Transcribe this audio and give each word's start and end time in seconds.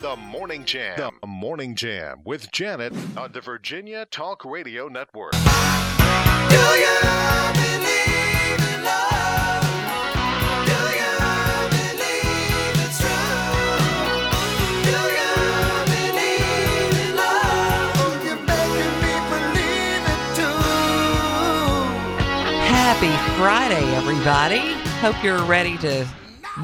The 0.00 0.14
Morning 0.14 0.64
Jam. 0.64 1.12
The 1.20 1.26
Morning 1.26 1.74
Jam 1.74 2.20
with 2.24 2.52
Janet 2.52 2.92
on 3.16 3.32
the 3.32 3.40
Virginia 3.40 4.06
Talk 4.06 4.44
Radio 4.44 4.86
Network. 4.86 5.32
Do 5.32 5.38
you 5.38 5.48
believe 7.52 8.60
in 8.62 8.84
love? 8.84 9.64
Do 10.66 10.78
you 10.94 11.18
believe 11.74 12.78
it's 12.78 13.00
true? 13.00 13.74
Do 14.84 14.98
you 15.18 15.34
believe 15.90 16.94
in 17.10 17.16
love? 17.16 17.98
Oh, 17.98 18.22
you're 18.24 18.42
making 18.46 18.94
me 19.02 19.14
believe 19.34 20.06
it 20.14 20.22
too. 20.38 20.62
Happy 22.70 23.12
Friday, 23.36 23.84
everybody. 23.96 24.62
Hope 25.00 25.18
you're 25.24 25.42
ready 25.44 25.76
to 25.78 26.06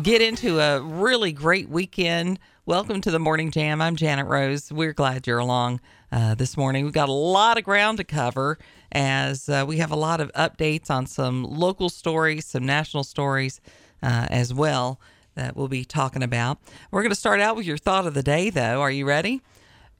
get 0.03 0.23
into 0.23 0.61
a 0.61 0.80
really 0.80 1.32
great 1.32 1.69
weekend. 1.69 2.39
Welcome 2.66 3.02
to 3.02 3.10
the 3.10 3.18
Morning 3.18 3.50
Jam. 3.50 3.82
I'm 3.82 3.94
Janet 3.94 4.26
Rose. 4.26 4.72
We're 4.72 4.95
glad 4.95 5.27
you're 5.27 5.38
along 5.38 5.80
uh, 6.10 6.34
this 6.34 6.56
morning. 6.56 6.84
We've 6.84 6.95
got 6.95 7.10
a 7.10 7.12
lot 7.12 7.59
of 7.59 7.64
ground 7.64 7.98
to 7.98 8.05
cover 8.05 8.56
as 8.91 9.50
uh, 9.50 9.66
we 9.68 9.77
have 9.77 9.91
a 9.91 9.96
lot 9.96 10.18
of 10.18 10.32
updates 10.32 10.88
on 10.88 11.05
some 11.05 11.45
local 11.45 11.91
stories, 11.91 12.46
some 12.46 12.64
national 12.64 13.05
stories 13.05 13.60
uh, 14.02 14.28
as 14.30 14.55
well 14.55 14.98
that 15.34 15.55
we'll 15.55 15.69
be 15.69 15.84
talking 15.84 16.22
about. 16.22 16.58
We're 16.91 17.02
going 17.02 17.10
to 17.10 17.16
start 17.16 17.38
out 17.38 17.55
with 17.55 17.66
your 17.66 17.77
thought 17.77 18.06
of 18.06 18.14
the 18.14 18.22
day, 18.22 18.48
though. 18.48 18.80
Are 18.80 18.91
you 18.91 19.05
ready? 19.05 19.42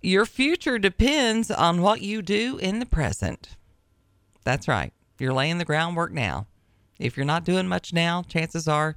Your 0.01 0.25
future 0.25 0.79
depends 0.79 1.51
on 1.51 1.83
what 1.83 2.01
you 2.01 2.23
do 2.23 2.57
in 2.57 2.79
the 2.79 2.87
present. 2.87 3.57
That's 4.43 4.69
right. 4.69 4.95
You're 5.19 5.35
laying 5.35 5.59
the 5.59 5.67
groundwork 5.67 6.13
now. 6.13 6.47
If 6.99 7.15
you're 7.15 7.27
not 7.27 7.45
doing 7.45 7.69
much 7.69 7.93
now, 7.93 8.23
chances 8.23 8.67
are 8.67 8.97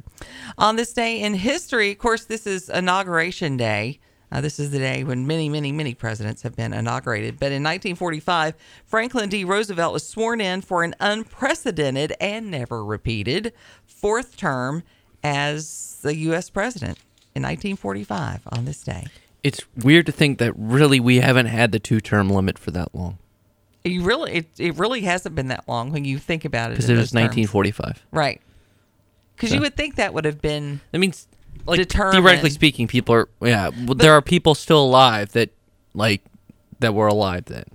On 0.57 0.75
this 0.75 0.91
day 0.91 1.21
in 1.21 1.35
history, 1.35 1.91
of 1.91 1.99
course, 1.99 2.25
this 2.25 2.47
is 2.47 2.67
inauguration 2.69 3.55
day. 3.57 3.99
Uh, 4.31 4.41
this 4.41 4.59
is 4.59 4.71
the 4.71 4.79
day 4.79 5.03
when 5.05 5.25
many, 5.25 5.47
many, 5.47 5.71
many 5.71 5.93
presidents 5.93 6.41
have 6.41 6.55
been 6.55 6.73
inaugurated. 6.73 7.39
But 7.39 7.47
in 7.53 7.63
1945, 7.63 8.55
Franklin 8.85 9.29
D. 9.29 9.43
Roosevelt 9.45 9.93
was 9.93 10.05
sworn 10.07 10.41
in 10.41 10.61
for 10.61 10.83
an 10.83 10.95
unprecedented 10.99 12.13
and 12.19 12.51
never 12.51 12.83
repeated 12.83 13.53
fourth 13.85 14.35
term 14.35 14.83
as 15.23 15.97
the 16.01 16.15
U.S. 16.15 16.49
president 16.49 16.97
in 17.35 17.43
1945 17.43 18.41
on 18.51 18.65
this 18.65 18.83
day. 18.83 19.05
It's 19.43 19.61
weird 19.77 20.05
to 20.07 20.11
think 20.11 20.39
that 20.39 20.53
really 20.57 20.99
we 20.99 21.17
haven't 21.17 21.45
had 21.45 21.71
the 21.71 21.79
two 21.79 22.01
term 22.01 22.29
limit 22.29 22.59
for 22.59 22.71
that 22.71 22.93
long 22.93 23.17
You 23.85 24.03
really, 24.03 24.33
it, 24.33 24.47
it 24.57 24.75
really 24.77 25.01
hasn't 25.01 25.35
been 25.35 25.47
that 25.47 25.63
long 25.67 25.91
when 25.93 26.03
you 26.05 26.17
think 26.17 26.43
about 26.43 26.71
it. 26.71 26.75
because 26.75 26.89
it 26.89 26.93
was 26.93 27.11
those 27.11 27.21
terms. 27.21 27.37
1945. 27.37 28.05
right? 28.11 28.41
Because 29.35 29.49
So- 29.49 29.55
you 29.55 29.61
would 29.61 29.75
think 29.77 29.95
that 29.95 30.13
would 30.13 30.25
have 30.25 30.41
been 30.41 30.81
That 30.91 30.99
means, 30.99 31.27
like 31.67 31.77
Determined. 31.77 32.13
theoretically 32.23 32.49
speaking, 32.49 32.87
people 32.87 33.13
are 33.15 33.29
yeah. 33.41 33.69
well, 33.85 33.95
there 33.95 34.13
are 34.13 34.21
people 34.21 34.55
still 34.55 34.83
alive 34.83 35.31
that 35.33 35.49
like 35.93 36.23
that 36.79 36.93
were 36.93 37.07
alive 37.07 37.45
then. 37.45 37.65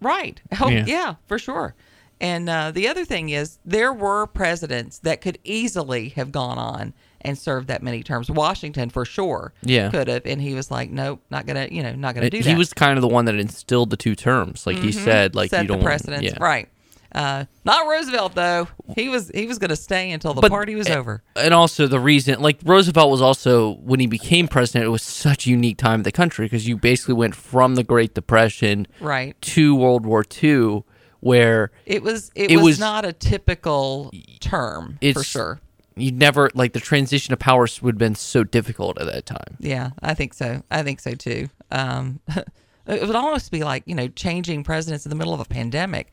Right. 0.00 0.40
Oh, 0.60 0.68
Yeah. 0.68 0.84
yeah, 0.86 1.14
for 1.26 1.38
sure. 1.38 1.74
And 2.20 2.48
uh, 2.48 2.72
the 2.72 2.88
other 2.88 3.04
thing 3.04 3.28
is, 3.28 3.58
there 3.64 3.92
were 3.92 4.26
presidents 4.26 4.98
that 5.00 5.20
could 5.20 5.38
easily 5.44 6.08
have 6.10 6.32
gone 6.32 6.58
on 6.58 6.92
and 7.20 7.38
served 7.38 7.68
that 7.68 7.80
many 7.82 8.02
terms. 8.02 8.28
Washington, 8.30 8.90
for 8.90 9.04
sure, 9.04 9.52
Yeah. 9.62 9.90
could 9.90 10.08
have, 10.08 10.22
and 10.26 10.40
he 10.40 10.54
was 10.54 10.68
like, 10.70 10.90
"Nope, 10.90 11.20
not 11.30 11.46
gonna, 11.46 11.68
you 11.70 11.82
know, 11.82 11.94
not 11.94 12.14
gonna 12.16 12.26
Uh, 12.26 12.30
do 12.30 12.42
that." 12.42 12.48
he 12.48 12.56
was 12.56 12.72
kind 12.72 12.96
of 12.98 13.02
the 13.02 13.08
one 13.08 13.24
that 13.26 13.34
instilled 13.36 13.90
the 13.90 13.96
two 13.96 14.14
terms, 14.16 14.66
like 14.66 14.78
he 14.78 14.90
said, 14.92 15.34
like 15.36 15.50
set 15.50 15.62
you 15.62 15.68
don't 15.68 15.78
the 15.78 15.84
want- 15.84 15.86
precedence, 16.00 16.24
yeah. 16.24 16.38
right? 16.40 16.68
Uh, 17.14 17.46
not 17.64 17.86
Roosevelt 17.86 18.34
though. 18.34 18.68
He 18.94 19.08
was 19.08 19.30
he 19.34 19.46
was 19.46 19.58
gonna 19.58 19.76
stay 19.76 20.10
until 20.10 20.34
the 20.34 20.40
But- 20.42 20.50
party 20.50 20.74
was 20.74 20.88
a- 20.88 20.96
over. 20.98 21.22
And 21.36 21.54
also 21.54 21.86
the 21.86 22.00
reason, 22.00 22.40
like 22.40 22.58
Roosevelt 22.64 23.10
was 23.10 23.22
also 23.22 23.74
when 23.76 23.98
he 24.00 24.06
became 24.06 24.46
president, 24.48 24.84
it 24.84 24.90
was 24.90 25.02
such 25.02 25.46
a 25.46 25.50
unique 25.50 25.78
time 25.78 26.00
in 26.00 26.02
the 26.04 26.12
country 26.12 26.44
because 26.46 26.68
you 26.68 26.76
basically 26.76 27.14
went 27.14 27.34
from 27.34 27.76
the 27.76 27.82
Great 27.84 28.14
Depression 28.14 28.86
Right. 29.00 29.40
to 29.40 29.74
World 29.74 30.04
War 30.04 30.22
II, 30.42 30.82
where 31.20 31.70
It 31.86 32.02
was 32.02 32.30
it, 32.34 32.50
It 32.50 32.56
was, 32.56 32.64
was- 32.64 32.78
not 32.78 33.04
a 33.06 33.12
typical 33.14 34.10
term 34.40 34.98
it's 35.00 35.16
for 35.18 35.24
sure. 35.24 35.60
You'd 35.96 36.18
never 36.18 36.50
like 36.54 36.74
the 36.74 36.80
transition 36.80 37.32
of 37.32 37.38
powers 37.40 37.82
would 37.82 37.94
have 37.94 37.98
been 37.98 38.14
so 38.14 38.44
difficult 38.44 39.00
at 39.00 39.06
that 39.06 39.26
time. 39.26 39.56
Yeah, 39.58 39.90
I 40.00 40.14
think 40.14 40.32
so. 40.34 40.62
I 40.70 40.82
think 40.84 41.00
so 41.00 41.12
too. 41.12 41.48
Um, 41.72 42.20
it 42.86 43.04
would 43.06 43.16
almost 43.16 43.50
be 43.50 43.64
like 43.64 43.82
you 43.86 43.94
know 43.96 44.06
changing 44.08 44.62
presidents 44.62 45.04
in 45.06 45.10
the 45.10 45.16
middle 45.16 45.34
of 45.34 45.40
a 45.40 45.44
pandemic. 45.44 46.12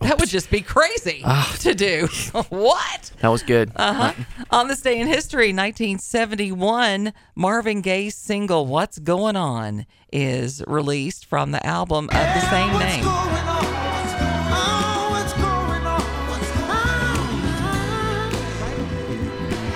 That 0.00 0.18
would 0.18 0.28
just 0.28 0.50
be 0.50 0.60
crazy 0.60 1.22
Ah. 1.24 1.54
to 1.60 1.74
do. 1.74 2.08
what? 2.48 3.10
That 3.20 3.28
was 3.28 3.42
good. 3.42 3.70
Uh-huh. 3.76 4.12
On 4.50 4.66
this 4.68 4.80
day 4.80 4.98
in 5.00 5.06
history, 5.06 5.52
1971, 5.52 7.12
Marvin 7.36 7.80
Gaye's 7.80 8.14
single 8.16 8.66
"What's 8.66 8.98
Going 8.98 9.36
On" 9.36 9.86
is 10.12 10.62
released 10.66 11.26
from 11.26 11.52
the 11.52 11.64
album 11.66 12.06
of 12.06 12.12
the 12.14 12.40
same 12.50 12.72
name. 12.78 13.04
going 13.04 13.08
on? 13.08 13.64
Oh, 14.54 15.08
what's 15.12 15.32
going 15.34 15.86
on? 15.86 16.02
What's 16.30 16.52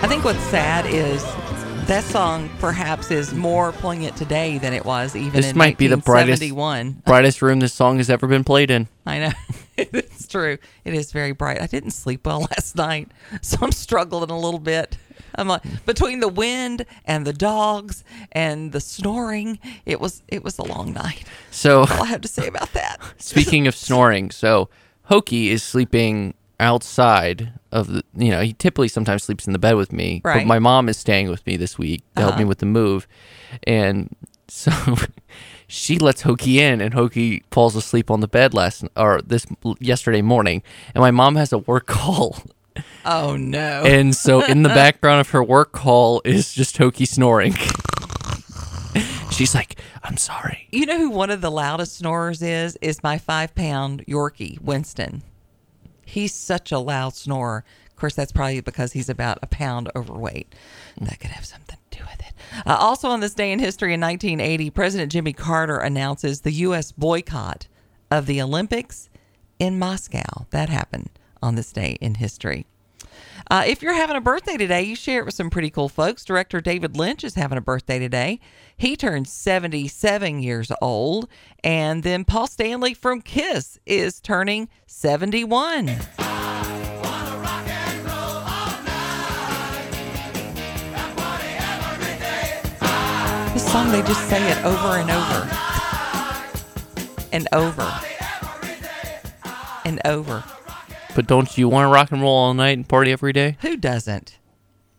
I 0.02 0.08
think 0.08 0.24
what's 0.24 0.42
sad 0.44 0.86
is 0.86 1.22
that 1.86 2.02
song 2.04 2.50
perhaps 2.58 3.10
is 3.12 3.32
more 3.32 3.70
poignant 3.72 4.16
today 4.16 4.58
than 4.58 4.72
it 4.72 4.84
was 4.84 5.14
even 5.14 5.32
This 5.32 5.50
in 5.52 5.56
might 5.56 5.78
be 5.78 5.86
the 5.86 5.96
brightest- 5.96 6.42
Brightest 7.04 7.42
room 7.42 7.60
this 7.60 7.72
song 7.72 7.98
has 7.98 8.10
ever 8.10 8.26
been 8.26 8.42
played 8.44 8.70
in. 8.70 8.88
I 9.06 9.18
know. 9.20 9.30
it's 9.76 10.26
true. 10.26 10.58
It 10.84 10.94
is 10.94 11.12
very 11.12 11.32
bright. 11.32 11.60
I 11.62 11.66
didn't 11.66 11.92
sleep 11.92 12.26
well 12.26 12.40
last 12.50 12.74
night, 12.76 13.10
so 13.40 13.58
I'm 13.62 13.72
struggling 13.72 14.30
a 14.30 14.38
little 14.38 14.58
bit. 14.60 14.98
I'm 15.36 15.48
like 15.48 15.62
between 15.84 16.20
the 16.20 16.28
wind 16.28 16.86
and 17.04 17.26
the 17.26 17.32
dogs 17.32 18.02
and 18.32 18.72
the 18.72 18.80
snoring, 18.80 19.58
it 19.84 20.00
was 20.00 20.22
it 20.28 20.42
was 20.42 20.58
a 20.58 20.64
long 20.64 20.92
night. 20.92 21.24
So 21.50 21.80
All 21.80 22.02
I 22.02 22.06
have 22.06 22.22
to 22.22 22.28
say 22.28 22.48
about 22.48 22.72
that. 22.72 22.98
Speaking 23.18 23.66
of 23.66 23.76
snoring, 23.76 24.30
so 24.30 24.68
Hokie 25.10 25.48
is 25.48 25.62
sleeping 25.62 26.34
outside 26.58 27.52
of 27.78 27.86
the 27.92 28.02
you 28.14 28.30
know, 28.30 28.40
he 28.40 28.52
typically 28.54 28.88
sometimes 28.88 29.22
sleeps 29.24 29.46
in 29.46 29.52
the 29.52 29.58
bed 29.58 29.74
with 29.76 29.92
me. 29.92 30.20
But 30.24 30.46
my 30.46 30.58
mom 30.58 30.88
is 30.88 30.96
staying 30.96 31.28
with 31.28 31.46
me 31.46 31.56
this 31.56 31.78
week 31.78 32.02
to 32.16 32.22
help 32.22 32.36
me 32.36 32.42
Uh-huh. 32.42 32.48
with 32.48 32.58
the 32.58 32.66
move. 32.66 33.06
And 33.64 34.14
so 34.48 34.70
she 35.68 35.98
lets 35.98 36.22
Hokie 36.22 36.56
in 36.56 36.80
and 36.80 36.94
Hokie 36.94 37.42
falls 37.50 37.76
asleep 37.76 38.10
on 38.10 38.20
the 38.20 38.28
bed 38.28 38.54
last 38.54 38.84
or 38.96 39.20
this 39.22 39.46
yesterday 39.80 40.22
morning. 40.22 40.62
And 40.94 41.02
my 41.02 41.10
mom 41.10 41.36
has 41.36 41.52
a 41.52 41.58
work 41.58 41.86
call. 41.98 42.38
Oh 43.04 43.36
no. 43.36 43.82
And 43.84 44.14
so 44.14 44.42
in 44.44 44.62
the 44.62 44.68
background 44.82 45.20
of 45.20 45.30
her 45.30 45.42
work 45.42 45.72
call 45.72 46.20
is 46.24 46.52
just 46.54 46.76
Hokie 46.78 47.06
snoring. 47.08 47.54
She's 49.30 49.54
like, 49.54 49.78
I'm 50.02 50.16
sorry. 50.16 50.66
you 50.72 50.86
know 50.86 50.96
who 50.98 51.10
one 51.10 51.30
of 51.30 51.40
the 51.42 51.50
loudest 51.50 51.96
snorers 51.98 52.40
is? 52.40 52.76
Is 52.80 53.02
my 53.02 53.18
five 53.18 53.54
pound 53.54 54.04
Yorkie, 54.06 54.58
Winston. 54.62 55.22
He's 56.06 56.32
such 56.32 56.72
a 56.72 56.78
loud 56.78 57.14
snorer. 57.14 57.64
Of 57.90 57.96
course, 57.96 58.14
that's 58.14 58.32
probably 58.32 58.60
because 58.60 58.92
he's 58.92 59.08
about 59.08 59.38
a 59.42 59.46
pound 59.46 59.90
overweight. 59.96 60.54
That 61.00 61.18
could 61.20 61.30
have 61.30 61.44
something 61.44 61.76
to 61.90 61.98
do 61.98 62.04
with 62.04 62.20
it. 62.20 62.32
Uh, 62.64 62.76
also, 62.78 63.08
on 63.08 63.20
this 63.20 63.34
day 63.34 63.52
in 63.52 63.58
history 63.58 63.92
in 63.92 64.00
1980, 64.00 64.70
President 64.70 65.12
Jimmy 65.12 65.32
Carter 65.32 65.78
announces 65.78 66.40
the 66.40 66.52
U.S. 66.52 66.92
boycott 66.92 67.66
of 68.10 68.26
the 68.26 68.40
Olympics 68.40 69.10
in 69.58 69.78
Moscow. 69.78 70.46
That 70.50 70.68
happened 70.68 71.10
on 71.42 71.56
this 71.56 71.72
day 71.72 71.98
in 72.00 72.14
history. 72.14 72.66
Uh, 73.48 73.62
if 73.66 73.80
you're 73.80 73.94
having 73.94 74.16
a 74.16 74.20
birthday 74.20 74.56
today, 74.56 74.82
you 74.82 74.96
share 74.96 75.20
it 75.20 75.24
with 75.24 75.34
some 75.34 75.50
pretty 75.50 75.70
cool 75.70 75.88
folks. 75.88 76.24
Director 76.24 76.60
David 76.60 76.96
Lynch 76.96 77.22
is 77.22 77.36
having 77.36 77.56
a 77.56 77.60
birthday 77.60 77.98
today. 77.98 78.40
He 78.76 78.96
turns 78.96 79.30
77 79.32 80.42
years 80.42 80.72
old. 80.82 81.28
And 81.62 82.02
then 82.02 82.24
Paul 82.24 82.48
Stanley 82.48 82.92
from 82.92 83.22
Kiss 83.22 83.78
is 83.86 84.20
turning 84.20 84.68
71. 84.86 85.86
This 93.52 93.72
song, 93.72 93.92
they 93.92 94.02
just 94.02 94.28
say 94.28 94.42
it 94.50 94.64
over 94.64 94.98
and 94.98 95.10
over 95.10 95.48
and 97.32 97.48
over 97.52 98.00
and 99.84 100.00
over. 100.04 100.55
But 101.16 101.26
don't 101.26 101.56
you 101.56 101.66
want 101.66 101.86
to 101.86 101.88
rock 101.88 102.12
and 102.12 102.20
roll 102.20 102.34
all 102.36 102.52
night 102.52 102.76
and 102.76 102.86
party 102.86 103.10
every 103.10 103.32
day? 103.32 103.56
Who 103.62 103.78
doesn't? 103.78 104.36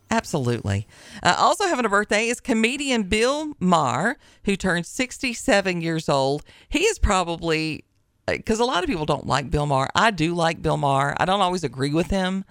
Absolutely. 0.10 0.88
Uh, 1.22 1.36
also 1.38 1.68
having 1.68 1.86
a 1.86 1.90
birthday 1.90 2.28
is 2.28 2.40
comedian 2.40 3.04
Bill 3.04 3.54
Maher, 3.60 4.18
who 4.46 4.56
turned 4.56 4.88
67 4.88 5.80
years 5.80 6.10
old. 6.10 6.44
He 6.70 6.80
is 6.80 6.98
probably 6.98 7.86
because 8.26 8.60
a 8.60 8.66
lot 8.66 8.84
of 8.84 8.90
people 8.90 9.06
don't 9.06 9.28
like 9.28 9.52
Bill 9.52 9.68
Maher. 9.68 9.90
I 9.94 10.10
do 10.10 10.34
like 10.34 10.60
Bill 10.60 10.76
Maher. 10.76 11.16
I 11.20 11.26
don't 11.26 11.42
always 11.42 11.64
agree 11.64 11.94
with 11.94 12.10
him, 12.10 12.46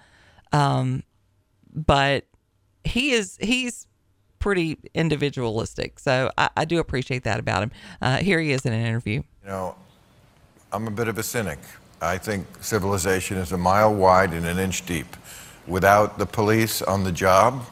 um, 0.53 1.03
but 1.73 2.25
he 2.85 3.11
is 3.11 3.37
he's 3.41 3.85
pretty 4.39 4.77
individualistic. 4.93 5.99
So 5.99 6.31
I, 6.37 6.49
I 6.55 6.63
do 6.63 6.79
appreciate 6.79 7.25
that 7.25 7.37
about 7.37 7.63
him. 7.63 7.71
Uh, 8.01 8.17
here 8.19 8.39
he 8.39 8.53
is 8.53 8.65
in 8.65 8.71
an 8.71 8.85
interview. 8.85 9.23
You 9.43 9.49
know, 9.49 9.75
I'm 10.71 10.87
a 10.87 10.91
bit 10.91 11.09
of 11.09 11.17
a 11.17 11.23
cynic. 11.23 11.59
I 12.01 12.17
think 12.17 12.45
civilization 12.61 13.37
is 13.37 13.51
a 13.51 13.57
mile 13.57 13.93
wide 13.93 14.33
and 14.33 14.45
an 14.45 14.59
inch 14.59 14.85
deep. 14.85 15.15
Without 15.65 16.17
the 16.17 16.25
police 16.25 16.81
on 16.81 17.03
the 17.03 17.11
job, 17.11 17.65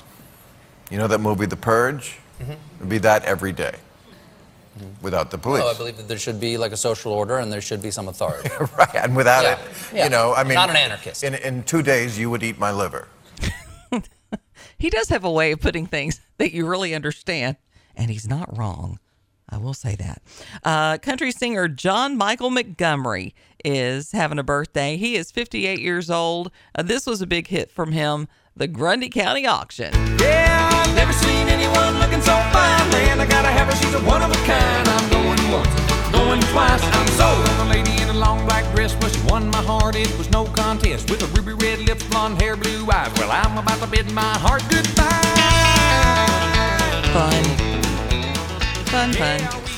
you 0.89 0.97
know 0.97 1.07
that 1.07 1.19
movie, 1.19 1.45
The 1.45 1.55
Purge? 1.55 2.17
It'd 2.39 2.89
be 2.89 2.97
that 2.99 3.23
every 3.23 3.51
day. 3.53 3.75
Without 5.01 5.31
the 5.31 5.37
police. 5.37 5.63
Well, 5.63 5.73
I 5.73 5.77
believe 5.77 5.95
that 5.97 6.09
there 6.09 6.17
should 6.17 6.39
be 6.39 6.57
like 6.57 6.73
a 6.73 6.77
social 6.77 7.13
order 7.13 7.37
and 7.37 7.51
there 7.51 7.61
should 7.61 7.81
be 7.81 7.91
some 7.91 8.09
authority. 8.09 8.49
right, 8.77 8.95
and 8.95 9.15
without 9.15 9.43
Yeah, 9.43 9.53
it, 9.53 9.59
yeah. 9.93 10.03
you 10.03 10.09
know, 10.09 10.33
I 10.33 10.43
mean, 10.43 10.55
Not 10.55 10.69
an 10.69 10.75
anarchist. 10.75 11.23
In, 11.23 11.35
in 11.35 11.63
two 11.63 11.81
days, 11.81 12.19
you 12.19 12.29
would 12.29 12.43
eat 12.43 12.59
my 12.59 12.71
liver. 12.71 13.07
He 14.77 14.89
does 14.89 15.07
have 15.09 15.23
a 15.23 15.31
way 15.31 15.53
of 15.53 15.61
putting 15.61 15.85
things 15.85 16.19
that 16.37 16.51
you 16.51 16.67
really 16.67 16.93
understand, 16.93 17.55
and 17.95 18.11
he's 18.11 18.27
not 18.27 18.57
wrong. 18.57 18.99
I 19.49 19.57
will 19.57 19.73
say 19.73 19.95
that. 19.95 20.21
Uh, 20.63 20.97
country 20.97 21.31
singer 21.31 21.67
John 21.69 22.17
Michael 22.17 22.49
Montgomery 22.49 23.33
is 23.65 24.11
having 24.11 24.37
a 24.37 24.43
birthday. 24.43 24.95
He 24.95 25.15
is 25.15 25.31
58 25.31 25.79
years 25.79 26.09
old. 26.09 26.51
Uh, 26.75 26.83
this 26.83 27.07
was 27.07 27.21
a 27.21 27.27
big 27.27 27.47
hit 27.47 27.71
from 27.71 27.91
him, 27.91 28.27
the 28.55 28.67
Grundy 28.67 29.09
County 29.09 29.47
Auction. 29.47 29.91
Yeah, 30.19 30.69
I've 30.71 30.95
never 30.95 31.11
seen 31.11 31.47
anyone 31.47 31.99
looking 31.99 32.21
so 32.21 32.35
fine. 32.53 32.89
Man, 32.91 33.19
I 33.19 33.25
gotta 33.25 33.49
have 33.49 33.67
her, 33.67 33.75
she's 33.75 33.93
a 33.95 33.99
one 34.01 34.21
of 34.21 34.29
a 34.31 34.45
kind. 34.45 34.87
I'm 34.87 35.09
going 35.09 35.51
once, 35.51 36.11
going 36.11 36.41
twice. 36.53 36.83
I'm 36.83 37.07
sold 37.17 37.67
a 37.67 37.69
lady 37.73 38.01
in 38.03 38.09
a 38.09 38.13
long 38.13 38.45
black 38.45 38.71
dress. 38.75 38.95
Well, 39.01 39.09
she 39.09 39.21
won 39.27 39.49
my 39.49 39.63
heart, 39.63 39.95
it 39.95 40.15
was 40.17 40.29
no 40.29 40.45
contest. 40.45 41.09
With 41.09 41.23
a 41.23 41.27
ruby 41.35 41.53
red 41.53 41.79
lips, 41.79 42.03
blonde 42.05 42.39
hair, 42.39 42.55
blue 42.55 42.89
eyes. 42.91 43.11
Well, 43.17 43.31
I'm 43.31 43.57
about 43.57 43.79
to 43.81 43.87
bid 43.87 44.11
my 44.11 44.37
heart 44.37 44.63
goodbye. 44.69 45.11
Fun. 47.13 47.43
Fun, 48.85 49.13
fun. 49.13 49.74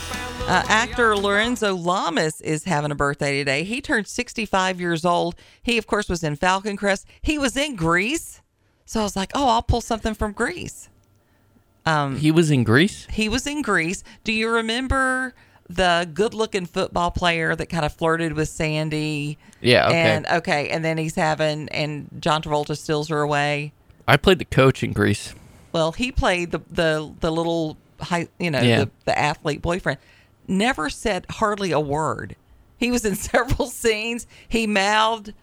Uh, 0.47 0.63
actor 0.69 1.15
Lorenzo 1.17 1.75
Lamas 1.75 2.39
is 2.39 2.63
having 2.63 2.89
a 2.91 2.95
birthday 2.95 3.38
today. 3.38 3.63
He 3.63 3.81
turned 3.81 4.07
65 4.07 4.79
years 4.79 5.03
old. 5.03 5.35
He, 5.61 5.77
of 5.77 5.88
course, 5.88 6.07
was 6.07 6.23
in 6.23 6.38
Falcon 6.38 6.77
Crest. 6.77 7.05
He 7.21 7.38
was 7.38 7.57
in 7.57 7.75
Grease. 7.75 8.41
So 8.85 9.01
I 9.01 9.03
was 9.03 9.17
like, 9.17 9.31
oh, 9.35 9.49
I'll 9.49 9.61
pull 9.61 9.81
something 9.81 10.13
from 10.13 10.31
Grease. 10.31 10.88
He 12.17 12.31
was 12.31 12.49
in 12.51 12.63
Grease. 12.63 13.07
He 13.09 13.27
was 13.29 13.45
in 13.47 13.61
Grease. 13.61 14.03
Do 14.23 14.31
you 14.33 14.49
remember 14.49 15.33
the 15.69 16.09
good-looking 16.13 16.65
football 16.65 17.11
player 17.11 17.55
that 17.55 17.67
kind 17.67 17.83
of 17.85 17.93
flirted 17.93 18.33
with 18.33 18.47
Sandy? 18.50 19.38
Yeah, 19.61 19.88
okay. 19.88 19.95
And 19.97 20.27
okay, 20.27 20.69
and 20.69 20.83
then 20.83 20.97
he's 20.97 21.15
having 21.15 21.67
and 21.69 22.09
John 22.19 22.41
Travolta 22.41 22.77
steals 22.77 23.07
her 23.09 23.21
away. 23.21 23.71
I 24.07 24.15
played 24.17 24.39
the 24.39 24.45
coach 24.45 24.83
in 24.83 24.91
Grease. 24.93 25.33
Well, 25.71 25.91
he 25.93 26.11
played 26.11 26.51
the 26.51 26.59
the 26.69 27.13
the 27.21 27.31
little 27.31 27.77
high, 28.01 28.27
you 28.38 28.51
know, 28.51 28.61
Yeah. 28.61 28.79
the, 28.85 28.89
the 29.05 29.17
athlete 29.17 29.61
boyfriend. 29.61 30.00
Never 30.47 30.89
said 30.89 31.25
hardly 31.29 31.71
a 31.71 31.79
word. 31.79 32.35
He 32.77 32.91
was 32.91 33.05
in 33.05 33.15
several 33.15 33.67
scenes. 33.67 34.27
He 34.47 34.67
mouthed, 34.67 35.33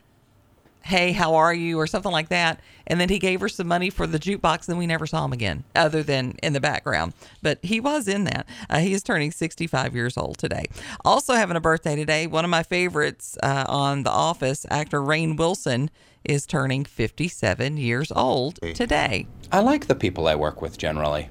"Hey, 0.82 1.12
how 1.12 1.34
are 1.34 1.52
you?" 1.52 1.78
or 1.78 1.86
something 1.86 2.12
like 2.12 2.28
that, 2.28 2.60
and 2.86 3.00
then 3.00 3.08
he 3.08 3.18
gave 3.18 3.40
her 3.40 3.48
some 3.48 3.66
money 3.68 3.90
for 3.90 4.06
the 4.06 4.18
jukebox. 4.18 4.68
And 4.68 4.78
we 4.78 4.86
never 4.86 5.06
saw 5.06 5.24
him 5.24 5.32
again, 5.32 5.64
other 5.74 6.02
than 6.02 6.36
in 6.42 6.52
the 6.52 6.60
background. 6.60 7.12
But 7.42 7.58
he 7.62 7.80
was 7.80 8.08
in 8.08 8.24
that. 8.24 8.46
Uh, 8.70 8.78
he 8.78 8.92
is 8.92 9.02
turning 9.02 9.30
65 9.30 9.94
years 9.94 10.16
old 10.16 10.38
today. 10.38 10.66
Also 11.04 11.34
having 11.34 11.56
a 11.56 11.60
birthday 11.60 11.96
today. 11.96 12.26
One 12.26 12.44
of 12.44 12.50
my 12.50 12.62
favorites 12.62 13.36
uh, 13.42 13.64
on 13.68 14.04
The 14.04 14.10
Office, 14.10 14.64
actor 14.70 15.00
Rainn 15.00 15.36
Wilson, 15.36 15.90
is 16.24 16.46
turning 16.46 16.84
57 16.86 17.76
years 17.76 18.10
old 18.12 18.58
today. 18.74 19.26
I 19.52 19.60
like 19.60 19.86
the 19.86 19.94
people 19.94 20.26
I 20.26 20.34
work 20.34 20.62
with 20.62 20.78
generally, 20.78 21.28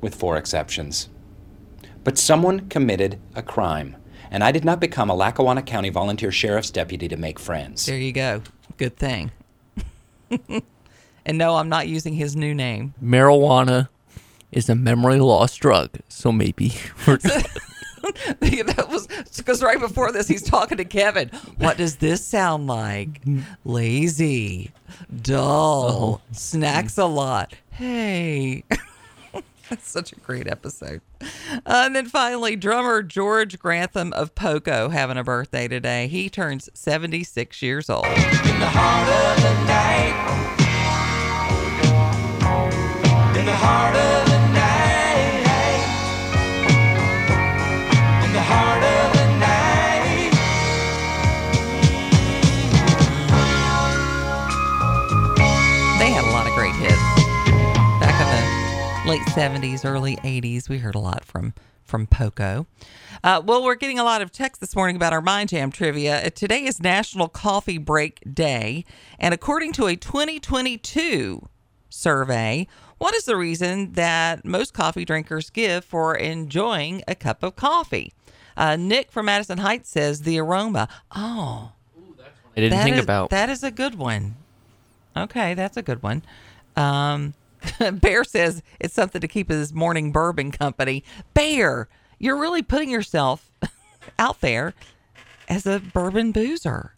with 0.00 0.16
four 0.16 0.36
exceptions. 0.36 1.08
But 2.06 2.18
someone 2.18 2.68
committed 2.68 3.18
a 3.34 3.42
crime, 3.42 3.96
and 4.30 4.44
I 4.44 4.52
did 4.52 4.64
not 4.64 4.78
become 4.78 5.10
a 5.10 5.14
Lackawanna 5.14 5.62
County 5.62 5.88
volunteer 5.88 6.30
sheriff's 6.30 6.70
deputy 6.70 7.08
to 7.08 7.16
make 7.16 7.36
friends. 7.36 7.84
There 7.84 7.98
you 7.98 8.12
go. 8.12 8.42
Good 8.76 8.96
thing. 8.96 9.32
and 10.30 11.36
no, 11.36 11.56
I'm 11.56 11.68
not 11.68 11.88
using 11.88 12.14
his 12.14 12.36
new 12.36 12.54
name. 12.54 12.94
Marijuana 13.02 13.88
is 14.52 14.68
a 14.68 14.76
memory 14.76 15.18
loss 15.18 15.56
drug, 15.56 15.98
so 16.08 16.30
maybe 16.30 16.74
we're, 17.08 17.16
that 18.38 18.86
was 18.88 19.08
because 19.36 19.60
right 19.60 19.80
before 19.80 20.12
this, 20.12 20.28
he's 20.28 20.44
talking 20.44 20.78
to 20.78 20.84
Kevin. 20.84 21.28
What 21.58 21.76
does 21.76 21.96
this 21.96 22.24
sound 22.24 22.68
like? 22.68 23.20
Lazy, 23.64 24.70
dull, 25.22 26.20
oh. 26.22 26.30
snacks 26.30 26.98
a 26.98 27.06
lot. 27.06 27.52
Hey. 27.72 28.62
That's 29.70 29.90
such 29.90 30.12
a 30.12 30.16
great 30.16 30.46
episode. 30.46 31.00
Uh, 31.20 31.26
and 31.66 31.96
then 31.96 32.06
finally, 32.06 32.54
drummer 32.54 33.02
George 33.02 33.58
Grantham 33.58 34.12
of 34.12 34.34
Poco 34.36 34.90
having 34.90 35.16
a 35.16 35.24
birthday 35.24 35.66
today. 35.66 36.06
He 36.06 36.28
turns 36.30 36.68
76 36.72 37.62
years 37.62 37.90
old. 37.90 38.06
In 38.06 38.12
the 38.12 38.70
heart 38.70 39.08
of 39.08 39.42
the 39.42 39.54
night. 39.66 40.22
In 43.36 43.44
the 43.44 43.52
heart 43.52 43.96
of 43.96 44.15
70s, 59.40 59.84
early 59.84 60.16
80s. 60.16 60.68
We 60.70 60.78
heard 60.78 60.94
a 60.94 60.98
lot 60.98 61.22
from 61.24 61.52
from 61.84 62.06
Poco. 62.06 62.66
Uh, 63.22 63.40
well, 63.44 63.62
we're 63.62 63.74
getting 63.76 63.98
a 63.98 64.02
lot 64.02 64.20
of 64.22 64.32
text 64.32 64.60
this 64.60 64.74
morning 64.74 64.96
about 64.96 65.12
our 65.12 65.20
Mind 65.20 65.50
Jam 65.50 65.70
trivia. 65.70 66.26
Uh, 66.26 66.30
Today 66.30 66.64
is 66.64 66.80
National 66.80 67.28
Coffee 67.28 67.76
Break 67.78 68.22
Day, 68.34 68.84
and 69.20 69.32
according 69.34 69.72
to 69.74 69.86
a 69.86 69.94
2022 69.94 71.48
survey, 71.90 72.66
what 72.98 73.14
is 73.14 73.26
the 73.26 73.36
reason 73.36 73.92
that 73.92 74.44
most 74.44 74.72
coffee 74.74 75.04
drinkers 75.04 75.50
give 75.50 75.84
for 75.84 76.16
enjoying 76.16 77.04
a 77.06 77.14
cup 77.14 77.42
of 77.44 77.54
coffee? 77.56 78.12
Uh, 78.56 78.74
Nick 78.76 79.12
from 79.12 79.26
Madison 79.26 79.58
Heights 79.58 79.90
says 79.90 80.22
the 80.22 80.38
aroma. 80.40 80.88
Oh, 81.14 81.72
I 82.56 82.60
didn't 82.62 82.82
think 82.82 82.96
is- 82.96 83.04
about. 83.04 83.30
that 83.30 83.50
is 83.50 83.62
a 83.62 83.70
good 83.70 83.96
one. 83.96 84.34
Okay, 85.16 85.52
that's 85.54 85.76
a 85.76 85.82
good 85.82 86.02
one. 86.02 86.22
Um, 86.74 87.34
Bear 87.92 88.24
says 88.24 88.62
it's 88.80 88.94
something 88.94 89.20
to 89.20 89.28
keep 89.28 89.50
his 89.50 89.72
morning 89.72 90.12
bourbon 90.12 90.50
company. 90.50 91.04
Bear, 91.34 91.88
you're 92.18 92.38
really 92.38 92.62
putting 92.62 92.90
yourself 92.90 93.50
out 94.18 94.40
there 94.40 94.74
as 95.48 95.66
a 95.66 95.80
bourbon 95.80 96.32
boozer. 96.32 96.94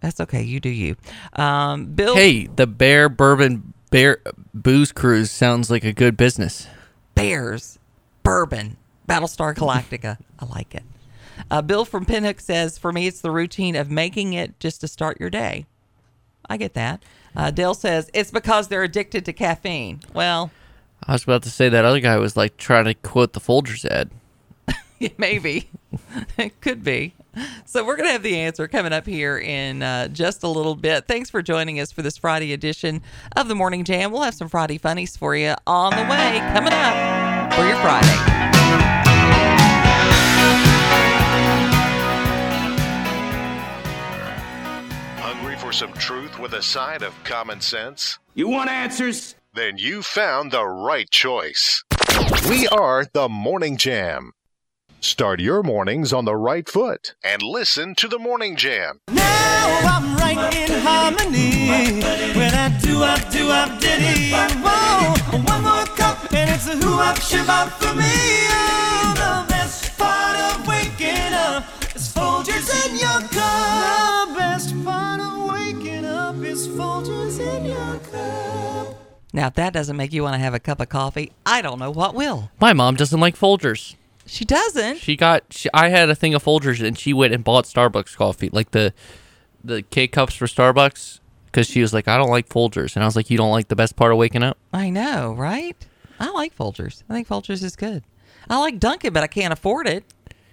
That's 0.00 0.20
okay. 0.20 0.42
You 0.42 0.60
do 0.60 0.68
you. 0.68 0.96
Um, 1.32 1.86
Bill. 1.86 2.14
Hey, 2.14 2.46
the 2.46 2.66
Bear 2.66 3.08
Bourbon 3.08 3.74
Bear 3.90 4.18
Booze 4.54 4.92
Cruise 4.92 5.30
sounds 5.30 5.70
like 5.70 5.84
a 5.84 5.92
good 5.92 6.16
business. 6.16 6.68
Bears, 7.14 7.78
bourbon, 8.22 8.76
Battlestar 9.08 9.54
Galactica. 9.54 10.18
I 10.38 10.46
like 10.46 10.74
it. 10.74 10.84
Uh, 11.50 11.62
Bill 11.62 11.84
from 11.84 12.04
Pinhook 12.04 12.40
says, 12.40 12.78
for 12.78 12.92
me, 12.92 13.06
it's 13.06 13.20
the 13.20 13.30
routine 13.30 13.76
of 13.76 13.90
making 13.90 14.34
it 14.34 14.58
just 14.60 14.80
to 14.82 14.88
start 14.88 15.18
your 15.18 15.30
day. 15.30 15.66
I 16.48 16.56
get 16.56 16.74
that. 16.74 17.02
Uh, 17.36 17.50
Dale 17.50 17.74
says 17.74 18.10
it's 18.14 18.30
because 18.30 18.68
they're 18.68 18.82
addicted 18.82 19.24
to 19.26 19.32
caffeine. 19.32 20.00
Well, 20.12 20.50
I 21.06 21.12
was 21.12 21.24
about 21.24 21.42
to 21.44 21.50
say 21.50 21.68
that 21.68 21.84
other 21.84 22.00
guy 22.00 22.16
was 22.18 22.36
like 22.36 22.56
trying 22.56 22.86
to 22.86 22.94
quote 22.94 23.32
the 23.32 23.40
Folgers 23.40 23.84
ad. 23.84 24.10
maybe 25.18 25.70
it 26.36 26.60
could 26.60 26.82
be. 26.82 27.14
So 27.64 27.84
we're 27.84 27.96
going 27.96 28.08
to 28.08 28.12
have 28.12 28.22
the 28.22 28.36
answer 28.36 28.66
coming 28.66 28.92
up 28.92 29.06
here 29.06 29.38
in 29.38 29.82
uh, 29.82 30.08
just 30.08 30.42
a 30.42 30.48
little 30.48 30.74
bit. 30.74 31.06
Thanks 31.06 31.30
for 31.30 31.40
joining 31.40 31.78
us 31.78 31.92
for 31.92 32.02
this 32.02 32.16
Friday 32.16 32.52
edition 32.52 33.02
of 33.36 33.48
the 33.48 33.54
Morning 33.54 33.84
Jam. 33.84 34.10
We'll 34.10 34.22
have 34.22 34.34
some 34.34 34.48
Friday 34.48 34.78
funnies 34.78 35.16
for 35.16 35.36
you 35.36 35.54
on 35.66 35.92
the 35.92 36.02
way 36.02 36.40
coming 36.52 36.72
up 36.72 37.54
for 37.54 37.64
your 37.64 37.76
Friday. 37.76 38.37
For 45.68 45.72
some 45.74 45.92
truth 45.92 46.38
with 46.38 46.54
a 46.54 46.62
side 46.62 47.02
of 47.02 47.12
common 47.24 47.60
sense? 47.60 48.18
You 48.32 48.48
want 48.48 48.70
answers? 48.70 49.34
Then 49.52 49.76
you 49.76 50.00
found 50.00 50.50
the 50.50 50.64
right 50.64 51.10
choice. 51.10 51.84
We 52.48 52.66
are 52.68 53.04
the 53.12 53.28
Morning 53.28 53.76
Jam. 53.76 54.32
Start 55.00 55.40
your 55.40 55.62
mornings 55.62 56.10
on 56.10 56.24
the 56.24 56.36
right 56.36 56.66
foot 56.66 57.16
and 57.22 57.42
listen 57.42 57.94
to 57.96 58.08
the 58.08 58.18
Morning 58.18 58.56
Jam. 58.56 59.00
Now 59.10 59.80
I'm 59.84 60.16
right 60.16 60.56
in 60.56 60.80
harmony 60.80 62.00
with 62.34 62.52
that 62.52 62.80
do 62.80 63.02
up 63.02 63.30
do 63.30 63.50
up 63.50 63.78
diddy. 63.78 64.32
Whoa, 64.64 65.38
one 65.52 65.62
more 65.62 65.84
cup 65.96 66.32
and 66.32 66.48
it's 66.48 66.66
a 66.66 66.76
who 66.78 66.98
up 66.98 67.16
shabbat 67.16 67.68
for 67.72 67.94
me. 67.94 68.08
Oh, 68.08 69.12
the 69.16 69.52
best 69.52 69.98
part 69.98 70.34
of 70.34 70.47
Now, 79.32 79.48
if 79.48 79.54
that 79.54 79.72
doesn't 79.72 79.96
make 79.96 80.12
you 80.12 80.22
want 80.22 80.34
to 80.34 80.38
have 80.38 80.54
a 80.54 80.58
cup 80.58 80.80
of 80.80 80.88
coffee, 80.88 81.32
I 81.44 81.60
don't 81.60 81.78
know 81.78 81.90
what 81.90 82.14
will. 82.14 82.50
My 82.60 82.72
mom 82.72 82.96
doesn't 82.96 83.20
like 83.20 83.36
Folgers. 83.36 83.94
She 84.26 84.44
doesn't. 84.44 84.98
She 84.98 85.16
got. 85.16 85.44
She, 85.50 85.68
I 85.72 85.88
had 85.88 86.10
a 86.10 86.14
thing 86.14 86.34
of 86.34 86.44
Folgers, 86.44 86.86
and 86.86 86.98
she 86.98 87.12
went 87.12 87.32
and 87.34 87.42
bought 87.42 87.64
Starbucks 87.64 88.16
coffee, 88.16 88.50
like 88.50 88.70
the 88.72 88.92
the 89.64 89.82
K 89.82 90.06
cups 90.06 90.34
for 90.34 90.46
Starbucks, 90.46 91.20
because 91.46 91.66
she 91.66 91.80
was 91.80 91.92
like, 91.92 92.08
I 92.08 92.16
don't 92.16 92.30
like 92.30 92.48
Folgers, 92.48 92.94
and 92.94 93.02
I 93.02 93.06
was 93.06 93.16
like, 93.16 93.30
You 93.30 93.38
don't 93.38 93.50
like 93.50 93.68
the 93.68 93.76
best 93.76 93.96
part 93.96 94.12
of 94.12 94.18
waking 94.18 94.42
up? 94.42 94.58
I 94.72 94.90
know, 94.90 95.32
right? 95.32 95.76
I 96.20 96.30
like 96.30 96.56
Folgers. 96.56 97.02
I 97.08 97.14
think 97.14 97.28
Folgers 97.28 97.62
is 97.62 97.76
good. 97.76 98.02
I 98.50 98.58
like 98.58 98.78
Dunkin', 98.78 99.12
but 99.12 99.22
I 99.22 99.26
can't 99.26 99.52
afford 99.52 99.86
it. 99.86 100.04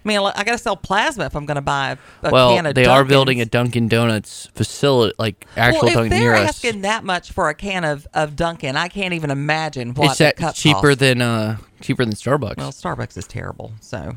I 0.06 0.08
mean, 0.08 0.18
I 0.18 0.44
got 0.44 0.52
to 0.52 0.58
sell 0.58 0.76
plasma 0.76 1.24
if 1.24 1.34
I'm 1.34 1.46
going 1.46 1.56
to 1.56 1.60
buy 1.60 1.90
a, 2.22 2.28
a 2.28 2.30
well, 2.30 2.54
can 2.54 2.64
of 2.64 2.64
Well, 2.66 2.74
they 2.74 2.86
are 2.86 3.04
building 3.04 3.40
a 3.40 3.44
Dunkin' 3.44 3.88
Donuts 3.88 4.46
facility, 4.54 5.16
like 5.18 5.48
actual 5.56 5.80
well, 5.82 5.88
if 5.88 5.94
Dunkin' 5.94 6.10
they're 6.10 6.34
asking 6.34 6.82
that 6.82 7.02
much 7.02 7.32
for 7.32 7.48
a 7.48 7.54
can 7.54 7.84
of, 7.84 8.06
of 8.14 8.36
Dunkin', 8.36 8.76
I 8.76 8.86
can't 8.86 9.14
even 9.14 9.32
imagine 9.32 9.94
what 9.94 10.10
It's 10.10 10.18
the 10.18 10.24
that 10.24 10.36
cup 10.36 10.54
cheaper 10.54 10.80
costs. 10.80 11.00
than 11.00 11.22
uh 11.22 11.56
cheaper 11.80 12.04
than 12.04 12.14
Starbucks. 12.14 12.56
Well, 12.56 12.70
Starbucks 12.70 13.16
is 13.16 13.26
terrible. 13.26 13.72
So, 13.80 14.16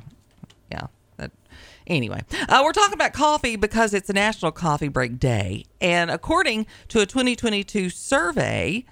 yeah. 0.72 0.88
That, 1.18 1.32
anyway, 1.88 2.22
uh, 2.48 2.62
we're 2.64 2.72
talking 2.72 2.94
about 2.94 3.14
coffee 3.14 3.56
because 3.56 3.96
it's 3.96 4.12
a 4.12 4.14
National 4.14 4.52
Coffee 4.52 4.90
Break 4.90 5.18
Day. 5.18 5.66
And 5.82 6.12
according 6.12 6.68
to 6.90 7.02
a 7.02 7.08
2022 7.08 7.90
survey, 7.90 8.86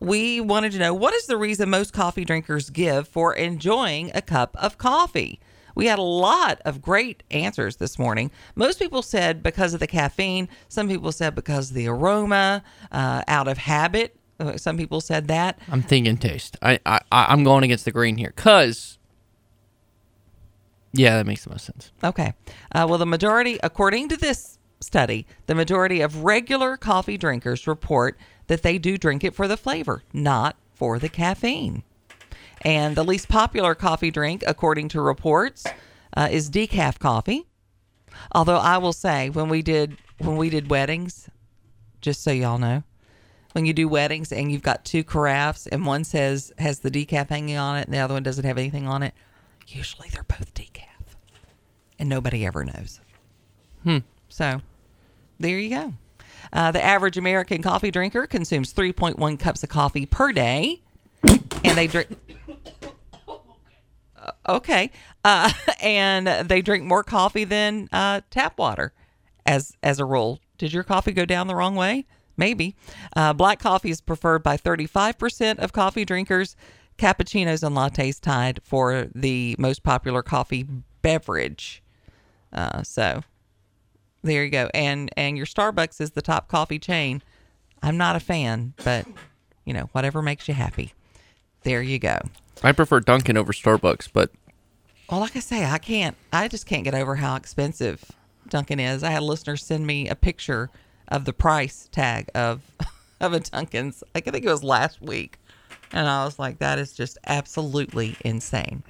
we 0.00 0.40
wanted 0.40 0.72
to 0.72 0.78
know 0.78 0.94
what 0.94 1.12
is 1.12 1.26
the 1.26 1.36
reason 1.36 1.68
most 1.68 1.92
coffee 1.92 2.24
drinkers 2.24 2.70
give 2.70 3.06
for 3.06 3.34
enjoying 3.34 4.10
a 4.14 4.22
cup 4.22 4.56
of 4.58 4.78
coffee? 4.78 5.38
We 5.80 5.86
had 5.86 5.98
a 5.98 6.02
lot 6.02 6.60
of 6.66 6.82
great 6.82 7.22
answers 7.30 7.76
this 7.76 7.98
morning. 7.98 8.30
Most 8.54 8.78
people 8.78 9.00
said 9.00 9.42
because 9.42 9.72
of 9.72 9.80
the 9.80 9.86
caffeine. 9.86 10.46
Some 10.68 10.88
people 10.88 11.10
said 11.10 11.34
because 11.34 11.70
of 11.70 11.74
the 11.74 11.88
aroma, 11.88 12.62
uh, 12.92 13.22
out 13.26 13.48
of 13.48 13.56
habit. 13.56 14.14
Uh, 14.38 14.58
Some 14.58 14.76
people 14.76 15.00
said 15.00 15.28
that. 15.28 15.58
I'm 15.70 15.80
thinking 15.80 16.18
taste. 16.18 16.58
I, 16.60 16.80
I 16.84 17.00
I'm 17.10 17.44
going 17.44 17.64
against 17.64 17.86
the 17.86 17.92
grain 17.92 18.18
here, 18.18 18.34
cause 18.36 18.98
yeah, 20.92 21.16
that 21.16 21.24
makes 21.24 21.44
the 21.44 21.50
most 21.50 21.64
sense. 21.64 21.92
Okay. 22.04 22.34
Uh, 22.72 22.86
well, 22.86 22.98
the 22.98 23.06
majority, 23.06 23.58
according 23.62 24.10
to 24.10 24.18
this 24.18 24.58
study, 24.80 25.26
the 25.46 25.54
majority 25.54 26.02
of 26.02 26.24
regular 26.24 26.76
coffee 26.76 27.16
drinkers 27.16 27.66
report 27.66 28.18
that 28.48 28.62
they 28.62 28.76
do 28.76 28.98
drink 28.98 29.24
it 29.24 29.34
for 29.34 29.48
the 29.48 29.56
flavor, 29.56 30.02
not 30.12 30.56
for 30.74 30.98
the 30.98 31.08
caffeine. 31.08 31.84
And 32.62 32.96
the 32.96 33.04
least 33.04 33.28
popular 33.28 33.74
coffee 33.74 34.10
drink, 34.10 34.44
according 34.46 34.88
to 34.90 35.00
reports, 35.00 35.66
uh, 36.16 36.28
is 36.30 36.50
decaf 36.50 36.98
coffee. 36.98 37.46
Although 38.32 38.58
I 38.58 38.78
will 38.78 38.92
say, 38.92 39.30
when 39.30 39.48
we 39.48 39.62
did 39.62 39.96
when 40.18 40.36
we 40.36 40.50
did 40.50 40.68
weddings, 40.68 41.30
just 42.00 42.22
so 42.22 42.30
y'all 42.30 42.58
know, 42.58 42.82
when 43.52 43.64
you 43.64 43.72
do 43.72 43.88
weddings 43.88 44.32
and 44.32 44.52
you've 44.52 44.62
got 44.62 44.84
two 44.84 45.02
carafes 45.02 45.66
and 45.66 45.86
one 45.86 46.04
says 46.04 46.52
has 46.58 46.80
the 46.80 46.90
decaf 46.90 47.28
hanging 47.28 47.56
on 47.56 47.78
it 47.78 47.86
and 47.86 47.94
the 47.94 47.98
other 47.98 48.14
one 48.14 48.22
doesn't 48.22 48.44
have 48.44 48.58
anything 48.58 48.86
on 48.86 49.02
it, 49.02 49.14
usually 49.66 50.08
they're 50.10 50.22
both 50.24 50.52
decaf, 50.54 51.16
and 51.98 52.08
nobody 52.08 52.44
ever 52.44 52.64
knows. 52.64 53.00
Hmm. 53.84 53.98
So 54.28 54.60
there 55.38 55.58
you 55.58 55.70
go. 55.70 55.94
Uh, 56.52 56.70
the 56.72 56.82
average 56.82 57.16
American 57.16 57.62
coffee 57.62 57.90
drinker 57.90 58.26
consumes 58.26 58.72
3.1 58.72 59.38
cups 59.38 59.62
of 59.62 59.68
coffee 59.68 60.06
per 60.06 60.32
day, 60.32 60.82
and 61.22 61.76
they 61.76 61.86
drink. 61.86 62.08
Okay, 64.46 64.90
uh, 65.24 65.50
and 65.80 66.26
they 66.48 66.60
drink 66.60 66.84
more 66.84 67.02
coffee 67.02 67.44
than 67.44 67.88
uh, 67.90 68.20
tap 68.30 68.58
water, 68.58 68.92
as 69.46 69.74
as 69.82 69.98
a 69.98 70.04
rule. 70.04 70.40
Did 70.58 70.74
your 70.74 70.82
coffee 70.82 71.12
go 71.12 71.24
down 71.24 71.46
the 71.46 71.54
wrong 71.54 71.74
way? 71.74 72.04
Maybe. 72.36 72.76
Uh, 73.16 73.32
black 73.32 73.60
coffee 73.60 73.90
is 73.90 74.00
preferred 74.00 74.42
by 74.42 74.56
35% 74.56 75.58
of 75.58 75.72
coffee 75.72 76.04
drinkers. 76.04 76.56
Cappuccinos 76.98 77.62
and 77.62 77.76
lattes 77.76 78.20
tied 78.20 78.60
for 78.62 79.08
the 79.14 79.56
most 79.58 79.82
popular 79.82 80.22
coffee 80.22 80.66
beverage. 81.02 81.82
Uh, 82.52 82.82
so 82.82 83.22
there 84.22 84.44
you 84.44 84.50
go. 84.50 84.68
And 84.74 85.10
and 85.16 85.36
your 85.36 85.46
Starbucks 85.46 86.00
is 86.00 86.10
the 86.12 86.22
top 86.22 86.48
coffee 86.48 86.78
chain. 86.78 87.22
I'm 87.82 87.96
not 87.96 88.16
a 88.16 88.20
fan, 88.20 88.74
but 88.84 89.06
you 89.64 89.72
know, 89.72 89.88
whatever 89.92 90.20
makes 90.20 90.46
you 90.48 90.54
happy. 90.54 90.92
There 91.62 91.82
you 91.82 91.98
go. 91.98 92.20
I 92.62 92.72
prefer 92.72 93.00
Dunkin' 93.00 93.36
over 93.36 93.52
Starbucks, 93.52 94.08
but 94.12 94.30
Well, 95.10 95.20
like 95.20 95.36
I 95.36 95.40
say, 95.40 95.64
I 95.64 95.78
can't. 95.78 96.16
I 96.32 96.48
just 96.48 96.66
can't 96.66 96.84
get 96.84 96.94
over 96.94 97.16
how 97.16 97.36
expensive 97.36 98.04
Dunkin' 98.48 98.80
is. 98.80 99.02
I 99.02 99.10
had 99.10 99.22
a 99.22 99.24
listener 99.24 99.56
send 99.56 99.86
me 99.86 100.08
a 100.08 100.14
picture 100.14 100.70
of 101.08 101.24
the 101.24 101.32
price 101.32 101.88
tag 101.92 102.28
of 102.34 102.62
of 103.20 103.32
a 103.32 103.40
Dunkin's. 103.40 104.02
I 104.14 104.20
think 104.20 104.44
it 104.44 104.50
was 104.50 104.64
last 104.64 105.00
week, 105.02 105.38
and 105.92 106.06
I 106.08 106.24
was 106.24 106.38
like, 106.38 106.58
that 106.58 106.78
is 106.78 106.92
just 106.92 107.18
absolutely 107.26 108.16
insane. 108.24 108.82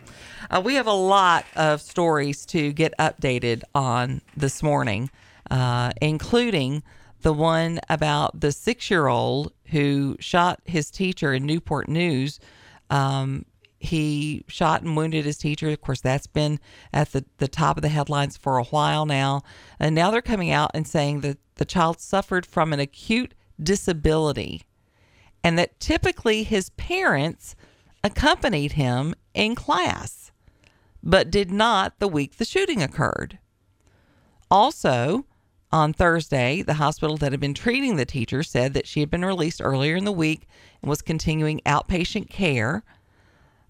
Uh, 0.51 0.61
we 0.65 0.75
have 0.75 0.87
a 0.87 0.93
lot 0.93 1.45
of 1.57 1.81
stories 1.81 2.45
to 2.47 2.73
get 2.73 2.93
updated 2.99 3.63
on 3.75 4.21
this 4.37 4.63
morning, 4.63 5.11
uh, 5.51 5.93
including 6.01 6.83
the 7.23 7.33
one 7.33 7.81
about 7.89 8.41
the 8.41 8.53
six 8.53 8.91
year 8.91 9.07
old 9.07 9.53
who 9.67 10.17
shot 10.21 10.61
his 10.65 10.91
teacher 10.91 11.33
in 11.33 11.47
Newport 11.47 11.89
News. 11.89 12.41
Um, 12.91 13.47
he 13.79 14.45
shot 14.47 14.83
and 14.83 14.95
wounded 14.97 15.25
his 15.25 15.39
teacher. 15.39 15.71
Of 15.71 15.81
course, 15.81 16.03
that's 16.03 16.27
been 16.27 16.61
at 16.93 17.13
the, 17.13 17.25
the 17.39 17.49
top 17.49 17.79
of 17.79 17.83
the 17.83 17.89
headlines 17.89 18.37
for 18.37 18.59
a 18.59 18.65
while 18.65 19.07
now. 19.07 19.43
And 19.79 19.95
now 19.95 20.11
they're 20.11 20.21
coming 20.21 20.51
out 20.51 20.71
and 20.75 20.87
saying 20.87 21.21
that 21.21 21.39
the 21.55 21.65
child 21.65 22.01
suffered 22.01 22.45
from 22.45 22.73
an 22.73 22.81
acute 22.81 23.35
disability 23.63 24.65
and 25.43 25.59
that 25.59 25.81
typically 25.81 26.43
his 26.43 26.71
parents 26.71 27.57
accompanied 28.05 28.73
him 28.73 29.15
in 29.35 29.55
class, 29.55 30.31
but 31.03 31.31
did 31.31 31.51
not 31.51 31.99
the 31.99 32.09
week 32.09 32.37
the 32.37 32.45
shooting 32.45 32.83
occurred. 32.83 33.39
Also, 34.51 35.25
on 35.73 35.93
Thursday, 35.93 36.63
the 36.63 36.75
hospital 36.75 37.17
that 37.19 37.33
had 37.33 37.41
been 37.41 37.55
treating 37.55 37.97
the 37.97 38.05
teacher 38.05 38.43
said 38.43 38.75
that 38.75 38.87
she 38.87 39.01
had 39.01 39.11
been 39.11 39.25
released 39.25 39.61
earlier 39.63 39.97
in 39.97 40.05
the 40.05 40.13
week 40.13 40.49
and 40.83 40.89
was 40.89 41.03
continuing 41.03 41.61
outpatient 41.65 42.29
care. 42.29 42.83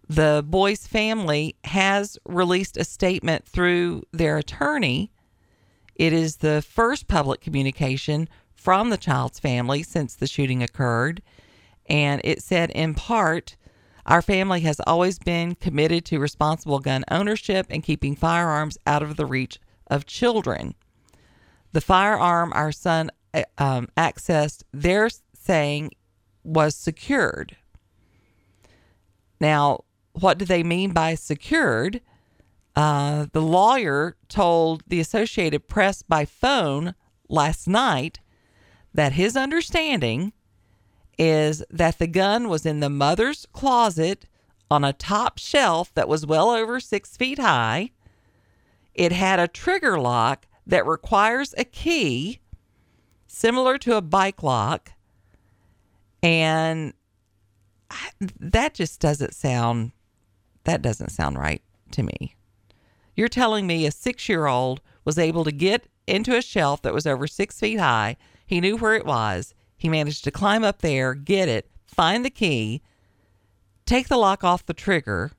The 0.08 0.44
boy's 0.46 0.86
family 0.86 1.56
has 1.64 2.18
released 2.24 2.76
a 2.76 2.84
statement 2.84 3.44
through 3.44 4.04
their 4.12 4.38
attorney. 4.38 5.12
It 5.94 6.12
is 6.12 6.36
the 6.36 6.62
first 6.62 7.06
public 7.06 7.40
communication 7.40 8.28
from 8.54 8.90
the 8.90 8.96
child's 8.96 9.38
family 9.38 9.82
since 9.82 10.14
the 10.14 10.26
shooting 10.26 10.62
occurred. 10.62 11.22
And 11.88 12.20
it 12.24 12.42
said, 12.42 12.70
in 12.70 12.94
part, 12.94 13.56
our 14.06 14.22
family 14.22 14.60
has 14.60 14.80
always 14.86 15.18
been 15.18 15.54
committed 15.54 16.04
to 16.06 16.18
responsible 16.18 16.78
gun 16.78 17.04
ownership 17.10 17.66
and 17.68 17.82
keeping 17.82 18.16
firearms 18.16 18.78
out 18.86 19.02
of 19.02 19.16
the 19.16 19.26
reach 19.26 19.60
of 19.86 20.06
children. 20.06 20.74
The 21.72 21.80
firearm 21.80 22.52
our 22.54 22.72
son 22.72 23.10
uh, 23.32 23.44
um, 23.58 23.88
accessed, 23.96 24.62
they're 24.72 25.10
saying, 25.34 25.92
was 26.42 26.74
secured. 26.74 27.56
Now, 29.40 29.84
what 30.12 30.38
do 30.38 30.44
they 30.44 30.62
mean 30.62 30.92
by 30.92 31.14
secured? 31.14 32.00
Uh, 32.76 33.26
the 33.32 33.42
lawyer 33.42 34.16
told 34.28 34.82
the 34.86 35.00
Associated 35.00 35.68
Press 35.68 36.02
by 36.02 36.24
phone 36.24 36.94
last 37.28 37.68
night 37.68 38.20
that 38.92 39.12
his 39.12 39.36
understanding 39.36 40.32
is 41.18 41.62
that 41.70 41.98
the 41.98 42.06
gun 42.06 42.48
was 42.48 42.64
in 42.64 42.80
the 42.80 42.90
mother's 42.90 43.46
closet 43.52 44.26
on 44.70 44.84
a 44.84 44.92
top 44.92 45.38
shelf 45.38 45.92
that 45.94 46.08
was 46.08 46.26
well 46.26 46.50
over 46.50 46.80
six 46.80 47.16
feet 47.16 47.38
high. 47.38 47.90
It 48.94 49.12
had 49.12 49.38
a 49.38 49.48
trigger 49.48 49.98
lock 49.98 50.46
that 50.70 50.86
requires 50.86 51.52
a 51.58 51.64
key, 51.64 52.40
similar 53.26 53.76
to 53.78 53.96
a 53.96 54.00
bike 54.00 54.42
lock. 54.42 54.92
And 56.22 56.94
that 58.38 58.74
just 58.74 59.00
doesn't 59.00 59.34
sound 59.34 59.92
that 60.64 60.82
doesn't 60.82 61.10
sound 61.10 61.38
right 61.38 61.62
to 61.90 62.02
me. 62.02 62.36
You're 63.16 63.28
telling 63.28 63.66
me 63.66 63.86
a 63.86 63.90
six 63.90 64.28
year 64.28 64.46
old 64.46 64.80
was 65.04 65.18
able 65.18 65.42
to 65.44 65.52
get 65.52 65.88
into 66.06 66.36
a 66.36 66.42
shelf 66.42 66.82
that 66.82 66.94
was 66.94 67.06
over 67.06 67.26
six 67.26 67.58
feet 67.58 67.80
high. 67.80 68.16
He 68.46 68.60
knew 68.60 68.76
where 68.76 68.94
it 68.94 69.06
was. 69.06 69.54
He 69.76 69.88
managed 69.88 70.24
to 70.24 70.30
climb 70.30 70.62
up 70.62 70.82
there, 70.82 71.14
get 71.14 71.48
it, 71.48 71.70
find 71.86 72.24
the 72.24 72.30
key, 72.30 72.82
take 73.86 74.08
the 74.08 74.18
lock 74.18 74.44
off 74.44 74.66
the 74.66 74.74
trigger, 74.74 75.32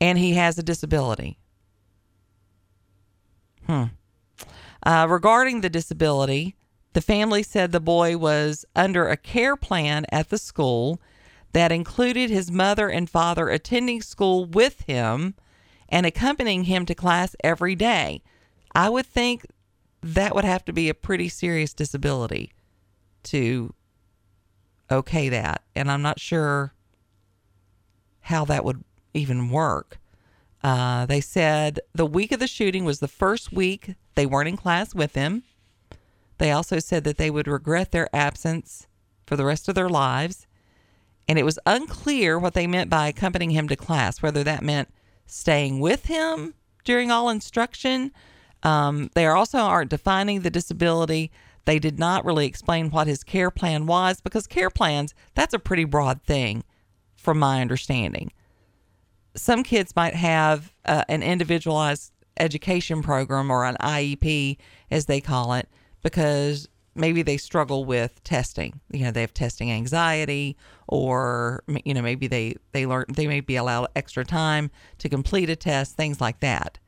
and 0.00 0.18
he 0.18 0.34
has 0.34 0.58
a 0.58 0.62
disability. 0.62 1.38
Hmm. 3.66 3.84
Uh, 4.84 5.06
regarding 5.08 5.60
the 5.60 5.70
disability, 5.70 6.56
the 6.92 7.00
family 7.00 7.42
said 7.42 7.72
the 7.72 7.80
boy 7.80 8.16
was 8.16 8.64
under 8.74 9.08
a 9.08 9.16
care 9.16 9.56
plan 9.56 10.04
at 10.10 10.28
the 10.28 10.38
school 10.38 11.00
that 11.52 11.72
included 11.72 12.30
his 12.30 12.50
mother 12.50 12.88
and 12.88 13.08
father 13.08 13.48
attending 13.48 14.02
school 14.02 14.44
with 14.44 14.82
him 14.82 15.34
and 15.88 16.06
accompanying 16.06 16.64
him 16.64 16.86
to 16.86 16.94
class 16.94 17.36
every 17.44 17.74
day. 17.74 18.22
I 18.74 18.88
would 18.88 19.06
think 19.06 19.46
that 20.02 20.34
would 20.34 20.44
have 20.44 20.64
to 20.64 20.72
be 20.72 20.88
a 20.88 20.94
pretty 20.94 21.28
serious 21.28 21.72
disability 21.74 22.52
to 23.24 23.74
okay 24.90 25.28
that. 25.28 25.62
And 25.74 25.90
I'm 25.90 26.02
not 26.02 26.18
sure 26.18 26.72
how 28.20 28.44
that 28.46 28.64
would 28.64 28.82
even 29.14 29.50
work. 29.50 29.98
Uh, 30.62 31.06
they 31.06 31.20
said 31.20 31.80
the 31.92 32.06
week 32.06 32.32
of 32.32 32.40
the 32.40 32.46
shooting 32.46 32.84
was 32.84 33.00
the 33.00 33.08
first 33.08 33.52
week 33.52 33.94
they 34.14 34.26
weren't 34.26 34.48
in 34.48 34.56
class 34.56 34.94
with 34.94 35.14
him. 35.14 35.42
They 36.38 36.52
also 36.52 36.78
said 36.78 37.04
that 37.04 37.18
they 37.18 37.30
would 37.30 37.48
regret 37.48 37.92
their 37.92 38.08
absence 38.14 38.86
for 39.26 39.36
the 39.36 39.44
rest 39.44 39.68
of 39.68 39.74
their 39.74 39.88
lives. 39.88 40.46
And 41.28 41.38
it 41.38 41.44
was 41.44 41.58
unclear 41.66 42.38
what 42.38 42.54
they 42.54 42.66
meant 42.66 42.90
by 42.90 43.08
accompanying 43.08 43.52
him 43.52 43.68
to 43.68 43.76
class, 43.76 44.22
whether 44.22 44.44
that 44.44 44.62
meant 44.62 44.88
staying 45.26 45.80
with 45.80 46.06
him 46.06 46.54
during 46.84 47.10
all 47.10 47.28
instruction. 47.28 48.12
Um, 48.62 49.10
they 49.14 49.26
also 49.26 49.58
aren't 49.58 49.90
defining 49.90 50.40
the 50.40 50.50
disability. 50.50 51.30
They 51.64 51.78
did 51.78 51.98
not 51.98 52.24
really 52.24 52.46
explain 52.46 52.90
what 52.90 53.06
his 53.06 53.24
care 53.24 53.50
plan 53.50 53.86
was 53.86 54.20
because 54.20 54.46
care 54.46 54.70
plans, 54.70 55.14
that's 55.34 55.54
a 55.54 55.58
pretty 55.58 55.84
broad 55.84 56.22
thing 56.22 56.64
from 57.16 57.38
my 57.38 57.60
understanding. 57.60 58.32
Some 59.34 59.62
kids 59.62 59.96
might 59.96 60.14
have 60.14 60.72
uh, 60.84 61.04
an 61.08 61.22
individualized 61.22 62.12
education 62.38 63.02
program 63.02 63.50
or 63.50 63.64
an 63.64 63.76
IEP, 63.80 64.58
as 64.90 65.06
they 65.06 65.20
call 65.20 65.54
it, 65.54 65.68
because 66.02 66.68
maybe 66.94 67.22
they 67.22 67.36
struggle 67.36 67.84
with 67.84 68.22
testing. 68.24 68.80
You 68.90 69.04
know, 69.04 69.10
they 69.10 69.20
have 69.22 69.34
testing 69.34 69.70
anxiety, 69.70 70.56
or 70.86 71.62
you 71.84 71.94
know, 71.94 72.02
maybe 72.02 72.26
they 72.26 72.56
they 72.72 72.86
learn 72.86 73.06
they 73.08 73.26
may 73.26 73.40
be 73.40 73.56
allowed 73.56 73.88
extra 73.96 74.24
time 74.24 74.70
to 74.98 75.08
complete 75.08 75.50
a 75.50 75.56
test, 75.56 75.96
things 75.96 76.20
like 76.20 76.40
that. 76.40 76.78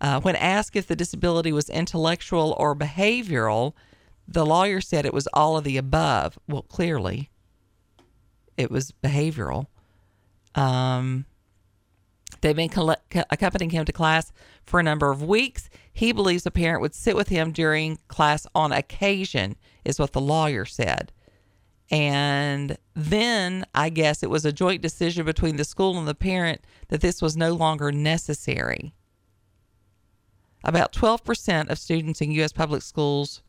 Uh, 0.00 0.20
when 0.20 0.36
asked 0.36 0.76
if 0.76 0.86
the 0.86 0.96
disability 0.96 1.52
was 1.52 1.70
intellectual 1.70 2.54
or 2.58 2.74
behavioral, 2.74 3.72
the 4.26 4.44
lawyer 4.44 4.80
said 4.80 5.06
it 5.06 5.14
was 5.14 5.28
all 5.32 5.56
of 5.56 5.64
the 5.64 5.76
above. 5.76 6.38
Well, 6.48 6.62
clearly, 6.62 7.30
it 8.56 8.70
was 8.70 8.92
behavioral. 9.02 9.66
Um, 10.54 11.24
they've 12.44 12.54
been 12.54 12.68
colle- 12.68 12.96
accompanying 13.30 13.70
him 13.70 13.86
to 13.86 13.92
class 13.92 14.30
for 14.64 14.78
a 14.78 14.82
number 14.82 15.10
of 15.10 15.22
weeks. 15.22 15.70
He 15.92 16.12
believes 16.12 16.44
a 16.44 16.50
parent 16.50 16.82
would 16.82 16.94
sit 16.94 17.16
with 17.16 17.28
him 17.28 17.52
during 17.52 17.98
class 18.06 18.46
on 18.54 18.70
occasion, 18.70 19.56
is 19.84 19.98
what 19.98 20.12
the 20.12 20.20
lawyer 20.20 20.66
said. 20.66 21.10
And 21.90 22.76
then 22.94 23.64
I 23.74 23.88
guess 23.88 24.22
it 24.22 24.28
was 24.28 24.44
a 24.44 24.52
joint 24.52 24.82
decision 24.82 25.24
between 25.24 25.56
the 25.56 25.64
school 25.64 25.98
and 25.98 26.06
the 26.06 26.14
parent 26.14 26.60
that 26.88 27.00
this 27.00 27.22
was 27.22 27.34
no 27.34 27.54
longer 27.54 27.90
necessary. 27.90 28.94
About 30.62 30.92
12% 30.92 31.70
of 31.70 31.78
students 31.78 32.20
in 32.20 32.30
U.S. 32.32 32.52
public 32.52 32.82
schools 32.82 33.42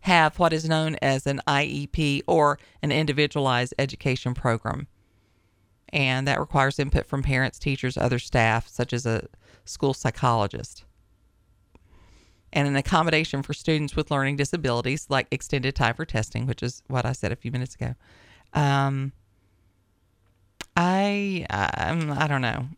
have 0.00 0.38
what 0.40 0.52
is 0.52 0.68
known 0.68 0.96
as 1.02 1.26
an 1.26 1.40
IEP 1.46 2.22
or 2.26 2.58
an 2.82 2.90
individualized 2.90 3.74
education 3.78 4.34
program. 4.34 4.88
And 5.92 6.26
that 6.28 6.38
requires 6.38 6.78
input 6.78 7.06
from 7.06 7.22
parents, 7.22 7.58
teachers, 7.58 7.96
other 7.96 8.18
staff, 8.18 8.68
such 8.68 8.92
as 8.92 9.06
a 9.06 9.26
school 9.64 9.94
psychologist. 9.94 10.84
And 12.52 12.66
an 12.66 12.76
accommodation 12.76 13.42
for 13.42 13.52
students 13.52 13.94
with 13.94 14.10
learning 14.10 14.36
disabilities, 14.36 15.06
like 15.08 15.26
extended 15.30 15.74
time 15.74 15.94
for 15.94 16.04
testing, 16.04 16.46
which 16.46 16.62
is 16.62 16.82
what 16.88 17.06
I 17.06 17.12
said 17.12 17.32
a 17.32 17.36
few 17.36 17.50
minutes 17.50 17.74
ago. 17.74 17.94
Um, 18.52 19.12
I, 20.76 21.46
um, 21.50 22.10
I 22.12 22.26
don't 22.26 22.40
know. 22.40 22.68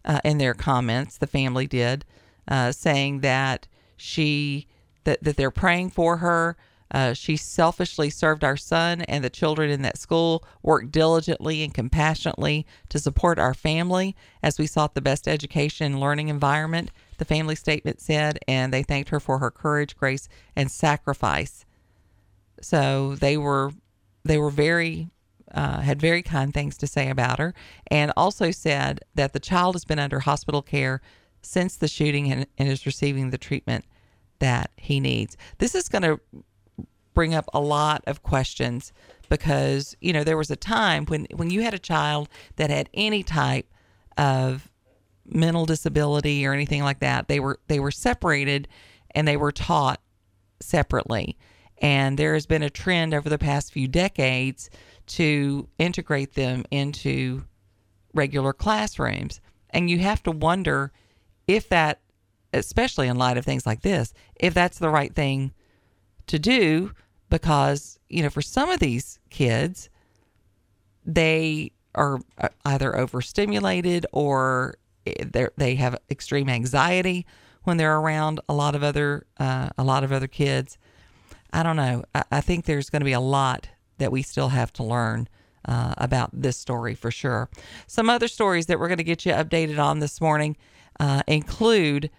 uh, 0.05 0.21
in 0.25 0.39
their 0.39 0.55
comments. 0.55 1.19
The 1.19 1.27
family 1.27 1.67
did, 1.67 2.05
uh, 2.49 2.73
saying 2.73 3.21
that 3.21 3.67
she 3.97 4.67
that 5.05 5.23
that 5.23 5.37
they're 5.37 5.51
praying 5.51 5.91
for 5.91 6.19
her. 6.19 6.57
Uh, 6.91 7.13
she 7.13 7.37
selfishly 7.37 8.11
served 8.11 8.43
our 8.43 8.57
son 8.57 9.03
and 9.03 9.23
the 9.23 9.31
children 9.31 9.71
in 9.71 9.83
that 9.83 9.99
school, 9.99 10.45
worked 10.63 10.91
diligently 10.91 11.63
and 11.63 11.73
compassionately 11.73 12.67
to 12.89 12.99
support 12.99 13.39
our 13.39 13.55
family 13.55 14.17
as 14.43 14.59
we 14.59 14.67
sought 14.67 14.95
the 14.95 15.01
best 15.01 15.29
education 15.29 15.87
and 15.87 16.01
learning 16.01 16.29
environment, 16.29 16.91
the 17.19 17.25
family 17.25 17.55
statement 17.55 18.01
said, 18.01 18.39
and 18.49 18.73
they 18.73 18.83
thanked 18.83 19.11
her 19.11 19.21
for 19.21 19.39
her 19.39 19.51
courage, 19.51 19.97
grace, 19.97 20.29
and 20.57 20.71
sacrifice. 20.71 21.65
So 22.61 23.15
they 23.15 23.37
were 23.37 23.73
they 24.25 24.37
were 24.37 24.51
very 24.51 25.11
uh, 25.53 25.81
had 25.81 26.01
very 26.01 26.23
kind 26.23 26.53
things 26.55 26.77
to 26.79 26.87
say 26.87 27.09
about 27.09 27.39
her, 27.39 27.55
and 27.91 28.13
also 28.17 28.51
said 28.51 29.01
that 29.15 29.33
the 29.33 29.41
child 29.41 29.75
has 29.75 29.85
been 29.85 29.99
under 29.99 30.21
hospital 30.21 30.63
care 30.63 31.01
since 31.43 31.77
the 31.77 31.89
shooting 31.89 32.31
and, 32.31 32.47
and 32.59 32.69
is 32.69 32.87
receiving 32.87 33.31
the 33.31 33.39
treatment 33.39 33.85
that 34.39 34.71
he 34.77 35.01
needs. 35.01 35.37
This 35.59 35.75
is 35.75 35.89
going 35.89 36.03
to 36.03 36.21
bring 37.15 37.35
up 37.35 37.49
a 37.53 37.61
lot 37.61 38.03
of 38.07 38.23
questions 38.23 38.93
because 39.29 39.97
you 40.01 40.13
know 40.13 40.25
there 40.25 40.37
was 40.37 40.51
a 40.51 40.57
time 40.57 41.07
when 41.07 41.27
when 41.35 41.51
you 41.51 41.63
had 41.63 41.75
a 41.75 41.79
child 41.79 42.29
that 42.57 42.71
had 42.71 42.89
any 42.95 43.23
type 43.23 43.67
of 44.17 44.71
mental 45.25 45.65
disability 45.67 46.45
or 46.45 46.53
anything 46.53 46.83
like 46.83 47.01
that 47.01 47.29
they 47.29 47.39
were 47.39 47.59
they 47.69 47.79
were 47.79 47.91
separated 47.91 48.67
and 49.15 49.27
they 49.27 49.37
were 49.37 49.53
taught 49.53 50.01
separately. 50.61 51.37
And 51.79 52.19
there 52.19 52.35
has 52.35 52.47
been 52.47 52.63
a 52.63 52.71
trend 52.71 53.15
over 53.15 53.29
the 53.29 53.39
past 53.39 53.73
few 53.73 53.89
decades 53.89 54.71
to 55.07 55.69
integrate 55.79 56.35
them 56.35 56.65
into 56.71 57.45
regular 58.13 58.53
classrooms. 58.53 59.41
And 59.71 59.89
you 59.89 59.99
have 59.99 60.23
to 60.25 60.31
wonder 60.31 60.93
if 61.47 61.69
that 61.71 62.01
especially 62.53 63.07
in 63.07 63.17
light 63.17 63.37
of 63.37 63.45
things 63.45 63.65
like 63.65 63.81
this 63.83 64.13
if 64.35 64.53
that's 64.53 64.81
the 64.81 64.91
right 64.91 65.15
thing 65.15 65.53
to 66.31 66.39
do 66.39 66.93
because 67.29 67.99
you 68.09 68.23
know 68.23 68.31
for 68.31 68.43
some 68.43 68.71
of 68.71 68.81
these 68.81 69.19
kids 69.31 69.91
they 71.05 71.73
are 71.95 72.21
uh, 72.39 72.49
either 72.65 72.97
overstimulated 72.97 74.07
or 74.13 74.75
they 75.05 75.49
they 75.57 75.75
have 75.75 75.99
extreme 76.11 76.49
anxiety 76.49 77.27
when 77.65 77.77
they're 77.77 77.97
around 77.97 78.41
a 78.49 78.55
lot 78.55 78.75
of 78.75 78.83
other 78.83 79.27
uh, 79.39 79.71
a 79.77 79.85
lot 79.85 80.05
of 80.05 80.13
other 80.13 80.29
kids. 80.29 80.79
I 81.53 81.63
don't 81.63 81.77
know. 81.77 82.05
I, 82.15 82.23
I 82.31 82.41
think 82.41 82.65
there's 82.65 82.91
going 82.91 83.01
to 83.01 83.05
be 83.05 83.13
a 83.13 83.21
lot 83.21 83.69
that 83.99 84.13
we 84.13 84.23
still 84.23 84.51
have 84.51 84.73
to 84.75 84.85
learn 84.85 85.29
uh, 85.67 85.95
about 85.99 86.31
this 86.33 86.57
story 86.57 86.95
for 86.95 87.11
sure. 87.11 87.51
Some 87.87 88.09
other 88.09 88.29
stories 88.29 88.67
that 88.67 88.79
we're 88.79 88.89
going 88.89 88.99
to 88.99 89.05
get 89.05 89.27
you 89.27 89.33
updated 89.33 89.79
on 89.79 89.99
this 89.99 90.21
morning 90.21 90.57
uh, 91.01 91.23
include 91.27 92.11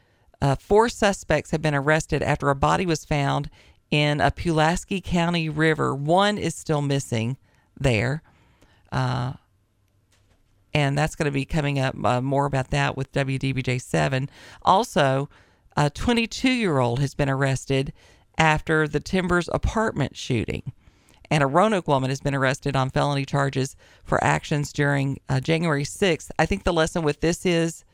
uh, 0.42 0.56
four 0.56 0.90
suspects 0.90 1.52
have 1.52 1.62
been 1.62 1.76
arrested 1.76 2.22
after 2.22 2.50
a 2.50 2.56
body 2.56 2.86
was 2.86 3.06
found 3.06 3.50
in 3.92 4.22
a 4.22 4.32
Pulaski 4.32 5.02
County 5.02 5.50
river. 5.50 5.94
One 5.94 6.38
is 6.38 6.56
still 6.56 6.82
missing 6.82 7.38
there. 7.80 8.24
Uh, 8.92 9.34
and 10.74 10.98
that's 10.98 11.16
going 11.16 11.26
to 11.26 11.32
be 11.32 11.46
coming 11.46 11.80
up 11.80 11.96
uh, 12.04 12.22
more 12.22 12.46
about 12.46 12.70
that 12.70 12.96
with 12.96 13.12
WDBJ 13.12 13.82
7. 13.82 14.30
Also, 14.64 15.30
a 15.76 15.90
22 15.90 16.50
year 16.50 16.80
old 16.80 17.00
has 17.00 17.14
been 17.14 17.30
arrested 17.30 17.94
after 18.38 18.88
the 18.88 19.00
Timbers 19.00 19.50
apartment 19.54 20.16
shooting. 20.16 20.72
And 21.30 21.44
a 21.44 21.48
Roanoke 21.48 21.88
woman 21.88 22.10
has 22.10 22.20
been 22.20 22.36
arrested 22.36 22.76
on 22.76 22.90
felony 22.90 23.26
charges 23.26 23.76
for 24.04 24.22
actions 24.24 24.74
during 24.74 25.20
uh, 25.30 25.40
January 25.40 25.84
6th. 25.84 26.30
I 26.38 26.46
think 26.46 26.64
the 26.64 26.74
lesson 26.74 27.04
with 27.04 27.22
this 27.22 27.46
is 27.46 27.86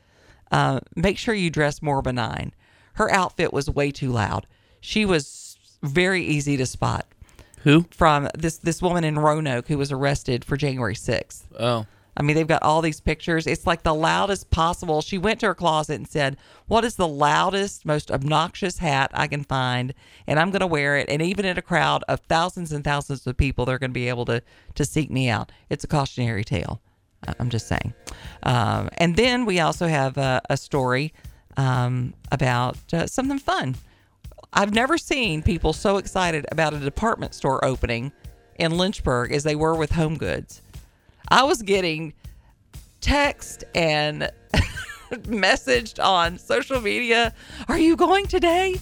uh, 0.50 0.80
make 0.96 1.18
sure 1.18 1.34
you 1.34 1.50
dress 1.50 1.82
more 1.82 2.02
benign. 2.02 2.52
Her 2.94 3.10
outfit 3.12 3.52
was 3.52 3.70
way 3.70 3.92
too 3.92 4.10
loud. 4.10 4.46
She 4.80 5.04
was 5.04 5.26
very 5.82 6.24
easy 6.24 6.56
to 6.56 6.66
spot 6.66 7.06
Who? 7.64 7.86
from 7.90 8.28
this 8.36 8.58
this 8.58 8.82
woman 8.82 9.04
in 9.04 9.18
Roanoke 9.18 9.68
who 9.68 9.78
was 9.78 9.92
arrested 9.92 10.44
for 10.44 10.56
January 10.56 10.94
6th. 10.94 11.42
Oh. 11.58 11.86
I 12.18 12.22
mean, 12.22 12.34
they've 12.34 12.48
got 12.48 12.64
all 12.64 12.82
these 12.82 13.00
pictures. 13.00 13.46
It's 13.46 13.64
like 13.64 13.84
the 13.84 13.94
loudest 13.94 14.50
possible. 14.50 15.00
She 15.02 15.18
went 15.18 15.38
to 15.40 15.46
her 15.46 15.54
closet 15.54 15.94
and 15.94 16.08
said, 16.08 16.36
What 16.66 16.84
is 16.84 16.96
the 16.96 17.06
loudest, 17.06 17.86
most 17.86 18.10
obnoxious 18.10 18.78
hat 18.78 19.12
I 19.14 19.28
can 19.28 19.44
find? 19.44 19.94
And 20.26 20.40
I'm 20.40 20.50
going 20.50 20.60
to 20.60 20.66
wear 20.66 20.96
it. 20.96 21.08
And 21.08 21.22
even 21.22 21.44
in 21.44 21.56
a 21.56 21.62
crowd 21.62 22.02
of 22.08 22.18
thousands 22.28 22.72
and 22.72 22.82
thousands 22.82 23.24
of 23.24 23.36
people, 23.36 23.64
they're 23.64 23.78
going 23.78 23.92
to 23.92 23.94
be 23.94 24.08
able 24.08 24.24
to, 24.24 24.42
to 24.74 24.84
seek 24.84 25.12
me 25.12 25.28
out. 25.28 25.52
It's 25.70 25.84
a 25.84 25.88
cautionary 25.88 26.42
tale. 26.42 26.82
I'm 27.38 27.50
just 27.50 27.68
saying. 27.68 27.94
Um, 28.42 28.90
and 28.98 29.16
then 29.16 29.44
we 29.44 29.60
also 29.60 29.86
have 29.86 30.16
a, 30.18 30.40
a 30.50 30.56
story 30.56 31.12
um, 31.56 32.14
about 32.32 32.78
uh, 32.92 33.06
something 33.06 33.38
fun. 33.38 33.76
I've 34.52 34.72
never 34.72 34.98
seen 34.98 35.42
people 35.42 35.72
so 35.72 35.98
excited 35.98 36.46
about 36.50 36.74
a 36.74 36.78
department 36.78 37.34
store 37.34 37.64
opening 37.64 38.12
in 38.56 38.76
Lynchburg 38.76 39.32
as 39.32 39.44
they 39.44 39.54
were 39.54 39.74
with 39.74 39.92
Home 39.92 40.16
Goods. 40.16 40.62
I 41.28 41.44
was 41.44 41.62
getting 41.62 42.14
text 43.00 43.64
and 43.74 44.30
messaged 45.12 46.02
on 46.02 46.38
social 46.38 46.80
media. 46.80 47.34
Are 47.68 47.78
you 47.78 47.96
going 47.96 48.26
today? 48.26 48.76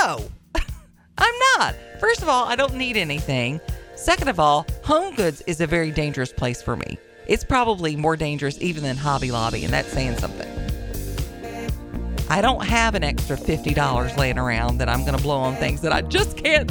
No, 0.00 0.28
I'm 1.18 1.34
not. 1.56 1.74
First 1.98 2.22
of 2.22 2.28
all, 2.28 2.44
I 2.44 2.56
don't 2.56 2.74
need 2.74 2.96
anything. 2.96 3.60
Second 3.96 4.28
of 4.28 4.38
all, 4.38 4.66
Home 4.84 5.14
Goods 5.14 5.42
is 5.46 5.60
a 5.60 5.66
very 5.66 5.90
dangerous 5.90 6.32
place 6.32 6.60
for 6.62 6.76
me. 6.76 6.98
It's 7.26 7.44
probably 7.44 7.96
more 7.96 8.16
dangerous 8.16 8.60
even 8.60 8.82
than 8.82 8.96
Hobby 8.96 9.30
Lobby, 9.30 9.64
and 9.64 9.72
that's 9.72 9.92
saying 9.92 10.18
something. 10.18 10.61
I 12.32 12.40
don't 12.40 12.64
have 12.64 12.94
an 12.94 13.04
extra 13.04 13.36
$50 13.36 14.16
laying 14.16 14.38
around 14.38 14.78
that 14.78 14.88
I'm 14.88 15.02
going 15.04 15.14
to 15.14 15.22
blow 15.22 15.36
on 15.36 15.54
things 15.56 15.82
that 15.82 15.92
I 15.92 16.00
just 16.00 16.38
can't 16.38 16.66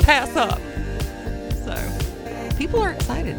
pass 0.00 0.34
up. 0.34 0.58
So, 1.64 2.56
people 2.58 2.82
are 2.82 2.90
excited 2.90 3.36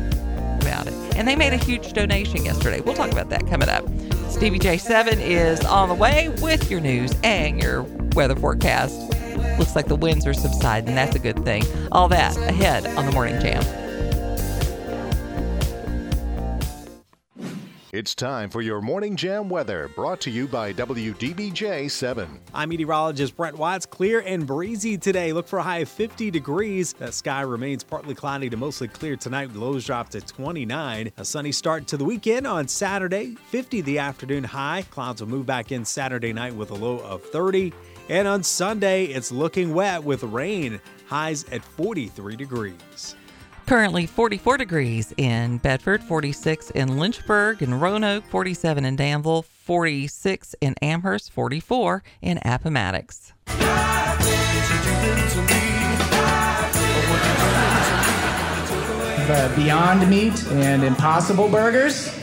about 0.61 0.87
it. 0.87 0.93
And 1.17 1.27
they 1.27 1.35
made 1.35 1.51
a 1.51 1.57
huge 1.57 1.91
donation 1.91 2.45
yesterday. 2.45 2.79
We'll 2.79 2.95
talk 2.95 3.11
about 3.11 3.29
that 3.29 3.45
coming 3.47 3.67
up. 3.67 3.83
Stevie 4.29 4.57
J7 4.57 5.19
is 5.19 5.65
on 5.65 5.89
the 5.89 5.95
way 5.95 6.29
with 6.41 6.71
your 6.71 6.79
news 6.79 7.13
and 7.25 7.61
your 7.61 7.83
weather 8.13 8.37
forecast. 8.37 8.97
Looks 9.59 9.75
like 9.75 9.87
the 9.87 9.97
winds 9.97 10.25
are 10.25 10.33
subsiding. 10.33 10.95
That's 10.95 11.17
a 11.17 11.19
good 11.19 11.43
thing. 11.43 11.65
All 11.91 12.07
that 12.07 12.37
ahead 12.37 12.87
on 12.95 13.05
the 13.05 13.11
Morning 13.11 13.37
Jam. 13.41 13.84
It's 17.95 18.13
time 18.13 18.49
for 18.49 18.61
your 18.61 18.81
Morning 18.81 19.15
Jam 19.15 19.47
weather, 19.47 19.89
brought 19.95 20.19
to 20.19 20.29
you 20.29 20.49
by 20.49 20.73
WDBJ 20.73 21.89
7. 21.89 22.41
I'm 22.53 22.67
meteorologist 22.67 23.37
Brent 23.37 23.57
Watts. 23.57 23.85
Clear 23.85 24.19
and 24.19 24.45
breezy 24.45 24.97
today. 24.97 25.31
Look 25.31 25.47
for 25.47 25.59
a 25.59 25.63
high 25.63 25.77
of 25.77 25.87
50 25.87 26.29
degrees. 26.29 26.91
The 26.91 27.13
sky 27.13 27.39
remains 27.39 27.85
partly 27.85 28.13
cloudy 28.13 28.49
to 28.49 28.57
mostly 28.57 28.89
clear 28.89 29.15
tonight. 29.15 29.55
Lows 29.55 29.85
drop 29.85 30.09
to 30.09 30.19
29. 30.19 31.13
A 31.15 31.23
sunny 31.23 31.53
start 31.53 31.87
to 31.87 31.95
the 31.95 32.03
weekend 32.03 32.45
on 32.45 32.67
Saturday. 32.67 33.35
50 33.47 33.79
the 33.79 33.99
afternoon 33.99 34.43
high. 34.43 34.83
Clouds 34.91 35.21
will 35.21 35.29
move 35.29 35.45
back 35.45 35.71
in 35.71 35.85
Saturday 35.85 36.33
night 36.33 36.53
with 36.53 36.71
a 36.71 36.75
low 36.75 36.97
of 36.97 37.23
30. 37.23 37.71
And 38.09 38.27
on 38.27 38.43
Sunday, 38.43 39.05
it's 39.05 39.31
looking 39.31 39.73
wet 39.73 40.03
with 40.03 40.21
rain. 40.23 40.81
Highs 41.05 41.45
at 41.45 41.63
43 41.63 42.35
degrees. 42.35 43.15
Currently 43.65 44.05
44 44.05 44.57
degrees 44.57 45.13
in 45.17 45.57
Bedford, 45.57 46.03
46 46.03 46.69
in 46.71 46.97
Lynchburg 46.99 47.63
and 47.63 47.81
Roanoke, 47.81 48.23
47 48.25 48.85
in 48.85 48.95
Danville, 48.95 49.41
46 49.41 50.55
in 50.61 50.75
Amherst, 50.83 51.31
44 51.31 52.03
in 52.21 52.39
Appomattox. 52.45 53.33
uh, 59.27 59.55
Beyond 59.55 60.07
Meat 60.09 60.45
and 60.51 60.83
Impossible 60.83 61.49
Burgers. 61.49 62.13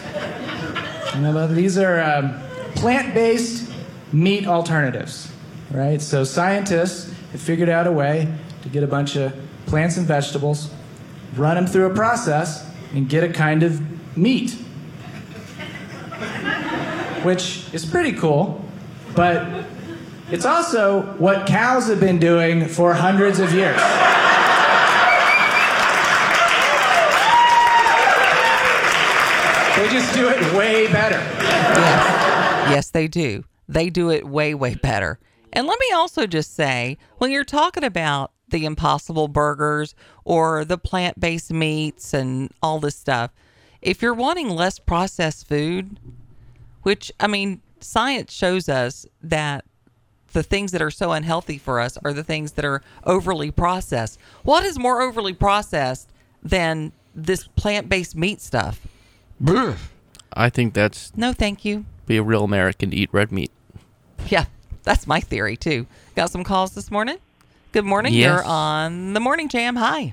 These 1.55 1.79
are 1.79 2.01
um, 2.01 2.41
plant-based 2.77 3.71
meat 4.13 4.47
alternatives, 4.47 5.31
right? 5.71 6.01
So 6.01 6.25
scientists 6.25 7.13
have 7.33 7.41
figured 7.41 7.69
out 7.69 7.87
a 7.87 7.93
way 7.93 8.33
to 8.63 8.69
get 8.69 8.83
a 8.83 8.87
bunch 8.87 9.17
of 9.17 9.35
plants 9.67 9.97
and 9.97 10.07
vegetables, 10.07 10.71
run 11.37 11.57
them 11.57 11.67
through 11.67 11.87
a 11.87 11.95
process, 11.95 12.69
and 12.95 13.09
get 13.09 13.25
a 13.25 13.33
kind 13.33 13.63
of 13.63 13.81
meat, 14.17 14.53
which 17.23 17.73
is 17.73 17.87
pretty 17.87 18.13
cool, 18.13 18.65
but 19.15 19.65
it's 20.31 20.45
also 20.45 21.03
what 21.19 21.47
cows 21.47 21.89
have 21.89 22.01
been 22.01 22.19
doing 22.19 22.67
for 22.67 22.95
hundreds 22.95 23.39
of 23.39 23.53
years. 23.53 23.81
They 29.77 29.89
just 29.89 30.15
do 30.15 30.29
it 30.29 30.41
way 30.55 30.87
better. 30.93 31.17
Yes. 31.17 32.71
yes, 32.71 32.91
they 32.91 33.09
do. 33.09 33.43
They 33.69 33.91
do 33.91 34.11
it 34.11 34.27
way, 34.27 34.55
way 34.55 34.75
better. 34.75 35.19
And 35.53 35.67
let 35.67 35.79
me 35.81 35.93
also 35.95 36.27
just 36.27 36.55
say 36.55 36.99
when 37.19 37.31
you're 37.31 37.45
talking 37.45 37.83
about 37.83 38.33
the 38.53 38.65
impossible 38.65 39.27
burgers 39.27 39.95
or 40.25 40.65
the 40.65 40.79
plant 40.79 41.19
based 41.19 41.53
meats 41.53 42.15
and 42.15 42.51
all 42.63 42.79
this 42.79 42.95
stuff, 42.97 43.33
if 43.83 44.01
you're 44.01 44.15
wanting 44.15 44.49
less 44.49 44.79
processed 44.79 45.49
food, 45.49 45.99
which, 46.83 47.11
I 47.19 47.27
mean, 47.27 47.61
science 47.81 48.33
shows 48.33 48.69
us 48.69 49.05
that 49.23 49.65
the 50.33 50.43
things 50.43 50.71
that 50.73 50.81
are 50.81 50.91
so 50.91 51.13
unhealthy 51.13 51.59
for 51.59 51.81
us 51.81 51.99
are 52.05 52.13
the 52.13 52.25
things 52.25 52.53
that 52.53 52.65
are 52.65 52.83
overly 53.05 53.51
processed. 53.51 54.19
What 54.45 54.65
is 54.65 54.79
more 54.79 55.03
overly 55.03 55.35
processed 55.35 56.09
than 56.43 56.93
this 57.15 57.47
plant 57.49 57.89
based 57.89 58.17
meat 58.17 58.41
stuff? 58.41 58.81
I 60.33 60.49
think 60.49 60.73
that's 60.75 61.15
No, 61.17 61.33
thank 61.33 61.65
you. 61.65 61.85
be 62.07 62.17
a 62.17 62.23
real 62.23 62.45
American 62.45 62.91
to 62.91 62.97
eat 62.97 63.11
red 63.13 63.31
meat. 63.33 63.51
Yeah, 64.29 64.47
that's 64.85 65.07
my 65.07 65.21
theory 65.21 65.57
too. 65.57 65.87
Got 66.17 66.31
some 66.31 66.45
calls 66.45 66.75
this 66.75 66.91
morning? 66.91 67.19
Good 67.73 67.85
morning. 67.85 68.13
Yes. 68.13 68.25
You're 68.31 68.45
on 68.45 69.15
the 69.15 69.21
Morning 69.21 69.49
Jam. 69.49 69.77
Hi. 69.77 70.13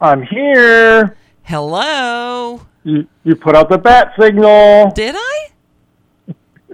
I'm 0.00 0.22
here. 0.22 1.16
Hello. 1.42 2.60
You, 2.84 3.06
you 3.24 3.34
put 3.34 3.56
out 3.56 3.68
the 3.68 3.78
bat 3.78 4.12
signal. 4.18 4.90
Did 4.92 5.14
I? 5.18 5.48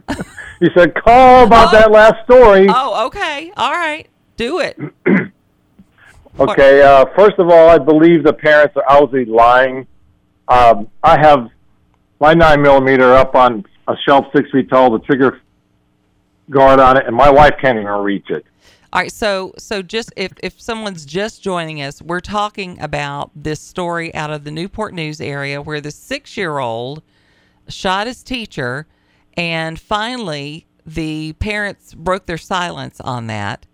You 0.60 0.68
said 0.76 0.94
call 0.94 1.44
about 1.44 1.74
Oh. 1.74 1.76
that 1.76 1.90
last 1.90 2.22
story. 2.22 2.68
Oh, 2.70 3.06
okay. 3.08 3.50
All 3.56 3.72
right. 3.72 4.06
Do 4.36 4.60
it. 4.60 4.78
Okay, 6.40 6.80
uh, 6.80 7.04
first 7.14 7.38
of 7.38 7.50
all, 7.50 7.68
I 7.68 7.76
believe 7.76 8.24
the 8.24 8.32
parents 8.32 8.74
are 8.76 8.84
obviously 8.88 9.26
lying. 9.30 9.86
Um, 10.48 10.88
I 11.02 11.20
have 11.20 11.50
my 12.20 12.32
nine 12.32 12.62
millimeter 12.62 13.12
up 13.12 13.34
on 13.34 13.66
a 13.86 13.94
shelf 14.08 14.24
six 14.34 14.50
feet 14.50 14.70
tall, 14.70 14.90
the 14.90 15.00
trigger 15.00 15.42
guard 16.48 16.80
on 16.80 16.96
it, 16.96 17.06
and 17.06 17.14
my 17.14 17.28
wife 17.28 17.52
can't 17.60 17.76
even 17.76 17.86
reach 17.92 18.30
it. 18.30 18.46
All 18.92 19.00
right, 19.00 19.12
so 19.12 19.54
so 19.56 19.80
just 19.80 20.12
if 20.16 20.32
if 20.42 20.60
someone's 20.60 21.06
just 21.06 21.42
joining 21.42 21.80
us, 21.80 22.02
we're 22.02 22.20
talking 22.20 22.78
about 22.78 23.30
this 23.34 23.58
story 23.58 24.14
out 24.14 24.30
of 24.30 24.44
the 24.44 24.50
Newport 24.50 24.92
News 24.92 25.18
area 25.18 25.62
where 25.62 25.80
the 25.80 25.88
6-year-old 25.88 27.02
shot 27.68 28.06
his 28.06 28.22
teacher 28.22 28.86
and 29.34 29.80
finally 29.80 30.66
the 30.84 31.32
parents 31.34 31.94
broke 31.94 32.26
their 32.26 32.36
silence 32.36 33.00
on 33.00 33.28
that 33.28 33.66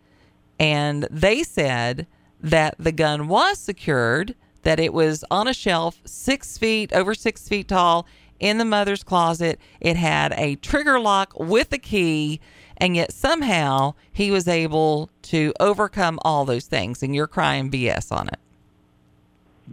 and 0.61 1.09
they 1.11 1.43
said 1.43 2.07
that 2.41 2.77
the 2.79 2.93
gun 2.93 3.27
was 3.27 3.59
secured, 3.59 4.37
that 4.63 4.79
it 4.79 4.93
was 4.93 5.25
on 5.33 5.49
a 5.49 5.55
shelf 5.55 6.01
six 6.05 6.59
feet 6.59 6.93
over 6.93 7.13
six 7.15 7.49
feet 7.49 7.67
tall 7.67 8.07
in 8.39 8.59
the 8.59 8.65
mother's 8.65 9.03
closet. 9.03 9.59
It 9.81 9.97
had 9.97 10.33
a 10.37 10.55
trigger 10.57 11.01
lock 11.01 11.33
with 11.39 11.73
a 11.73 11.79
key, 11.79 12.41
and 12.79 12.97
yet 12.97 13.13
somehow 13.13 13.95
he 14.11 14.31
was 14.31 14.49
able 14.49 15.11
to 15.23 15.53
overcome 15.61 16.19
all 16.23 16.45
those 16.45 16.67
things. 16.67 17.03
And 17.03 17.15
you're 17.15 17.27
crying 17.27 17.71
BS 17.71 18.11
on 18.11 18.29
it. 18.29 18.39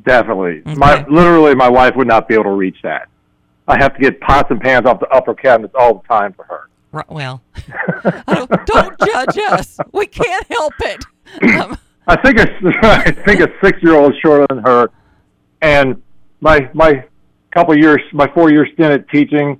Definitely. 0.03 0.61
My 0.75 1.05
literally, 1.07 1.55
my 1.55 1.69
wife 1.69 1.95
would 1.95 2.07
not 2.07 2.27
be 2.27 2.33
able 2.33 2.45
to 2.45 2.51
reach 2.51 2.77
that. 2.83 3.07
I 3.67 3.77
have 3.81 3.95
to 3.95 3.99
get 3.99 4.19
pots 4.19 4.51
and 4.51 4.59
pans 4.59 4.85
off 4.85 4.99
the 4.99 5.07
upper 5.07 5.33
cabinets 5.33 5.73
all 5.77 5.95
the 5.95 6.07
time 6.07 6.33
for 6.33 6.43
her. 6.43 6.69
Right, 6.91 7.09
well, 7.09 7.41
don't, 8.27 8.49
don't 8.65 8.99
judge 8.99 9.37
us. 9.37 9.79
We 9.91 10.05
can't 10.05 10.45
help 10.47 10.73
it. 10.81 11.03
Um, 11.59 11.77
I 12.07 12.15
think 12.17 12.39
a, 12.39 12.47
I 12.83 13.11
think 13.11 13.39
a 13.41 13.51
six 13.63 13.81
year 13.81 13.95
old 13.95 14.13
is 14.13 14.19
shorter 14.19 14.45
than 14.49 14.63
her, 14.63 14.89
and 15.61 16.01
my 16.41 16.69
my 16.73 17.05
couple 17.51 17.77
years, 17.77 18.01
my 18.13 18.27
four 18.33 18.51
year 18.51 18.67
stint 18.73 18.93
at 18.93 19.09
teaching, 19.09 19.59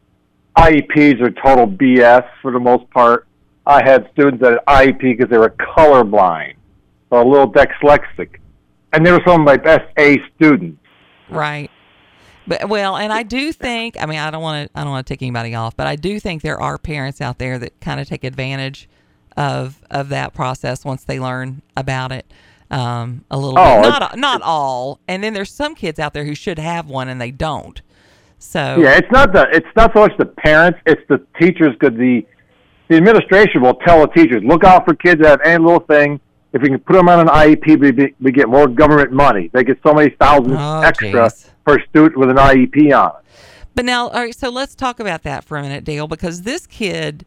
IEPs 0.58 1.22
are 1.22 1.32
total 1.32 1.68
BS 1.68 2.28
for 2.42 2.52
the 2.52 2.60
most 2.60 2.90
part. 2.92 3.28
I 3.68 3.84
had 3.84 4.10
students 4.14 4.42
that 4.42 4.62
had 4.68 4.88
IEP 4.88 5.00
because 5.18 5.30
they 5.30 5.38
were 5.38 5.50
colorblind 5.50 6.56
or 7.10 7.22
a 7.22 7.28
little 7.28 7.52
dyslexic, 7.52 8.38
and 8.94 9.06
they 9.06 9.12
were 9.12 9.22
some 9.26 9.42
of 9.42 9.46
my 9.46 9.58
best 9.58 9.86
A 9.98 10.18
students. 10.36 10.80
Right. 11.30 11.70
But 12.48 12.70
well, 12.70 12.96
and 12.96 13.12
I 13.12 13.24
do 13.24 13.52
think 13.52 13.96
I 14.00 14.06
mean 14.06 14.20
I 14.20 14.30
don't 14.30 14.42
want 14.44 14.72
to 14.72 14.80
I 14.80 14.84
don't 14.84 14.92
want 14.92 15.08
to 15.08 15.12
take 15.14 15.22
anybody 15.24 15.56
off, 15.56 15.76
but 15.76 15.88
I 15.88 15.96
do 15.96 16.20
think 16.20 16.44
there 16.44 16.62
are 16.62 16.78
parents 16.78 17.20
out 17.22 17.40
there 17.40 17.58
that 17.58 17.80
kind 17.80 18.00
of 18.00 18.08
take 18.08 18.24
advantage 18.24 18.88
of 19.36 19.82
of 19.90 20.10
that 20.10 20.34
process 20.34 20.86
once 20.86 21.04
they 21.04 21.20
learn 21.20 21.64
about 21.76 22.12
it 22.12 22.32
um, 22.70 23.26
a 23.32 23.38
little 23.38 23.58
Oh, 23.58 23.82
bit. 23.82 23.90
Not 23.90 24.18
not 24.18 24.42
all, 24.44 25.00
and 25.08 25.24
then 25.24 25.34
there's 25.34 25.52
some 25.52 25.74
kids 25.74 26.00
out 26.00 26.14
there 26.14 26.24
who 26.26 26.36
should 26.36 26.60
have 26.60 26.88
one 26.88 27.10
and 27.10 27.20
they 27.20 27.32
don't. 27.32 27.82
So 28.38 28.78
Yeah, 28.80 28.96
it's 28.98 29.12
not 29.12 29.34
the 29.34 29.48
it's 29.52 29.68
not 29.76 29.94
so 29.96 30.02
much 30.02 30.16
the 30.20 30.26
parents, 30.26 30.78
it's 30.86 31.02
the 31.10 31.26
teachers. 31.42 31.76
Because 31.80 31.98
the 31.98 32.24
the 32.88 32.96
administration 32.98 33.62
will 33.62 33.76
tell 33.76 34.02
the 34.02 34.08
teachers, 34.08 34.44
look 34.44 34.64
out 34.64 34.86
for 34.86 34.94
kids 34.94 35.22
that 35.22 35.30
have 35.30 35.42
any 35.44 35.64
little 35.64 35.80
thing. 35.82 36.20
If 36.54 36.62
we 36.62 36.70
can 36.70 36.80
put 36.80 36.94
them 36.94 37.10
on 37.10 37.20
an 37.20 37.28
IEP, 37.28 37.80
we, 37.80 37.92
be- 37.92 38.16
we 38.22 38.32
get 38.32 38.48
more 38.48 38.68
government 38.68 39.12
money. 39.12 39.50
They 39.52 39.64
get 39.64 39.78
so 39.86 39.94
many 39.94 40.12
thousands 40.20 40.56
Oh, 40.58 40.82
extra 40.82 41.30
geez. 41.30 41.52
per 41.66 41.80
student 41.90 42.18
with 42.18 42.30
an 42.30 42.38
IEP 42.38 42.98
on 42.98 43.12
it. 43.20 43.26
But 43.74 43.84
now, 43.84 44.08
all 44.08 44.22
right, 44.22 44.34
so 44.34 44.50
let's 44.50 44.74
talk 44.74 45.02
about 45.02 45.24
that 45.24 45.44
for 45.44 45.58
a 45.58 45.62
minute, 45.62 45.84
Dale, 45.84 46.08
because 46.08 46.44
this 46.44 46.66
kid, 46.66 47.26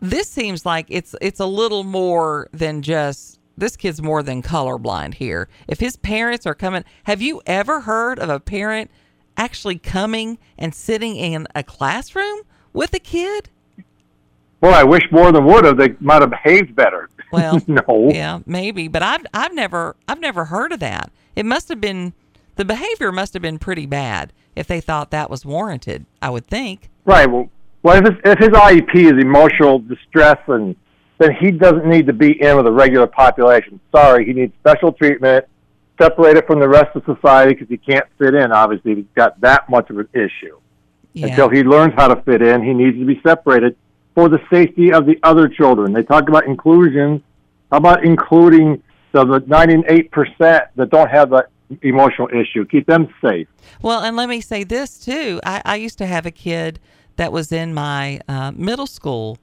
this 0.00 0.28
seems 0.28 0.64
like 0.64 0.86
it's 0.90 1.16
it's 1.20 1.40
a 1.40 1.46
little 1.46 1.82
more 1.82 2.48
than 2.52 2.82
just 2.82 3.40
this 3.56 3.76
kid's 3.76 4.00
more 4.00 4.22
than 4.22 4.40
colorblind 4.40 5.14
here. 5.14 5.48
If 5.66 5.80
his 5.80 5.96
parents 5.96 6.46
are 6.46 6.54
coming, 6.54 6.84
have 7.04 7.20
you 7.20 7.42
ever 7.46 7.80
heard 7.80 8.20
of 8.20 8.28
a 8.28 8.38
parent 8.38 8.92
actually 9.36 9.78
coming 9.78 10.38
and 10.56 10.72
sitting 10.72 11.16
in 11.16 11.48
a 11.56 11.64
classroom 11.64 12.42
with 12.72 12.94
a 12.94 13.00
kid? 13.00 13.50
Well, 14.60 14.74
I 14.74 14.82
wish 14.82 15.02
more 15.10 15.30
than 15.30 15.44
would 15.44 15.64
have. 15.64 15.76
They 15.76 15.94
might 16.00 16.20
have 16.22 16.30
behaved 16.30 16.74
better. 16.74 17.08
Well, 17.30 17.60
no. 17.66 18.08
yeah, 18.10 18.38
maybe, 18.46 18.88
but 18.88 19.02
I've 19.02 19.20
I've 19.34 19.52
never 19.52 19.96
I've 20.08 20.18
never 20.18 20.46
heard 20.46 20.72
of 20.72 20.80
that. 20.80 21.10
It 21.36 21.44
must 21.44 21.68
have 21.68 21.78
been 21.78 22.14
the 22.56 22.64
behavior 22.64 23.12
must 23.12 23.34
have 23.34 23.42
been 23.42 23.58
pretty 23.58 23.84
bad 23.84 24.32
if 24.56 24.66
they 24.66 24.80
thought 24.80 25.10
that 25.10 25.28
was 25.28 25.44
warranted. 25.44 26.06
I 26.22 26.30
would 26.30 26.46
think. 26.46 26.88
Right. 27.04 27.30
Well, 27.30 27.50
well 27.82 27.98
if, 27.98 28.04
his, 28.04 28.20
if 28.24 28.38
his 28.38 28.48
IEP 28.48 28.94
is 28.94 29.22
emotional 29.22 29.78
distress, 29.78 30.38
and 30.48 30.74
then 31.18 31.34
he 31.38 31.50
doesn't 31.50 31.84
need 31.84 32.06
to 32.06 32.14
be 32.14 32.40
in 32.40 32.56
with 32.56 32.66
a 32.66 32.72
regular 32.72 33.06
population. 33.06 33.78
Sorry, 33.94 34.24
he 34.24 34.32
needs 34.32 34.54
special 34.60 34.92
treatment, 34.92 35.44
separated 36.00 36.46
from 36.46 36.60
the 36.60 36.68
rest 36.68 36.96
of 36.96 37.04
society 37.04 37.52
because 37.52 37.68
he 37.68 37.76
can't 37.76 38.06
fit 38.16 38.34
in. 38.34 38.52
Obviously, 38.52 38.94
he's 38.94 39.04
got 39.14 39.38
that 39.42 39.68
much 39.68 39.90
of 39.90 39.98
an 39.98 40.08
issue. 40.14 40.58
Yeah. 41.12 41.26
Until 41.26 41.50
he 41.50 41.62
learns 41.62 41.92
how 41.94 42.08
to 42.08 42.22
fit 42.22 42.40
in, 42.40 42.62
he 42.62 42.72
needs 42.72 42.96
to 42.98 43.04
be 43.04 43.20
separated 43.22 43.76
for 44.18 44.28
the 44.28 44.40
safety 44.50 44.92
of 44.92 45.06
the 45.06 45.16
other 45.22 45.46
children. 45.46 45.92
They 45.92 46.02
talk 46.02 46.28
about 46.28 46.44
inclusion. 46.44 47.22
How 47.70 47.76
about 47.76 48.04
including 48.04 48.82
the, 49.12 49.24
the 49.24 49.40
98% 49.42 50.10
that 50.74 50.90
don't 50.90 51.08
have 51.08 51.30
that 51.30 51.50
emotional 51.82 52.28
issue? 52.30 52.64
Keep 52.64 52.88
them 52.88 53.14
safe. 53.22 53.46
Well, 53.80 54.00
and 54.02 54.16
let 54.16 54.28
me 54.28 54.40
say 54.40 54.64
this 54.64 54.98
too. 54.98 55.38
I, 55.44 55.62
I 55.64 55.76
used 55.76 55.98
to 55.98 56.06
have 56.06 56.26
a 56.26 56.32
kid 56.32 56.80
that 57.14 57.30
was 57.30 57.52
in 57.52 57.72
my 57.72 58.18
uh, 58.26 58.50
middle 58.50 58.88
school 58.88 59.38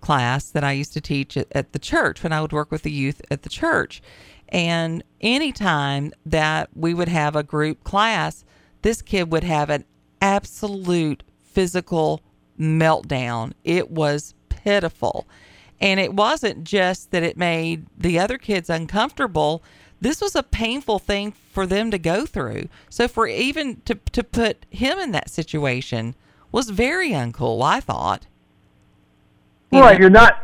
class 0.00 0.50
that 0.50 0.64
I 0.64 0.72
used 0.72 0.92
to 0.94 1.00
teach 1.00 1.36
at, 1.36 1.46
at 1.52 1.72
the 1.72 1.78
church 1.78 2.24
when 2.24 2.32
I 2.32 2.40
would 2.40 2.52
work 2.52 2.72
with 2.72 2.82
the 2.82 2.90
youth 2.90 3.22
at 3.30 3.42
the 3.42 3.48
church. 3.48 4.02
And 4.48 5.04
anytime 5.20 6.10
that 6.24 6.70
we 6.74 6.94
would 6.94 7.08
have 7.08 7.36
a 7.36 7.44
group 7.44 7.84
class, 7.84 8.44
this 8.82 9.02
kid 9.02 9.30
would 9.30 9.44
have 9.44 9.70
an 9.70 9.84
absolute 10.20 11.22
physical 11.44 12.22
meltdown. 12.58 13.52
It 13.64 13.90
was 13.90 14.34
pitiful. 14.48 15.26
And 15.80 16.00
it 16.00 16.14
wasn't 16.14 16.64
just 16.64 17.10
that 17.10 17.22
it 17.22 17.36
made 17.36 17.86
the 17.96 18.18
other 18.18 18.38
kids 18.38 18.70
uncomfortable. 18.70 19.62
This 20.00 20.20
was 20.20 20.34
a 20.34 20.42
painful 20.42 20.98
thing 20.98 21.32
for 21.32 21.66
them 21.66 21.90
to 21.90 21.98
go 21.98 22.26
through. 22.26 22.68
So 22.88 23.08
for 23.08 23.26
even 23.26 23.82
to 23.84 23.94
to 24.12 24.24
put 24.24 24.64
him 24.70 24.98
in 24.98 25.12
that 25.12 25.30
situation 25.30 26.14
was 26.52 26.70
very 26.70 27.10
uncool, 27.10 27.62
I 27.62 27.80
thought. 27.80 28.26
Right, 29.72 29.98
you're 29.98 30.10
not. 30.10 30.34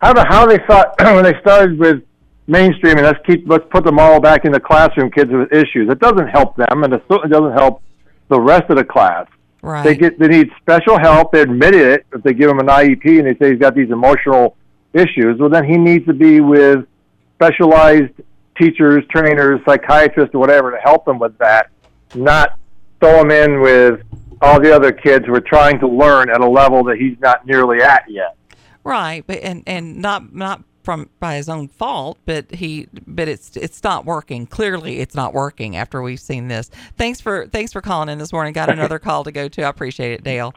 I 0.00 0.12
don't 0.12 0.16
know 0.16 0.30
how 0.30 0.46
they 0.46 0.58
thought 0.66 0.94
when 1.00 1.24
they 1.24 1.38
started 1.40 1.78
with 1.78 2.02
mainstreaming. 2.48 3.02
Let's 3.02 3.24
keep, 3.26 3.48
let's 3.48 3.64
put 3.70 3.84
them 3.84 3.98
all 3.98 4.20
back 4.20 4.44
in 4.44 4.52
the 4.52 4.60
classroom. 4.60 5.10
Kids 5.10 5.30
with 5.30 5.52
issues. 5.52 5.88
It 5.90 5.98
doesn't 5.98 6.28
help 6.28 6.56
them, 6.56 6.84
and 6.84 6.92
it 6.92 7.02
certainly 7.10 7.30
doesn't 7.30 7.52
help 7.52 7.82
the 8.28 8.40
rest 8.40 8.70
of 8.70 8.76
the 8.76 8.84
class. 8.84 9.26
Right. 9.62 9.84
They 9.84 9.94
get 9.94 10.18
they 10.18 10.28
need 10.28 10.50
special 10.60 10.98
help. 10.98 11.32
They 11.32 11.42
admitted 11.42 11.80
it. 11.80 12.06
If 12.12 12.22
they 12.22 12.32
give 12.32 12.50
him 12.50 12.58
an 12.58 12.66
IEP 12.66 13.18
and 13.18 13.26
they 13.26 13.36
say 13.38 13.50
he's 13.50 13.60
got 13.60 13.74
these 13.74 13.90
emotional 13.90 14.56
issues, 14.92 15.38
well, 15.38 15.50
then 15.50 15.64
he 15.64 15.76
needs 15.76 16.06
to 16.06 16.14
be 16.14 16.40
with 16.40 16.86
specialized 17.34 18.12
teachers, 18.58 19.04
trainers, 19.10 19.60
psychiatrists, 19.66 20.34
or 20.34 20.38
whatever 20.38 20.70
to 20.70 20.78
help 20.78 21.06
him 21.06 21.18
with 21.18 21.36
that. 21.38 21.70
Not 22.14 22.58
throw 23.00 23.20
him 23.20 23.30
in 23.30 23.60
with 23.60 24.00
all 24.42 24.60
the 24.60 24.74
other 24.74 24.92
kids 24.92 25.26
who 25.26 25.34
are 25.34 25.40
trying 25.40 25.78
to 25.80 25.88
learn 25.88 26.30
at 26.30 26.40
a 26.40 26.48
level 26.48 26.82
that 26.84 26.96
he's 26.96 27.18
not 27.20 27.46
nearly 27.46 27.82
at 27.82 28.04
yet. 28.08 28.36
Right, 28.82 29.22
but 29.26 29.38
and 29.42 29.62
and 29.66 29.98
not 29.98 30.34
not 30.34 30.62
from 30.90 31.08
by 31.20 31.36
his 31.36 31.48
own 31.48 31.68
fault, 31.68 32.18
but 32.26 32.50
he 32.50 32.88
but 33.06 33.28
it's 33.28 33.56
it's 33.56 33.84
not 33.84 34.04
working. 34.04 34.44
Clearly, 34.44 34.98
it's 34.98 35.14
not 35.14 35.32
working 35.32 35.76
after 35.76 36.02
we've 36.02 36.18
seen 36.18 36.48
this. 36.48 36.68
Thanks 36.96 37.20
for 37.20 37.46
thanks 37.46 37.72
for 37.72 37.80
calling 37.80 38.08
in 38.08 38.18
this 38.18 38.32
morning. 38.32 38.52
Got 38.52 38.70
another 38.70 38.98
call 39.08 39.22
to 39.22 39.30
go 39.30 39.46
to. 39.46 39.62
I 39.62 39.68
appreciate 39.68 40.14
it, 40.14 40.24
Dale. 40.24 40.52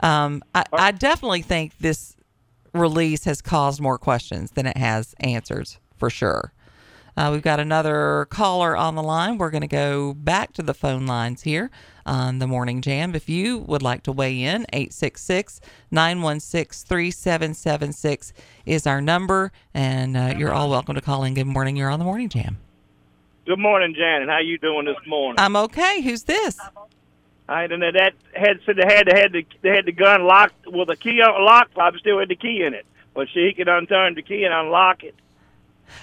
Um, 0.00 0.42
I, 0.52 0.64
I 0.72 0.90
definitely 0.90 1.42
think 1.42 1.78
this 1.78 2.16
release 2.74 3.22
has 3.24 3.40
caused 3.40 3.80
more 3.80 3.98
questions 3.98 4.50
than 4.50 4.66
it 4.66 4.76
has 4.76 5.14
answers 5.20 5.78
for 5.96 6.10
sure. 6.10 6.52
Uh, 7.18 7.32
we've 7.32 7.42
got 7.42 7.58
another 7.58 8.28
caller 8.30 8.76
on 8.76 8.94
the 8.94 9.02
line. 9.02 9.38
We're 9.38 9.50
going 9.50 9.62
to 9.62 9.66
go 9.66 10.14
back 10.14 10.52
to 10.52 10.62
the 10.62 10.72
phone 10.72 11.04
lines 11.04 11.42
here 11.42 11.68
on 12.06 12.38
the 12.38 12.46
Morning 12.46 12.80
Jam. 12.80 13.12
If 13.12 13.28
you 13.28 13.58
would 13.58 13.82
like 13.82 14.04
to 14.04 14.12
weigh 14.12 14.40
in, 14.40 14.66
866 14.72 15.60
916 15.90 16.86
3776 16.86 18.32
is 18.66 18.86
our 18.86 19.00
number. 19.00 19.50
And 19.74 20.16
uh, 20.16 20.34
you're 20.38 20.52
all 20.52 20.70
welcome 20.70 20.94
to 20.94 21.00
call 21.00 21.24
in. 21.24 21.34
Good 21.34 21.48
morning. 21.48 21.74
You're 21.74 21.90
on 21.90 21.98
the 21.98 22.04
Morning 22.04 22.28
Jam. 22.28 22.58
Good 23.46 23.58
morning, 23.58 23.96
Janet. 23.96 24.28
How 24.28 24.38
you 24.38 24.56
doing 24.56 24.84
this 24.84 25.04
morning? 25.04 25.40
I'm 25.40 25.56
okay. 25.56 26.00
Who's 26.02 26.22
this? 26.22 26.56
I 27.48 27.66
don't 27.66 27.80
know. 27.80 27.90
that 27.90 28.12
had 28.32 28.60
said 28.64 28.76
they 28.76 28.94
had 28.94 29.08
they 29.08 29.18
had 29.18 29.32
the 29.32 29.44
they 29.62 29.70
had 29.70 29.86
the 29.86 29.92
gun 29.92 30.22
locked 30.22 30.68
with 30.68 30.88
a 30.88 30.96
key 30.96 31.20
on 31.20 31.44
lock. 31.44 31.70
I 31.76 31.90
still 31.98 32.20
had 32.20 32.28
the 32.28 32.36
key 32.36 32.62
in 32.64 32.74
it, 32.74 32.86
but 33.12 33.26
she 33.34 33.52
could 33.56 33.66
unturn 33.66 34.14
the 34.14 34.22
key 34.22 34.44
and 34.44 34.54
unlock 34.54 35.02
it. 35.02 35.16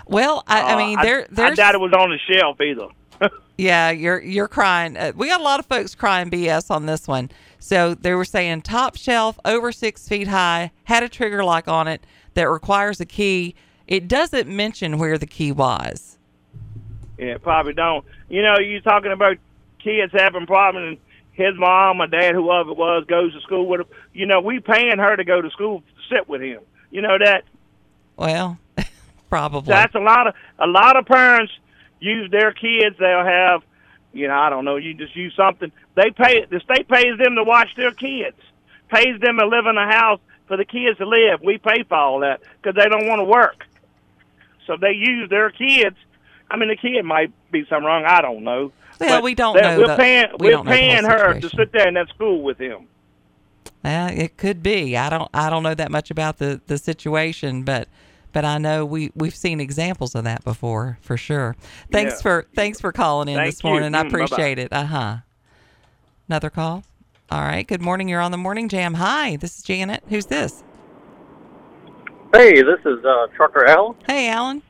Well, 0.07 0.43
I, 0.47 0.61
I 0.61 0.73
Uh, 0.73 0.77
mean, 0.77 0.99
there, 1.01 1.21
I 1.23 1.27
there's. 1.31 1.57
doubt 1.57 1.75
it 1.75 1.81
was 1.81 1.93
on 1.93 2.09
the 2.09 2.19
shelf 2.33 2.59
either. 2.61 2.87
Yeah, 3.57 3.89
you're 3.91 4.21
you're 4.21 4.49
crying. 4.49 4.97
Uh, 4.97 5.13
we 5.15 5.29
got 5.29 5.39
a 5.39 5.43
lot 5.43 5.61
of 5.61 5.65
folks 5.65 5.95
crying 5.95 6.29
BS 6.29 6.69
on 6.69 6.87
this 6.87 7.07
one. 7.07 7.31
So 7.57 7.95
they 7.95 8.13
were 8.13 8.25
saying 8.25 8.63
top 8.63 8.97
shelf, 8.97 9.39
over 9.45 9.71
six 9.71 10.09
feet 10.09 10.27
high, 10.27 10.71
had 10.83 11.03
a 11.03 11.07
trigger 11.07 11.41
lock 11.41 11.69
on 11.69 11.87
it 11.87 12.05
that 12.33 12.49
requires 12.49 12.99
a 12.99 13.05
key. 13.05 13.55
It 13.87 14.09
doesn't 14.09 14.49
mention 14.49 14.97
where 14.97 15.17
the 15.17 15.25
key 15.25 15.53
was. 15.53 16.17
Yeah, 17.17 17.37
probably 17.37 17.71
don't. 17.71 18.03
You 18.27 18.41
know, 18.41 18.57
you 18.59 18.81
talking 18.81 19.13
about 19.13 19.37
kids 19.79 20.11
having 20.11 20.45
problems, 20.45 20.97
and 20.97 20.97
his 21.31 21.55
mom 21.57 22.01
or 22.01 22.07
dad, 22.07 22.35
whoever 22.35 22.71
it 22.71 22.77
was, 22.77 23.05
goes 23.07 23.33
to 23.35 23.39
school 23.39 23.67
with 23.67 23.79
him. 23.79 23.87
You 24.13 24.25
know, 24.25 24.41
we 24.41 24.59
paying 24.59 24.97
her 24.97 25.15
to 25.15 25.23
go 25.23 25.41
to 25.41 25.49
school 25.51 25.79
to 25.79 26.13
sit 26.13 26.27
with 26.27 26.41
him. 26.41 26.59
You 26.91 27.01
know 27.03 27.17
that. 27.17 27.45
Well, 28.17 28.57
probably. 29.35 29.71
That's 29.71 29.95
a 29.95 29.99
lot 29.99 30.27
of 30.27 30.33
a 30.59 30.67
lot 30.67 30.95
of 30.97 31.05
parents 31.05 31.51
use 31.99 32.31
their 32.31 32.53
kids. 32.53 32.95
They'll 32.97 33.25
have, 33.25 33.61
you 34.13 34.27
know, 34.29 34.33
I 34.35 34.49
don't 34.49 34.63
know. 34.63 34.77
You 34.77 34.93
just 34.93 35.15
use 35.15 35.33
something. 35.35 35.71
They 35.95 36.11
pay 36.11 36.45
the 36.45 36.59
state 36.61 36.87
pays 36.87 37.17
them 37.17 37.35
to 37.35 37.43
watch 37.43 37.69
their 37.75 37.91
kids, 37.91 38.37
pays 38.89 39.19
them 39.19 39.37
to 39.39 39.45
live 39.47 39.65
in 39.65 39.77
a 39.77 39.91
house 39.91 40.19
for 40.47 40.55
the 40.55 40.65
kids 40.65 40.97
to 40.99 41.05
live. 41.05 41.41
We 41.43 41.57
pay 41.57 41.83
for 41.83 41.97
all 41.97 42.19
that 42.21 42.39
because 42.61 42.75
they 42.81 42.87
don't 42.87 43.07
want 43.07 43.19
to 43.19 43.25
work. 43.25 43.65
So 44.67 44.77
they 44.79 44.91
use 44.93 45.29
their 45.29 45.49
kids. 45.51 45.97
I 46.49 46.57
mean, 46.57 46.69
the 46.69 46.77
kid 46.77 47.03
might 47.03 47.31
be 47.51 47.65
something 47.67 47.85
wrong. 47.85 48.05
I 48.05 48.21
don't 48.21 48.43
know. 48.43 48.71
Well, 48.99 49.09
But 49.17 49.23
we 49.23 49.35
don't 49.35 49.55
know 49.61 49.77
We're 49.79 49.87
the- 49.87 49.95
paying. 49.97 50.25
we 50.39 50.47
are 50.47 50.51
don't 50.51 50.65
know 50.65 50.71
the 50.71 50.77
whole 50.77 50.89
paying 50.89 51.03
her 51.03 51.39
to 51.39 51.49
sit 51.49 51.71
there 51.73 51.87
in 51.87 51.95
that 51.95 52.07
school 52.09 52.41
with 52.41 52.57
him. 52.59 52.87
Uh, 53.83 54.09
it 54.15 54.37
could 54.37 54.63
be. 54.63 54.95
I 54.95 55.09
don't. 55.09 55.29
I 55.33 55.49
don't 55.49 55.61
know 55.63 55.75
that 55.75 55.91
much 55.91 56.09
about 56.09 56.37
the, 56.37 56.61
the 56.67 56.77
situation, 56.77 57.63
but 57.63 57.87
but 58.35 58.43
I 58.43 58.57
know 58.57 58.85
we 58.85 59.11
we've 59.15 59.33
seen 59.33 59.61
examples 59.61 60.13
of 60.13 60.25
that 60.25 60.43
before 60.43 60.97
for 61.01 61.15
sure. 61.15 61.55
Thanks 61.89 62.15
Yeah. 62.15 62.21
for 62.21 62.47
thanks 62.53 62.81
for 62.81 62.91
calling 62.91 63.29
in 63.29 63.35
Thank 63.37 63.53
this 63.55 63.63
morning. 63.63 63.93
you. 63.93 63.97
I 63.97 64.03
Mm, 64.03 64.11
bye-bye. 64.11 64.25
appreciate 64.25 64.59
it. 64.59 64.73
Uh 64.73 64.83
huh. 64.83 65.15
Another 66.27 66.49
call. 66.49 66.83
All 67.31 67.39
right. 67.41 67.65
Good 67.65 67.81
morning. 67.81 68.09
You're 68.09 68.19
on 68.19 68.31
the 68.31 68.37
morning 68.37 68.67
jam. 68.67 68.95
Hi. 68.95 69.37
This 69.37 69.55
is 69.57 69.63
Janet. 69.63 70.03
Who's 70.09 70.25
this? 70.25 70.65
Hey, 72.33 72.55
this 72.61 72.79
is 72.85 73.05
uh, 73.05 73.27
Trucker 73.37 73.65
Alan. 73.67 73.95
Hey, 74.05 74.27
Alan. 74.27 74.61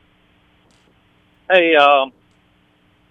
Hey, 1.49 1.75
um, 1.75 2.11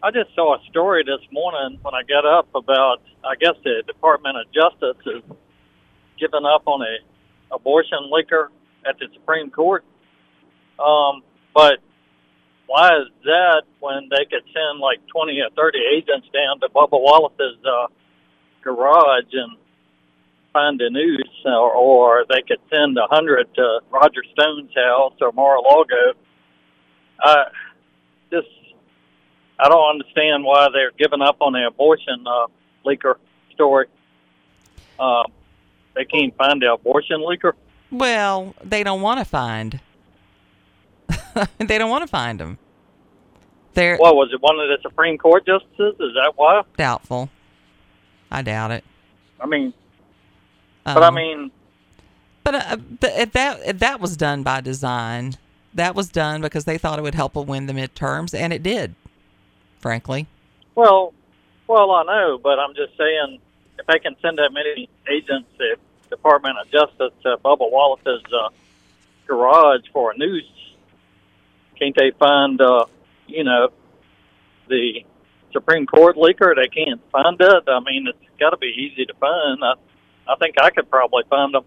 I 0.04 0.12
just 0.12 0.32
saw 0.36 0.54
a 0.54 0.64
story 0.70 1.02
this 1.02 1.20
morning 1.32 1.80
when 1.82 1.94
I 1.94 2.02
got 2.04 2.24
up 2.24 2.46
about, 2.54 3.00
I 3.24 3.34
guess 3.40 3.54
the 3.64 3.82
Department 3.88 4.36
of 4.36 4.44
Justice 4.52 5.02
is 5.06 5.22
giving 6.20 6.44
up 6.46 6.62
on 6.66 6.80
a 6.82 7.54
abortion 7.54 7.98
leaker 8.12 8.48
at 8.88 8.96
the 9.00 9.06
Supreme 9.14 9.50
Court. 9.50 9.84
Um, 10.78 11.22
but 11.54 11.78
why 12.66 12.88
is 12.98 13.08
that 13.24 13.62
when 13.80 14.08
they 14.10 14.24
could 14.24 14.44
send 14.52 14.80
like 14.80 15.00
20 15.08 15.40
or 15.40 15.50
30 15.56 15.78
agents 15.96 16.26
down 16.32 16.60
to 16.60 16.68
Bubba 16.68 17.00
Wallace's 17.00 17.58
uh, 17.64 17.86
garage 18.62 19.32
and 19.32 19.56
find 20.52 20.80
a 20.80 20.90
noose, 20.90 21.42
or, 21.44 21.72
or 21.72 22.24
they 22.28 22.42
could 22.46 22.60
send 22.72 22.96
a 22.96 23.06
hundred 23.10 23.52
to 23.54 23.80
Roger 23.90 24.22
Stone's 24.32 24.70
house 24.74 25.14
or 25.20 25.32
Mar-a-Lago? 25.32 26.18
I 27.20 27.44
just 28.30 28.48
I 29.58 29.68
don't 29.68 29.90
understand 29.90 30.44
why 30.44 30.68
they're 30.72 30.92
giving 30.98 31.20
up 31.20 31.36
on 31.40 31.52
the 31.52 31.66
abortion 31.66 32.24
uh, 32.26 32.46
leaker 32.84 33.14
story. 33.52 33.86
Uh, 34.98 35.24
they 35.94 36.04
can't 36.04 36.36
find 36.36 36.60
the 36.60 36.72
abortion 36.72 37.20
leaker. 37.20 37.52
Well, 37.90 38.54
they 38.64 38.82
don't 38.82 39.02
want 39.02 39.20
to 39.20 39.24
find. 39.24 39.80
they 41.58 41.78
don't 41.78 41.90
want 41.90 42.02
to 42.02 42.08
find 42.08 42.38
them. 42.40 42.58
They're 43.74 43.96
What 43.96 44.14
was 44.14 44.30
it? 44.32 44.40
One 44.40 44.58
of 44.60 44.68
the 44.68 44.78
Supreme 44.82 45.18
Court 45.18 45.44
justices? 45.46 45.94
Is 45.98 46.14
that 46.14 46.32
why? 46.36 46.62
doubtful. 46.76 47.28
I 48.30 48.42
doubt 48.42 48.70
it. 48.70 48.84
I 49.40 49.46
mean, 49.46 49.72
but 50.84 51.02
I 51.02 51.08
Um, 51.08 51.14
mean, 51.14 51.50
But 52.44 52.54
uh, 52.54 52.76
but 52.76 53.32
that 53.32 53.60
if 53.66 53.78
that 53.80 54.00
was 54.00 54.16
done 54.16 54.42
by 54.42 54.60
design, 54.60 55.34
that 55.74 55.94
was 55.94 56.08
done 56.08 56.40
because 56.40 56.64
they 56.64 56.78
thought 56.78 56.98
it 56.98 57.02
would 57.02 57.14
help 57.14 57.34
them 57.34 57.46
win 57.46 57.66
the 57.66 57.72
midterms, 57.72 58.32
and 58.38 58.52
it 58.52 58.62
did. 58.62 58.94
Frankly, 59.80 60.26
well, 60.74 61.12
well, 61.66 61.90
I 61.90 62.04
know, 62.04 62.38
but 62.42 62.58
I'm 62.58 62.74
just 62.74 62.96
saying, 62.96 63.38
if 63.78 63.86
they 63.86 63.98
can 63.98 64.16
send 64.22 64.38
that 64.38 64.50
many 64.52 64.88
agents, 65.10 65.48
the 65.58 65.76
Department 66.10 66.56
of 66.58 66.70
Justice 66.70 67.12
to 67.22 67.36
Bubba 67.44 67.70
Wallace's 67.70 68.22
uh, 68.32 68.48
garage 69.26 69.82
for 69.92 70.12
a 70.12 70.16
noose, 70.16 70.44
can't 71.84 71.96
they 71.96 72.12
find, 72.18 72.60
uh, 72.60 72.86
you 73.26 73.44
know, 73.44 73.68
the 74.68 75.04
Supreme 75.52 75.86
Court 75.86 76.16
leaker? 76.16 76.54
They 76.54 76.68
can't 76.68 77.00
find 77.10 77.36
it. 77.40 77.64
I 77.68 77.80
mean, 77.80 78.06
it's 78.08 78.18
got 78.40 78.50
to 78.50 78.56
be 78.56 78.66
easy 78.68 79.04
to 79.06 79.14
find. 79.14 79.62
I, 79.62 79.74
I 80.28 80.36
think 80.36 80.56
I 80.60 80.70
could 80.70 80.90
probably 80.90 81.24
find 81.28 81.54
them. 81.54 81.64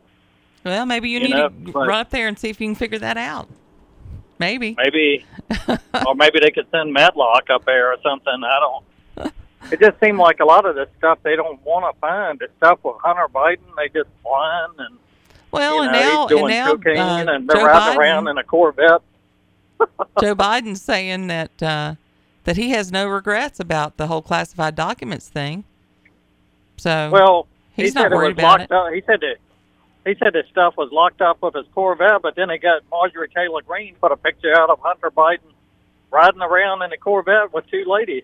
well, 0.64 0.86
maybe 0.86 1.10
you, 1.10 1.20
You 1.20 1.26
need 1.26 1.34
know, 1.34 1.50
to 1.50 1.72
run 1.72 1.90
up 2.02 2.10
there 2.10 2.28
and 2.28 2.38
see 2.38 2.50
if 2.50 2.60
you 2.60 2.68
can 2.68 2.76
figure 2.76 3.00
that 3.00 3.18
out. 3.18 3.48
Maybe. 4.40 4.76
Maybe, 4.78 5.26
or 6.06 6.16
maybe 6.16 6.40
they 6.40 6.52
could 6.52 6.68
send 6.72 6.94
Matlock 6.94 7.50
up 7.50 7.66
there 7.66 7.92
or 7.92 7.98
something. 8.04 8.34
I 8.44 8.60
don't. 8.60 9.34
It 9.72 9.80
just 9.82 10.00
seemed 10.00 10.20
like 10.20 10.40
a 10.40 10.46
lot 10.46 10.66
of 10.66 10.76
this 10.76 10.88
stuff 11.00 11.18
they 11.24 11.36
don't 11.36 11.60
want 11.66 11.94
to 11.94 12.00
find. 12.00 12.40
The 12.40 12.48
stuff 12.58 12.80
with 12.84 12.96
Hunter 13.04 13.28
Biden, 13.28 13.66
they 13.76 13.90
just 13.90 14.08
blind 14.24 14.74
and 14.78 14.98
Well, 15.52 15.78
you 15.78 15.82
and 15.82 15.92
now 15.92 16.28
he's 16.28 16.38
doing 16.38 16.54
and 16.54 16.96
now 16.96 17.18
uh, 17.18 17.36
and 17.36 17.50
they're 17.50 17.58
Joe 17.58 17.66
riding 17.66 17.98
Biden, 17.98 18.02
around 18.02 18.28
in 18.28 18.38
a 18.38 18.44
Corvette. 18.44 19.02
Joe 20.22 20.36
Biden's 20.36 20.82
saying 20.82 21.28
that 21.28 21.64
uh, 21.64 21.96
that 22.46 22.58
he 22.58 22.70
has 22.72 22.92
no 22.92 23.08
regrets 23.08 23.60
about 23.60 23.98
the 23.98 24.08
whole 24.08 24.22
classified 24.22 24.76
documents 24.76 25.28
thing. 25.30 25.64
So 26.78 27.10
Well, 27.12 27.48
he's 27.76 27.94
he 27.94 28.00
not 28.00 28.12
worried 28.12 28.34
about 28.38 28.60
locked 28.60 28.72
it. 28.72 28.76
up. 28.76 28.94
He 28.94 29.02
said 29.06 29.20
that 29.22 29.38
he 30.06 30.16
said 30.24 30.34
his 30.36 30.46
stuff 30.52 30.78
was 30.78 30.90
locked 30.92 31.22
up 31.22 31.42
with 31.42 31.54
his 31.56 31.66
Corvette, 31.74 32.22
but 32.22 32.36
then 32.36 32.50
he 32.50 32.58
got 32.58 32.82
Marjorie 32.90 33.30
Taylor 33.30 33.62
Greene 33.62 33.96
put 34.00 34.12
a 34.12 34.16
picture 34.18 34.56
out 34.58 34.70
of 34.70 34.80
Hunter 34.82 35.12
Biden 35.12 35.40
riding 36.12 36.42
around 36.42 36.82
in 36.84 36.94
a 36.94 36.98
Corvette 36.98 37.52
with 37.54 37.70
two 37.70 37.84
ladies. 37.86 38.24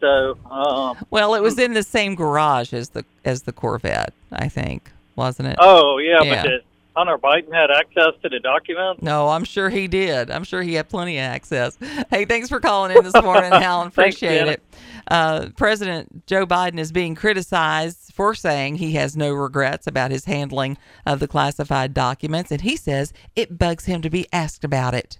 So, 0.00 0.36
um, 0.50 0.98
Well, 1.10 1.34
it 1.34 1.40
was 1.42 1.58
in 1.58 1.72
the 1.74 1.82
same 1.82 2.14
garage 2.14 2.72
as 2.74 2.90
the 2.90 3.04
as 3.24 3.42
the 3.42 3.52
Corvette, 3.52 4.12
I 4.32 4.48
think, 4.48 4.90
wasn't 5.16 5.48
it? 5.48 5.56
oh 5.60 5.98
yeah, 5.98 6.22
Yeah. 6.22 6.42
but 6.42 6.48
did 6.48 6.60
Hunter 6.94 7.16
Biden 7.18 7.52
had 7.54 7.70
access 7.70 8.12
to 8.22 8.28
the 8.28 8.38
documents? 8.40 9.02
No, 9.02 9.28
I'm 9.28 9.44
sure 9.44 9.70
he 9.70 9.88
did. 9.88 10.30
I'm 10.30 10.44
sure 10.44 10.62
he 10.62 10.74
had 10.74 10.88
plenty 10.88 11.18
of 11.18 11.22
access. 11.22 11.76
Hey, 12.10 12.24
thanks 12.24 12.48
for 12.48 12.60
calling 12.60 12.96
in 12.96 13.02
this 13.02 13.14
morning, 13.14 13.50
Alan. 13.52 13.90
Thanks, 13.90 14.16
Appreciate 14.16 14.38
Janet. 14.38 14.62
it. 14.72 14.76
Uh, 15.08 15.48
President 15.56 16.26
Joe 16.26 16.46
Biden 16.46 16.78
is 16.78 16.92
being 16.92 17.14
criticized 17.14 18.12
for 18.14 18.34
saying 18.34 18.76
he 18.76 18.92
has 18.92 19.16
no 19.16 19.32
regrets 19.32 19.86
about 19.86 20.10
his 20.10 20.26
handling 20.26 20.76
of 21.06 21.18
the 21.18 21.28
classified 21.28 21.94
documents, 21.94 22.50
and 22.50 22.60
he 22.60 22.76
says 22.76 23.12
it 23.34 23.58
bugs 23.58 23.86
him 23.86 24.02
to 24.02 24.10
be 24.10 24.26
asked 24.32 24.62
about 24.64 24.94
it. 24.94 25.18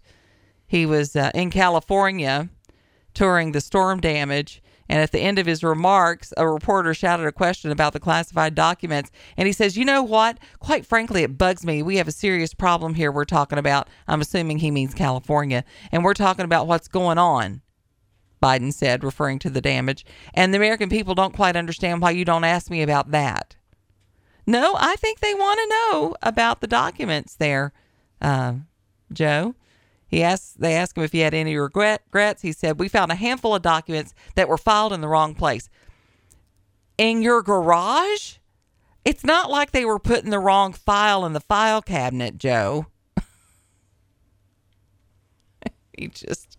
He 0.66 0.86
was 0.86 1.16
uh, 1.16 1.30
in 1.34 1.50
California 1.50 2.48
touring 3.14 3.52
the 3.52 3.60
storm 3.60 4.00
damage. 4.00 4.62
And 4.92 5.00
at 5.00 5.10
the 5.10 5.20
end 5.20 5.38
of 5.38 5.46
his 5.46 5.64
remarks, 5.64 6.34
a 6.36 6.46
reporter 6.46 6.92
shouted 6.92 7.26
a 7.26 7.32
question 7.32 7.70
about 7.70 7.94
the 7.94 7.98
classified 7.98 8.54
documents. 8.54 9.10
And 9.38 9.46
he 9.46 9.52
says, 9.54 9.74
You 9.74 9.86
know 9.86 10.02
what? 10.02 10.36
Quite 10.58 10.84
frankly, 10.84 11.22
it 11.22 11.38
bugs 11.38 11.64
me. 11.64 11.82
We 11.82 11.96
have 11.96 12.08
a 12.08 12.12
serious 12.12 12.52
problem 12.52 12.92
here 12.92 13.10
we're 13.10 13.24
talking 13.24 13.58
about. 13.58 13.88
I'm 14.06 14.20
assuming 14.20 14.58
he 14.58 14.70
means 14.70 14.92
California. 14.92 15.64
And 15.90 16.04
we're 16.04 16.12
talking 16.12 16.44
about 16.44 16.66
what's 16.66 16.88
going 16.88 17.16
on, 17.16 17.62
Biden 18.42 18.70
said, 18.70 19.02
referring 19.02 19.38
to 19.38 19.48
the 19.48 19.62
damage. 19.62 20.04
And 20.34 20.52
the 20.52 20.58
American 20.58 20.90
people 20.90 21.14
don't 21.14 21.34
quite 21.34 21.56
understand 21.56 22.02
why 22.02 22.10
you 22.10 22.26
don't 22.26 22.44
ask 22.44 22.70
me 22.70 22.82
about 22.82 23.12
that. 23.12 23.56
No, 24.46 24.76
I 24.78 24.96
think 24.96 25.20
they 25.20 25.32
want 25.32 25.58
to 25.58 25.68
know 25.68 26.16
about 26.22 26.60
the 26.60 26.66
documents 26.66 27.34
there, 27.34 27.72
uh, 28.20 28.56
Joe. 29.10 29.54
He 30.12 30.22
asked, 30.22 30.60
they 30.60 30.74
asked 30.74 30.98
him 30.98 31.04
if 31.04 31.12
he 31.12 31.20
had 31.20 31.32
any 31.32 31.56
regret, 31.56 32.02
regrets. 32.08 32.42
He 32.42 32.52
said, 32.52 32.78
We 32.78 32.88
found 32.88 33.10
a 33.10 33.14
handful 33.14 33.54
of 33.54 33.62
documents 33.62 34.12
that 34.34 34.46
were 34.46 34.58
filed 34.58 34.92
in 34.92 35.00
the 35.00 35.08
wrong 35.08 35.34
place. 35.34 35.70
In 36.98 37.22
your 37.22 37.40
garage? 37.40 38.34
It's 39.06 39.24
not 39.24 39.50
like 39.50 39.70
they 39.70 39.86
were 39.86 39.98
putting 39.98 40.28
the 40.28 40.38
wrong 40.38 40.74
file 40.74 41.24
in 41.24 41.32
the 41.32 41.40
file 41.40 41.80
cabinet, 41.80 42.36
Joe. 42.36 42.88
he 45.96 46.08
just, 46.08 46.58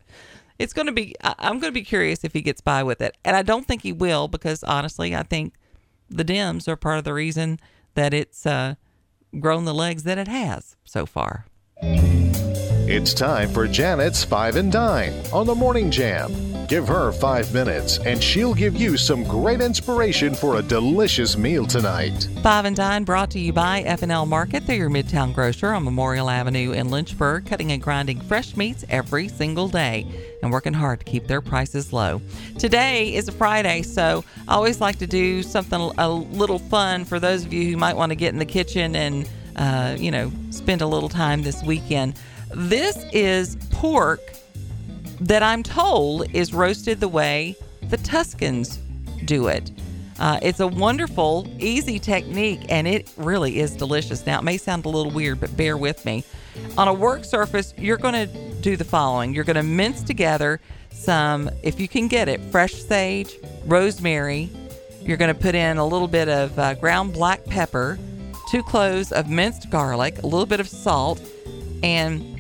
it's 0.58 0.74
going 0.74 0.88
to 0.88 0.92
be, 0.92 1.16
I'm 1.22 1.60
going 1.60 1.72
to 1.72 1.80
be 1.80 1.84
curious 1.84 2.24
if 2.24 2.34
he 2.34 2.42
gets 2.42 2.60
by 2.60 2.82
with 2.82 3.02
it. 3.02 3.16
And 3.24 3.36
I 3.36 3.44
don't 3.44 3.68
think 3.68 3.84
he 3.84 3.94
will 3.94 4.28
because 4.28 4.63
honestly, 4.63 5.16
I 5.16 5.22
think 5.22 5.54
the 6.10 6.26
Dems 6.26 6.68
are 6.68 6.76
part 6.76 6.98
of 6.98 7.04
the 7.04 7.13
reason 7.13 7.60
that 7.94 8.16
it's 8.16 8.48
uh, 8.48 8.76
grown 9.39 9.66
the 9.66 9.76
legs 9.76 10.04
that 10.04 10.18
it 10.18 10.28
has 10.28 10.76
so 10.84 11.06
far. 11.06 11.46
It's 12.86 13.13
time 13.13 13.50
for 13.54 13.65
Janet's 13.65 14.26
Five 14.26 14.58
and 14.58 14.69
Dine 14.69 15.13
on 15.32 15.48
the 15.48 15.56
Morning 15.56 15.89
Jam. 15.89 16.67
Give 16.67 16.86
her 16.86 17.13
five 17.13 17.54
minutes 17.54 17.98
and 18.00 18.22
she'll 18.22 18.54
give 18.54 18.76
you 18.76 18.98
some 18.98 19.24
great 19.24 19.62
inspiration 19.62 20.36
for 20.36 20.58
a 20.58 20.62
delicious 20.62 21.38
meal 21.38 21.65
tonight. 21.65 22.28
Five 22.41 22.65
and 22.65 22.76
Dine 22.76 23.06
brought 23.06 23.32
to 23.32 23.39
you 23.39 23.54
by 23.54 23.84
F&L 23.84 24.26
Market. 24.26 24.67
They're 24.67 24.76
your 24.76 24.89
Midtown 24.89 25.34
grocer 25.34 25.72
on 25.72 25.86
Memorial 25.86 26.30
Avenue 26.30 26.74
in 26.74 26.89
Lynchburg, 26.89 27.46
cutting 27.46 27.72
and 27.72 27.82
grinding 27.82 28.19
fresh 28.19 28.58
meats 28.58 28.84
every 28.89 29.30
single 29.30 29.69
day 29.69 30.06
and 30.41 30.52
working 30.52 30.74
hard 30.74 31.00
to 31.00 31.06
keep 31.06 31.28
their 31.28 31.41
prices 31.41 31.93
low. 31.93 32.22
Today 32.60 33.15
is 33.15 33.30
a 33.30 33.32
Friday, 33.32 33.84
so 33.84 34.26
I 34.46 34.56
always 34.56 34.82
like 34.82 35.00
to 35.00 35.08
do 35.08 35.41
something 35.41 35.80
a 35.98 36.10
little 36.10 36.60
fun 36.60 37.06
for 37.06 37.17
those 37.17 37.46
of 37.46 37.54
you 37.54 37.63
who 37.72 37.78
might 37.78 37.96
want 37.96 38.10
to 38.10 38.15
get 38.17 38.34
in 38.34 38.39
the 38.39 38.46
kitchen 38.46 38.93
and, 38.93 39.30
uh, 39.56 39.96
you 39.98 40.12
know, 40.12 40.34
spend 40.50 40.82
a 40.82 40.88
little 40.88 41.10
time 41.10 41.43
this 41.43 41.63
weekend. 41.63 42.19
This 42.56 43.04
is 43.12 43.56
pork 43.72 44.22
that 45.20 45.42
I'm 45.42 45.63
told 45.63 46.30
is 46.34 46.54
roasted 46.54 47.00
the 47.00 47.08
way 47.08 47.56
the 47.89 47.98
Tuscans 47.98 48.78
do 49.26 49.48
it. 49.48 49.72
Uh, 50.20 50.39
it's 50.42 50.60
a 50.60 50.68
wonderful, 50.68 51.48
easy 51.60 51.98
technique, 51.98 52.62
and 52.70 52.88
it 52.88 53.12
really 53.18 53.60
is 53.60 53.76
delicious. 53.76 54.26
Now, 54.26 54.39
it 54.39 54.44
may 54.44 54.58
sound 54.58 54.86
a 54.86 54.90
little 54.90 55.12
weird, 55.12 55.40
but 55.40 55.56
bear 55.58 55.75
with 55.75 56.06
me. 56.06 56.23
On 56.77 56.88
a 56.88 56.94
work 56.94 57.25
surface, 57.25 57.73
you're 57.77 57.98
going 57.98 58.13
to 58.13 58.27
do 58.62 58.77
the 58.77 58.86
following 58.86 59.34
you're 59.34 59.44
going 59.44 59.58
to 59.58 59.63
mince 59.63 60.04
together 60.04 60.62
some, 60.92 61.50
if 61.63 61.80
you 61.80 61.88
can 61.88 62.08
get 62.08 62.30
it, 62.30 62.40
fresh 62.52 62.73
sage, 62.73 63.36
rosemary. 63.65 64.50
You're 65.02 65.17
going 65.17 65.34
to 65.34 65.40
put 65.40 65.56
in 65.56 65.77
a 65.77 65.86
little 65.86 66.08
bit 66.08 66.30
of 66.30 66.58
uh, 66.58 66.75
ground 66.75 67.13
black 67.13 67.44
pepper, 67.46 67.98
two 68.52 68.63
cloves 68.63 69.12
of 69.12 69.30
minced 69.30 69.69
garlic, 69.69 70.19
a 70.19 70.27
little 70.27 70.46
bit 70.46 70.60
of 70.60 70.69
salt, 70.69 71.19
and 71.82 72.33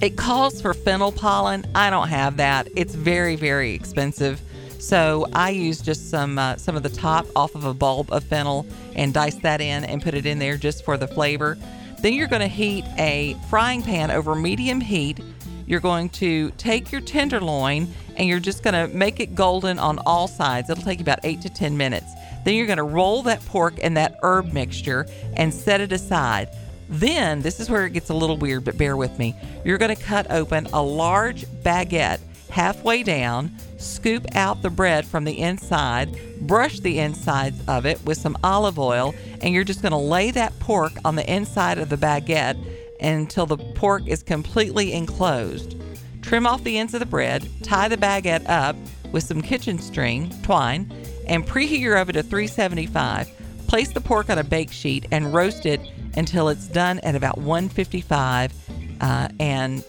it 0.00 0.16
calls 0.16 0.60
for 0.60 0.74
fennel 0.74 1.12
pollen. 1.12 1.64
I 1.74 1.90
don't 1.90 2.08
have 2.08 2.36
that. 2.38 2.68
It's 2.76 2.94
very, 2.94 3.36
very 3.36 3.72
expensive. 3.72 4.40
So 4.78 5.26
I 5.32 5.50
use 5.50 5.80
just 5.80 6.10
some 6.10 6.38
uh, 6.38 6.56
some 6.56 6.76
of 6.76 6.82
the 6.82 6.90
top 6.90 7.26
off 7.34 7.54
of 7.54 7.64
a 7.64 7.72
bulb 7.72 8.12
of 8.12 8.22
fennel 8.24 8.66
and 8.94 9.14
dice 9.14 9.36
that 9.36 9.62
in 9.62 9.84
and 9.84 10.02
put 10.02 10.12
it 10.12 10.26
in 10.26 10.38
there 10.38 10.58
just 10.58 10.84
for 10.84 10.98
the 10.98 11.08
flavor. 11.08 11.56
Then 12.00 12.12
you're 12.12 12.28
going 12.28 12.42
to 12.42 12.48
heat 12.48 12.84
a 12.98 13.34
frying 13.48 13.82
pan 13.82 14.10
over 14.10 14.34
medium 14.34 14.82
heat. 14.82 15.20
You're 15.66 15.80
going 15.80 16.10
to 16.10 16.50
take 16.58 16.92
your 16.92 17.00
tenderloin 17.00 17.88
and 18.16 18.28
you're 18.28 18.40
just 18.40 18.62
going 18.62 18.74
to 18.74 18.94
make 18.94 19.20
it 19.20 19.34
golden 19.34 19.78
on 19.78 19.98
all 20.00 20.28
sides. 20.28 20.68
It'll 20.68 20.84
take 20.84 20.98
you 20.98 21.04
about 21.04 21.20
eight 21.24 21.40
to 21.40 21.48
10 21.48 21.78
minutes. 21.78 22.12
Then 22.44 22.54
you're 22.54 22.66
going 22.66 22.76
to 22.76 22.82
roll 22.82 23.22
that 23.22 23.42
pork 23.46 23.78
in 23.78 23.94
that 23.94 24.18
herb 24.22 24.52
mixture 24.52 25.06
and 25.34 25.52
set 25.52 25.80
it 25.80 25.92
aside. 25.92 26.50
Then, 26.94 27.42
this 27.42 27.58
is 27.58 27.68
where 27.68 27.86
it 27.86 27.92
gets 27.92 28.10
a 28.10 28.14
little 28.14 28.36
weird, 28.36 28.64
but 28.64 28.78
bear 28.78 28.96
with 28.96 29.18
me. 29.18 29.34
You're 29.64 29.78
going 29.78 29.94
to 29.94 30.00
cut 30.00 30.30
open 30.30 30.66
a 30.72 30.80
large 30.80 31.44
baguette 31.64 32.20
halfway 32.50 33.02
down, 33.02 33.50
scoop 33.78 34.24
out 34.36 34.62
the 34.62 34.70
bread 34.70 35.04
from 35.04 35.24
the 35.24 35.40
inside, 35.40 36.16
brush 36.42 36.78
the 36.78 37.00
insides 37.00 37.60
of 37.66 37.84
it 37.84 38.00
with 38.04 38.16
some 38.16 38.38
olive 38.44 38.78
oil, 38.78 39.12
and 39.40 39.52
you're 39.52 39.64
just 39.64 39.82
going 39.82 39.90
to 39.90 39.98
lay 39.98 40.30
that 40.30 40.56
pork 40.60 40.92
on 41.04 41.16
the 41.16 41.28
inside 41.28 41.78
of 41.78 41.88
the 41.88 41.96
baguette 41.96 42.56
until 43.00 43.46
the 43.46 43.56
pork 43.56 44.06
is 44.06 44.22
completely 44.22 44.92
enclosed. 44.92 45.74
Trim 46.22 46.46
off 46.46 46.62
the 46.62 46.78
ends 46.78 46.94
of 46.94 47.00
the 47.00 47.06
bread, 47.06 47.48
tie 47.64 47.88
the 47.88 47.96
baguette 47.96 48.48
up 48.48 48.76
with 49.10 49.24
some 49.24 49.42
kitchen 49.42 49.80
string, 49.80 50.32
twine, 50.44 50.92
and 51.26 51.44
preheat 51.44 51.80
your 51.80 51.96
oven 51.98 52.14
to 52.14 52.22
375. 52.22 53.28
Place 53.66 53.92
the 53.92 54.00
pork 54.00 54.30
on 54.30 54.38
a 54.38 54.44
bake 54.44 54.70
sheet 54.70 55.06
and 55.10 55.34
roast 55.34 55.66
it 55.66 55.80
until 56.16 56.48
it's 56.48 56.68
done 56.68 56.98
at 57.00 57.14
about 57.14 57.38
155, 57.38 58.52
uh, 59.00 59.28
and 59.40 59.84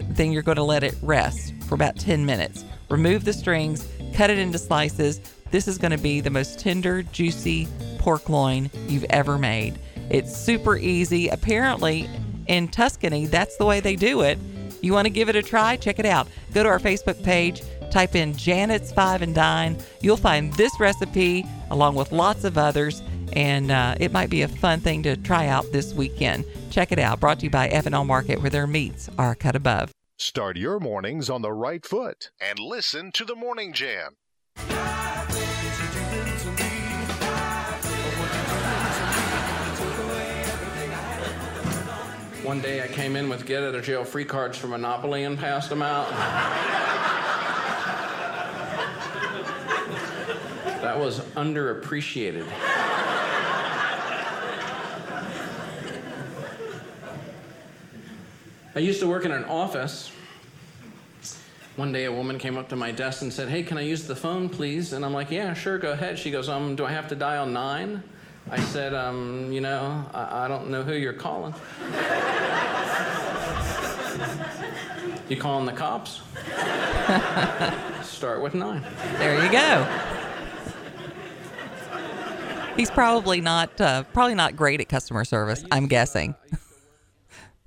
then 0.00 0.32
you're 0.32 0.42
going 0.42 0.56
to 0.56 0.62
let 0.62 0.82
it 0.82 0.94
rest 1.02 1.54
for 1.68 1.74
about 1.74 1.96
10 1.96 2.24
minutes. 2.24 2.64
Remove 2.88 3.24
the 3.24 3.32
strings, 3.32 3.86
cut 4.14 4.30
it 4.30 4.38
into 4.38 4.58
slices. 4.58 5.20
This 5.50 5.68
is 5.68 5.78
going 5.78 5.92
to 5.92 5.98
be 5.98 6.20
the 6.20 6.30
most 6.30 6.58
tender, 6.58 7.02
juicy 7.02 7.68
pork 7.98 8.28
loin 8.28 8.70
you've 8.88 9.04
ever 9.10 9.38
made. 9.38 9.78
It's 10.10 10.36
super 10.36 10.76
easy. 10.76 11.28
Apparently, 11.28 12.08
in 12.46 12.68
Tuscany, 12.68 13.26
that's 13.26 13.56
the 13.56 13.64
way 13.64 13.80
they 13.80 13.96
do 13.96 14.22
it. 14.22 14.38
You 14.80 14.92
want 14.92 15.06
to 15.06 15.10
give 15.10 15.28
it 15.28 15.36
a 15.36 15.42
try? 15.42 15.76
Check 15.76 15.98
it 15.98 16.06
out. 16.06 16.26
Go 16.52 16.62
to 16.62 16.68
our 16.68 16.78
Facebook 16.78 17.22
page, 17.22 17.62
type 17.90 18.16
in 18.16 18.36
Janet's 18.36 18.92
Five 18.92 19.22
and 19.22 19.34
Dine. 19.34 19.76
You'll 20.00 20.16
find 20.16 20.52
this 20.54 20.72
recipe 20.80 21.46
along 21.70 21.94
with 21.94 22.12
lots 22.12 22.44
of 22.44 22.58
others, 22.58 23.02
and 23.32 23.70
uh, 23.70 23.94
it 23.98 24.12
might 24.12 24.30
be 24.30 24.42
a 24.42 24.48
fun 24.48 24.80
thing 24.80 25.02
to 25.04 25.16
try 25.16 25.46
out 25.46 25.72
this 25.72 25.94
weekend. 25.94 26.44
Check 26.70 26.92
it 26.92 26.98
out. 26.98 27.20
Brought 27.20 27.40
to 27.40 27.44
you 27.44 27.50
by 27.50 27.68
F&L 27.68 28.04
Market, 28.04 28.40
where 28.40 28.50
their 28.50 28.66
meats 28.66 29.08
are 29.18 29.34
cut 29.34 29.56
above. 29.56 29.90
Start 30.18 30.56
your 30.56 30.78
mornings 30.78 31.30
on 31.30 31.42
the 31.42 31.52
right 31.52 31.84
foot 31.84 32.30
and 32.40 32.58
listen 32.58 33.10
to 33.12 33.24
the 33.24 33.34
Morning 33.34 33.72
Jam. 33.72 34.16
One 42.44 42.60
day 42.60 42.82
I 42.82 42.88
came 42.88 43.16
in 43.16 43.28
with 43.28 43.46
get 43.46 43.62
out 43.62 43.74
of 43.74 43.84
jail 43.84 44.04
free 44.04 44.24
cards 44.24 44.58
for 44.58 44.66
Monopoly 44.66 45.24
and 45.24 45.38
passed 45.38 45.70
them 45.70 45.82
out. 45.82 46.10
that 50.82 50.98
was 50.98 51.20
underappreciated. 51.36 52.46
I 58.74 58.78
used 58.78 59.00
to 59.00 59.06
work 59.08 59.24
in 59.24 59.32
an 59.32 59.44
office. 59.44 60.12
One 61.76 61.92
day 61.92 62.04
a 62.04 62.12
woman 62.12 62.38
came 62.38 62.56
up 62.56 62.68
to 62.68 62.76
my 62.76 62.90
desk 62.92 63.22
and 63.22 63.32
said, 63.32 63.48
Hey, 63.48 63.62
can 63.62 63.78
I 63.78 63.82
use 63.82 64.06
the 64.06 64.16
phone, 64.16 64.48
please? 64.48 64.92
And 64.92 65.04
I'm 65.04 65.12
like, 65.12 65.30
Yeah, 65.30 65.54
sure, 65.54 65.78
go 65.78 65.92
ahead. 65.92 66.18
She 66.18 66.30
goes, 66.30 66.48
Um, 66.48 66.76
do 66.76 66.84
I 66.84 66.92
have 66.92 67.08
to 67.08 67.16
dial 67.16 67.46
nine? 67.46 68.02
I 68.50 68.58
said, 68.60 68.94
um, 68.94 69.52
you 69.52 69.60
know, 69.60 70.04
I, 70.12 70.44
I 70.44 70.48
don't 70.48 70.70
know 70.70 70.82
who 70.82 70.94
you're 70.94 71.12
calling. 71.12 71.54
you 75.28 75.36
calling 75.36 75.66
the 75.66 75.72
cops? 75.72 76.22
Start 78.02 78.42
with 78.42 78.54
nine. 78.54 78.82
There 79.18 79.44
you 79.44 79.52
go. 79.52 79.86
He's 82.76 82.90
probably 82.90 83.40
not 83.40 83.80
uh, 83.80 84.04
probably 84.04 84.34
not 84.34 84.56
great 84.56 84.80
at 84.80 84.88
customer 84.88 85.24
service. 85.24 85.64
I'm 85.70 85.86
guessing. 85.86 86.34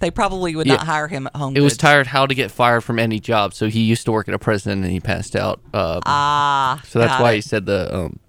They 0.04 0.12
probably 0.12 0.54
would 0.54 0.68
not 0.68 0.82
Yeah. 0.82 0.86
hire 0.86 1.08
him 1.08 1.28
at 1.28 1.36
home. 1.36 1.56
It 1.56 1.62
was 1.62 1.78
tired 1.78 2.08
how 2.08 2.26
to 2.26 2.36
get 2.36 2.51
fired 2.51 2.82
from 2.82 2.99
any 2.99 3.22
job, 3.22 3.54
so 3.54 3.70
he 3.70 3.80
used 3.82 4.04
to 4.06 4.12
work 4.12 4.28
at 4.28 4.34
a 4.34 4.39
prison 4.39 4.84
and 4.84 4.91
he 4.91 4.99
passed 4.99 5.34
out. 5.34 5.62
Uh, 5.74 6.01
Ah, 6.06 6.82
so 6.86 6.99
that's 6.99 7.22
why 7.22 7.32
it. 7.32 7.36
he 7.36 7.41
said 7.41 7.66
the 7.66 7.95
um, 7.95 8.20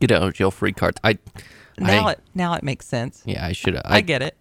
get 0.00 0.10
out 0.10 0.22
of 0.22 0.32
jail 0.32 0.50
free 0.50 0.72
cards. 0.72 0.98
I 1.04 1.18
Now 1.78 2.06
I, 2.08 2.12
it 2.12 2.20
now 2.34 2.54
it 2.54 2.62
makes 2.62 2.86
sense. 2.86 3.22
yeah, 3.26 3.44
I 3.44 3.52
should 3.52 3.74
have. 3.74 3.82
I 3.84 4.00
get 4.00 4.22
it. 4.22 4.34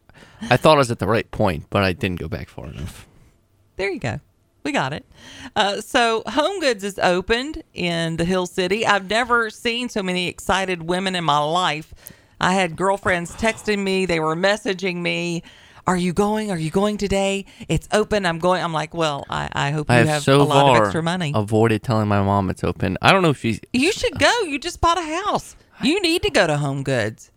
I 0.50 0.56
thought 0.58 0.76
I 0.76 0.78
was 0.78 0.90
at 0.92 1.00
the 1.00 1.08
right 1.08 1.30
point, 1.32 1.66
but 1.70 1.84
I 1.84 1.92
didn't 1.92 2.20
go 2.20 2.28
back 2.30 2.48
far 2.50 2.68
enough. 2.68 3.08
There 3.76 3.90
you 3.92 4.00
go. 4.00 4.20
We 4.64 4.72
got 4.72 4.94
it. 4.94 5.06
Uh, 5.58 5.82
so, 5.82 6.24
Home 6.28 6.62
Goods 6.62 6.86
is 6.86 6.98
opened 7.00 7.64
in 7.74 8.16
the 8.16 8.24
Hill 8.24 8.46
City. 8.46 8.86
I've 8.86 9.10
never 9.10 9.50
seen 9.50 9.90
so 9.90 10.02
many 10.02 10.30
excited 10.30 10.84
women 10.84 11.16
in 11.16 11.26
my 11.26 11.40
life. 11.40 11.94
I 12.40 12.54
had 12.54 12.78
girlfriends 12.78 13.32
texting 13.36 13.80
me, 13.84 14.06
they 14.06 14.22
were 14.22 14.36
messaging 14.38 14.98
me. 15.02 15.44
Are 15.86 15.98
you 15.98 16.14
going? 16.14 16.50
Are 16.50 16.58
you 16.58 16.70
going 16.72 16.98
today? 16.98 17.46
It's 17.68 17.90
open. 17.92 18.26
I'm 18.26 18.40
going. 18.40 18.64
I'm 18.64 18.72
like, 18.72 18.94
well, 18.94 19.26
I, 19.30 19.50
I 19.52 19.72
hope 19.72 19.90
you 19.90 19.96
I 19.96 20.00
have, 20.00 20.08
have 20.08 20.24
so 20.24 20.42
a 20.42 20.44
lot 20.44 20.78
of 20.78 20.84
extra 20.84 21.04
money. 21.04 21.34
avoided 21.36 21.84
telling 21.84 22.08
my 22.08 22.22
mom 22.22 22.50
it's 22.50 22.64
open. 22.64 22.98
I 23.02 23.12
don't 23.12 23.22
know 23.22 23.32
if 23.32 23.40
she's. 23.40 23.60
You 23.74 23.92
should 23.92 24.18
go. 24.18 24.32
You 24.42 24.60
just 24.60 24.80
bought 24.80 24.98
a 24.98 25.24
house. 25.26 25.58
You 25.82 26.02
need 26.02 26.24
to 26.24 26.30
go 26.30 26.48
to 26.48 26.58
Home 26.58 26.84
Goods. 26.84 27.32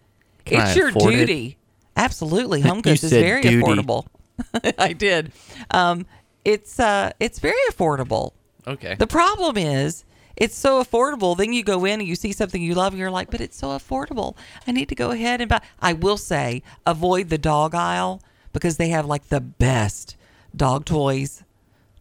Can 0.45 0.61
it's 0.61 0.71
I 0.71 0.75
your 0.75 0.89
afford 0.91 1.15
it? 1.15 1.27
duty. 1.27 1.59
Absolutely. 1.97 2.61
Home 2.61 2.83
Goods 2.83 3.03
is 3.03 3.11
very 3.11 3.43
duty. 3.43 3.57
affordable. 3.63 4.07
I 4.79 4.93
did. 4.93 5.33
Um, 5.73 6.07
it's 6.45 6.79
uh, 6.79 7.11
it's 7.19 7.41
very 7.41 7.57
affordable. 7.71 8.33
Okay. 8.65 8.95
The 8.95 9.09
problem 9.09 9.57
is 9.57 10.05
it's 10.37 10.57
so 10.57 10.81
affordable. 10.83 11.37
Then 11.37 11.53
you 11.53 11.65
go 11.65 11.85
in 11.85 11.99
and 12.01 12.09
you 12.09 12.15
see 12.15 12.33
something 12.33 12.63
you 12.63 12.75
love 12.75 12.93
and 12.93 13.01
you're 13.01 13.11
like, 13.11 13.31
but 13.31 13.41
it's 13.41 13.57
so 13.57 13.69
affordable. 13.69 14.37
I 14.69 14.73
need 14.73 14.89
to 14.91 14.95
go 14.95 15.11
ahead 15.11 15.41
and 15.41 15.49
buy. 15.49 15.63
I 15.81 15.95
will 15.95 16.19
say, 16.19 16.63
avoid 16.87 17.29
the 17.31 17.39
dog 17.39 17.75
aisle 17.75 18.21
because 18.57 18.79
they 18.79 18.89
have 18.89 19.05
like 19.05 19.29
the 19.29 19.39
best 19.39 20.17
dog 20.57 20.87
toys, 20.87 21.45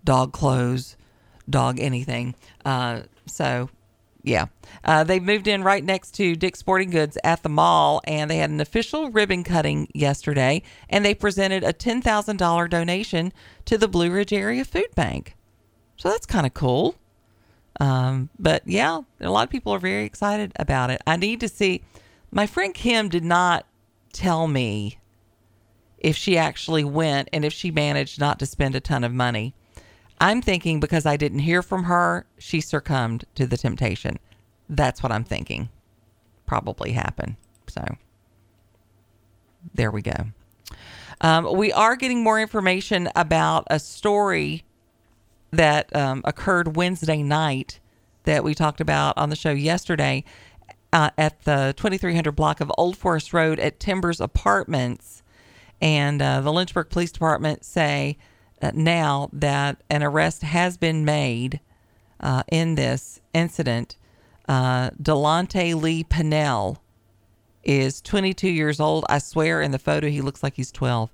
dog 0.05 0.31
clothes, 0.31 0.95
dog 1.49 1.81
anything. 1.81 2.33
Uh, 2.63 3.01
so, 3.25 3.69
yeah. 4.23 4.45
Uh, 4.85 5.03
they 5.03 5.19
moved 5.19 5.49
in 5.49 5.65
right 5.65 5.83
next 5.83 6.11
to 6.11 6.33
Dick's 6.33 6.59
Sporting 6.59 6.91
Goods 6.91 7.17
at 7.25 7.43
the 7.43 7.49
mall, 7.49 7.99
and 8.05 8.31
they 8.31 8.37
had 8.37 8.51
an 8.51 8.61
official 8.61 9.11
ribbon 9.11 9.43
cutting 9.43 9.89
yesterday, 9.93 10.61
and 10.89 11.03
they 11.03 11.13
presented 11.13 11.65
a 11.65 11.73
$10,000 11.73 12.69
donation 12.69 13.33
to 13.65 13.77
the 13.77 13.89
Blue 13.89 14.09
Ridge 14.09 14.31
Area 14.31 14.63
Food 14.63 14.95
Bank. 14.95 15.35
So 15.97 16.09
that's 16.09 16.25
kind 16.25 16.45
of 16.45 16.53
cool. 16.53 16.95
Um, 17.81 18.29
but 18.39 18.63
yeah, 18.65 19.01
a 19.19 19.29
lot 19.29 19.43
of 19.43 19.49
people 19.49 19.73
are 19.73 19.79
very 19.79 20.05
excited 20.05 20.53
about 20.55 20.89
it. 20.89 21.01
I 21.05 21.17
need 21.17 21.41
to 21.41 21.49
see. 21.49 21.83
My 22.31 22.47
friend 22.47 22.73
Kim 22.73 23.09
did 23.09 23.25
not 23.25 23.65
tell 24.13 24.47
me 24.47 24.99
if 26.05 26.15
she 26.15 26.37
actually 26.37 26.83
went 26.83 27.27
and 27.33 27.43
if 27.43 27.51
she 27.51 27.71
managed 27.71 28.19
not 28.19 28.37
to 28.37 28.45
spend 28.45 28.75
a 28.75 28.79
ton 28.79 29.03
of 29.03 29.11
money. 29.11 29.55
I'm 30.21 30.39
thinking 30.39 30.79
because 30.79 31.03
I 31.03 31.17
didn't 31.17 31.39
hear 31.39 31.63
from 31.63 31.85
her, 31.85 32.27
she 32.37 32.61
succumbed 32.61 33.25
to 33.33 33.47
the 33.47 33.57
temptation. 33.57 34.19
That's 34.69 35.01
what 35.01 35.11
I'm 35.11 35.23
thinking. 35.23 35.69
Probably 36.45 36.91
happened. 36.91 37.37
So 37.65 37.83
there 39.73 39.89
we 39.89 40.03
go. 40.03 40.27
Um, 41.21 41.57
we 41.57 41.73
are 41.73 41.95
getting 41.95 42.21
more 42.21 42.39
information 42.39 43.09
about 43.15 43.65
a 43.71 43.79
story 43.79 44.63
that 45.49 45.93
um, 45.95 46.21
occurred 46.23 46.75
Wednesday 46.75 47.23
night 47.23 47.79
that 48.25 48.43
we 48.43 48.53
talked 48.53 48.79
about 48.79 49.17
on 49.17 49.31
the 49.31 49.35
show 49.35 49.51
yesterday 49.51 50.23
uh, 50.93 51.09
at 51.17 51.41
the 51.45 51.73
2300 51.77 52.31
block 52.31 52.61
of 52.61 52.71
Old 52.77 52.95
Forest 52.95 53.33
Road 53.33 53.59
at 53.59 53.79
Timbers 53.79 54.21
Apartments. 54.21 55.23
And 55.81 56.21
uh, 56.21 56.41
the 56.41 56.53
Lynchburg 56.53 56.89
Police 56.89 57.11
Department 57.11 57.65
say 57.65 58.17
uh, 58.61 58.71
now 58.73 59.29
that 59.33 59.81
an 59.89 60.03
arrest 60.03 60.41
has 60.43 60.77
been 60.77 61.05
made 61.05 61.59
uh, 62.19 62.43
in 62.51 62.75
this 62.75 63.21
incident. 63.33 63.97
Uh, 64.47 64.91
Delonte 64.91 65.79
Lee 65.79 66.03
Pinnell 66.03 66.77
is 67.63 68.01
22 68.01 68.47
years 68.47 68.79
old. 68.79 69.05
I 69.09 69.17
swear 69.17 69.61
in 69.61 69.71
the 69.71 69.79
photo 69.79 70.07
he 70.07 70.21
looks 70.21 70.43
like 70.43 70.55
he's 70.55 70.71
12. 70.71 71.11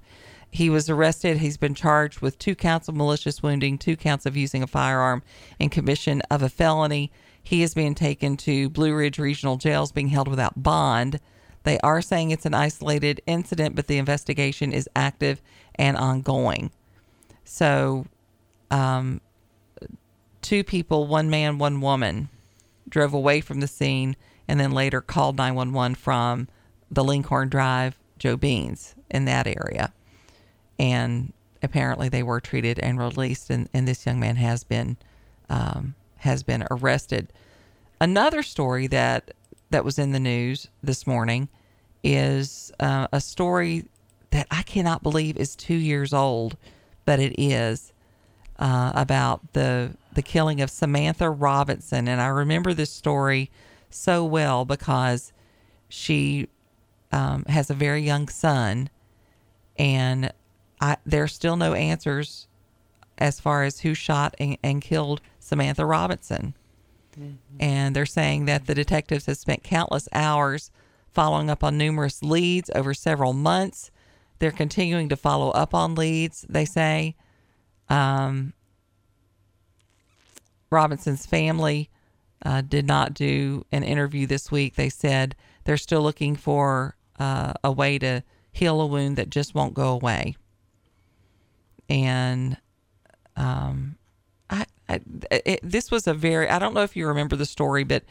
He 0.52 0.70
was 0.70 0.90
arrested. 0.90 1.38
He's 1.38 1.58
been 1.58 1.74
charged 1.74 2.20
with 2.20 2.38
two 2.38 2.56
counts 2.56 2.90
of 2.90 2.96
malicious 2.96 3.42
wounding, 3.42 3.78
two 3.78 3.96
counts 3.96 4.26
of 4.26 4.36
using 4.36 4.62
a 4.62 4.68
firearm, 4.68 5.24
and 5.60 5.72
commission 5.72 6.22
of 6.30 6.44
a 6.44 6.50
felony. 6.50 7.12
He 7.42 7.64
is 7.64 7.74
being 7.74 7.96
taken 7.96 8.36
to 8.38 8.70
Blue 8.70 8.94
Ridge 8.94 9.18
Regional 9.18 9.56
Jails, 9.56 9.94
being 9.94 10.10
held 10.10 10.28
without 10.28 10.62
bond. 10.62 11.20
They 11.64 11.80
are 11.80 12.02
saying 12.02 12.32
it's 12.32 12.46
an 12.46 12.54
isolated 12.54 13.22
incident, 13.26 13.76
but 13.76 13.88
the 13.88 13.98
investigation 13.98 14.72
is 14.72 14.90
active 14.96 15.42
and 15.76 15.96
ongoing. 15.96 16.72
So, 17.44 18.06
um, 18.70 19.22
two 20.42 20.64
people, 20.64 21.08
one 21.08 21.30
man, 21.30 21.58
one 21.58 21.82
woman, 21.82 22.30
drove 22.90 23.14
away 23.14 23.42
from 23.42 23.60
the 23.60 23.68
scene 23.68 24.16
and 24.48 24.60
then 24.60 24.72
later 24.72 25.02
called 25.02 25.38
911 25.38 25.96
from 25.96 26.48
the 26.90 27.04
Lincoln 27.04 27.48
Drive 27.48 27.98
Joe 28.18 28.36
Beans 28.36 28.96
in 29.10 29.26
that 29.26 29.48
area. 29.48 29.94
And 30.78 31.32
apparently 31.64 32.10
they 32.10 32.24
were 32.24 32.42
treated 32.42 32.80
and 32.80 33.00
released, 33.00 33.50
and, 33.50 33.70
and 33.74 33.88
this 33.88 34.06
young 34.06 34.20
man 34.20 34.36
has 34.38 34.64
been 34.64 34.98
um, 35.50 35.96
has 36.18 36.44
been 36.44 36.66
arrested. 36.72 37.34
Another 38.00 38.42
story 38.44 38.88
that 38.88 39.32
that 39.72 39.84
was 39.86 39.98
in 39.98 40.12
the 40.12 40.20
news 40.20 40.68
this 40.84 41.08
morning 41.08 41.50
is 42.04 42.72
uh, 42.80 43.08
a 43.12 43.20
story 43.22 43.86
that 44.32 44.48
I 44.52 44.62
cannot 44.64 45.04
believe 45.04 45.38
is 45.38 45.56
two 45.56 45.76
years 45.76 46.14
old, 46.14 46.58
but 47.06 47.20
it 47.20 47.36
is 47.42 47.92
uh, 48.60 48.92
about 48.96 49.54
the 49.54 49.92
the 50.14 50.22
killing 50.22 50.62
of 50.62 50.70
Samantha 50.70 51.30
Robinson, 51.30 52.08
and 52.08 52.20
I 52.20 52.28
remember 52.28 52.74
this 52.74 52.92
story 52.92 53.50
so 53.90 54.26
well 54.26 54.66
because 54.66 55.32
she 55.88 56.50
um, 57.12 57.46
has 57.46 57.70
a 57.70 57.74
very 57.74 58.02
young 58.02 58.28
son, 58.28 58.90
and 59.78 60.32
I, 60.82 60.98
there's 61.06 61.34
still 61.34 61.56
no 61.56 61.74
answers 61.74 62.48
as 63.18 63.40
far 63.40 63.64
as 63.64 63.82
who 63.82 63.94
shot 63.94 64.36
and, 64.40 64.58
and 64.64 64.82
killed 64.82 65.22
Samantha 65.40 65.86
Robinson. 65.86 66.56
And 67.60 67.96
they're 67.96 68.06
saying 68.06 68.46
that 68.46 68.68
the 68.68 68.76
detectives 68.76 69.26
have 69.26 69.38
spent 69.38 69.64
countless 69.64 70.08
hours 70.14 70.72
following 71.10 71.50
up 71.50 71.64
on 71.64 71.78
numerous 71.78 72.24
leads 72.24 72.70
over 72.74 72.94
several 72.94 73.34
months. 73.34 73.92
They're 74.40 74.52
continuing 74.52 75.10
to 75.10 75.16
follow 75.16 75.50
up 75.52 75.74
on 75.74 75.96
leads, 75.96 76.46
they 76.50 76.66
say. 76.66 77.16
Um, 77.90 78.54
Robinson's 80.72 81.26
family 81.26 81.90
uh, 82.44 82.62
did 82.62 82.88
not 82.88 83.14
do 83.14 83.66
an 83.72 83.84
interview 83.84 84.26
this 84.26 84.50
week. 84.50 84.76
They 84.76 84.90
said 84.90 85.36
they're 85.66 85.78
still 85.78 86.02
looking 86.02 86.36
for 86.36 86.96
uh, 87.20 87.54
a 87.64 87.72
way 87.72 88.00
to 88.00 88.24
heal 88.52 88.82
a 88.82 88.86
wound 88.86 89.18
that 89.18 89.30
just 89.30 89.54
won't 89.54 89.74
go 89.74 89.90
away. 89.90 90.36
And 91.90 92.58
um, 93.36 93.98
It, 95.30 95.60
this 95.64 95.92
was 95.92 96.08
a 96.08 96.14
very 96.14 96.50
I 96.50 96.60
don't 96.60 96.74
know 96.74 96.84
if 96.84 96.96
you 96.96 97.08
remember 97.08 97.36
the 97.36 97.46
story, 97.46 97.84
but 97.84 98.04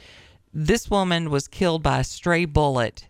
this 0.53 0.91
woman 0.91 1.31
was 1.31 1.49
killed 1.49 1.83
by 1.83 2.01
a 2.01 2.05
stray 2.05 2.45
bullet 2.45 3.07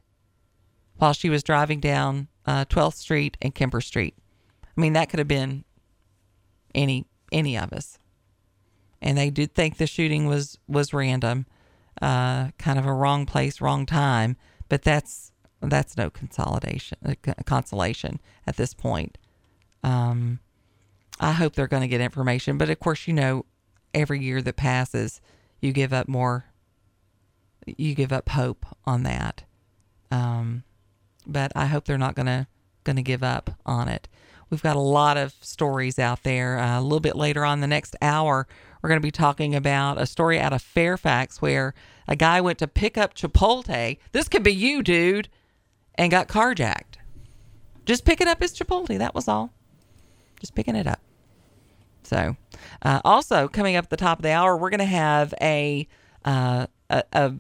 while 0.96 1.12
she 1.12 1.30
was 1.30 1.42
driving 1.42 1.80
down 1.80 2.28
uh, 2.46 2.64
12th 2.66 2.94
Street 2.94 3.36
and 3.40 3.54
Kemper 3.54 3.80
Street. 3.80 4.14
I 4.64 4.80
mean, 4.80 4.92
that 4.92 5.08
could 5.08 5.18
have 5.18 5.28
been 5.28 5.64
any 6.74 7.06
any 7.32 7.56
of 7.56 7.72
us. 7.72 7.98
And 9.02 9.16
they 9.16 9.30
did 9.30 9.54
think 9.54 9.76
the 9.76 9.86
shooting 9.86 10.26
was 10.26 10.58
was 10.68 10.92
random, 10.92 11.46
uh, 12.02 12.50
kind 12.58 12.78
of 12.78 12.86
a 12.86 12.92
wrong 12.92 13.26
place, 13.26 13.60
wrong 13.60 13.86
time. 13.86 14.36
But 14.68 14.82
that's 14.82 15.32
that's 15.60 15.96
no 15.96 16.10
consolidation, 16.10 16.98
uh, 17.04 17.14
consolation 17.44 18.20
at 18.46 18.56
this 18.56 18.74
point. 18.74 19.18
Um, 19.82 20.40
I 21.18 21.32
hope 21.32 21.54
they're 21.54 21.66
going 21.66 21.82
to 21.82 21.88
get 21.88 22.00
information, 22.00 22.56
but 22.56 22.70
of 22.70 22.80
course, 22.80 23.06
you 23.06 23.12
know, 23.14 23.44
every 23.94 24.20
year 24.20 24.42
that 24.42 24.56
passes, 24.56 25.20
you 25.60 25.72
give 25.72 25.92
up 25.92 26.08
more. 26.08 26.46
You 27.66 27.94
give 27.94 28.12
up 28.12 28.30
hope 28.30 28.64
on 28.84 29.02
that. 29.02 29.44
Um, 30.10 30.64
but 31.26 31.52
I 31.54 31.66
hope 31.66 31.84
they're 31.84 31.98
not 31.98 32.14
going 32.14 32.26
to 32.26 32.46
going 32.84 32.96
to 32.96 33.02
give 33.02 33.22
up 33.22 33.50
on 33.66 33.88
it. 33.88 34.08
We've 34.48 34.62
got 34.62 34.76
a 34.76 34.80
lot 34.80 35.16
of 35.16 35.34
stories 35.40 35.98
out 35.98 36.22
there. 36.22 36.58
Uh, 36.58 36.80
a 36.80 36.82
little 36.82 37.00
bit 37.00 37.14
later 37.14 37.44
on 37.44 37.60
the 37.60 37.66
next 37.66 37.94
hour, 38.02 38.48
we're 38.82 38.88
going 38.88 39.00
to 39.00 39.06
be 39.06 39.10
talking 39.10 39.54
about 39.54 40.00
a 40.00 40.06
story 40.06 40.40
out 40.40 40.52
of 40.52 40.62
Fairfax 40.62 41.40
where 41.40 41.74
a 42.08 42.16
guy 42.16 42.40
went 42.40 42.58
to 42.58 42.66
pick 42.66 42.98
up 42.98 43.14
Chipotle. 43.14 43.98
This 44.12 44.28
could 44.28 44.42
be 44.42 44.52
you, 44.52 44.82
dude, 44.82 45.28
and 45.94 46.10
got 46.10 46.26
carjacked. 46.26 46.96
Just 47.84 48.04
picking 48.04 48.28
up 48.28 48.40
his 48.40 48.58
Chipotle. 48.58 48.98
That 48.98 49.14
was 49.14 49.28
all. 49.28 49.52
Just 50.40 50.54
picking 50.54 50.74
it 50.74 50.86
up. 50.86 51.00
So, 52.10 52.36
uh, 52.82 53.00
also 53.04 53.46
coming 53.46 53.76
up 53.76 53.84
at 53.84 53.90
the 53.90 53.96
top 53.96 54.18
of 54.18 54.24
the 54.24 54.32
hour, 54.32 54.56
we're 54.56 54.70
going 54.70 54.80
to 54.80 54.84
have 54.84 55.32
a, 55.40 55.86
uh, 56.24 56.66
a, 56.90 57.04
a 57.12 57.34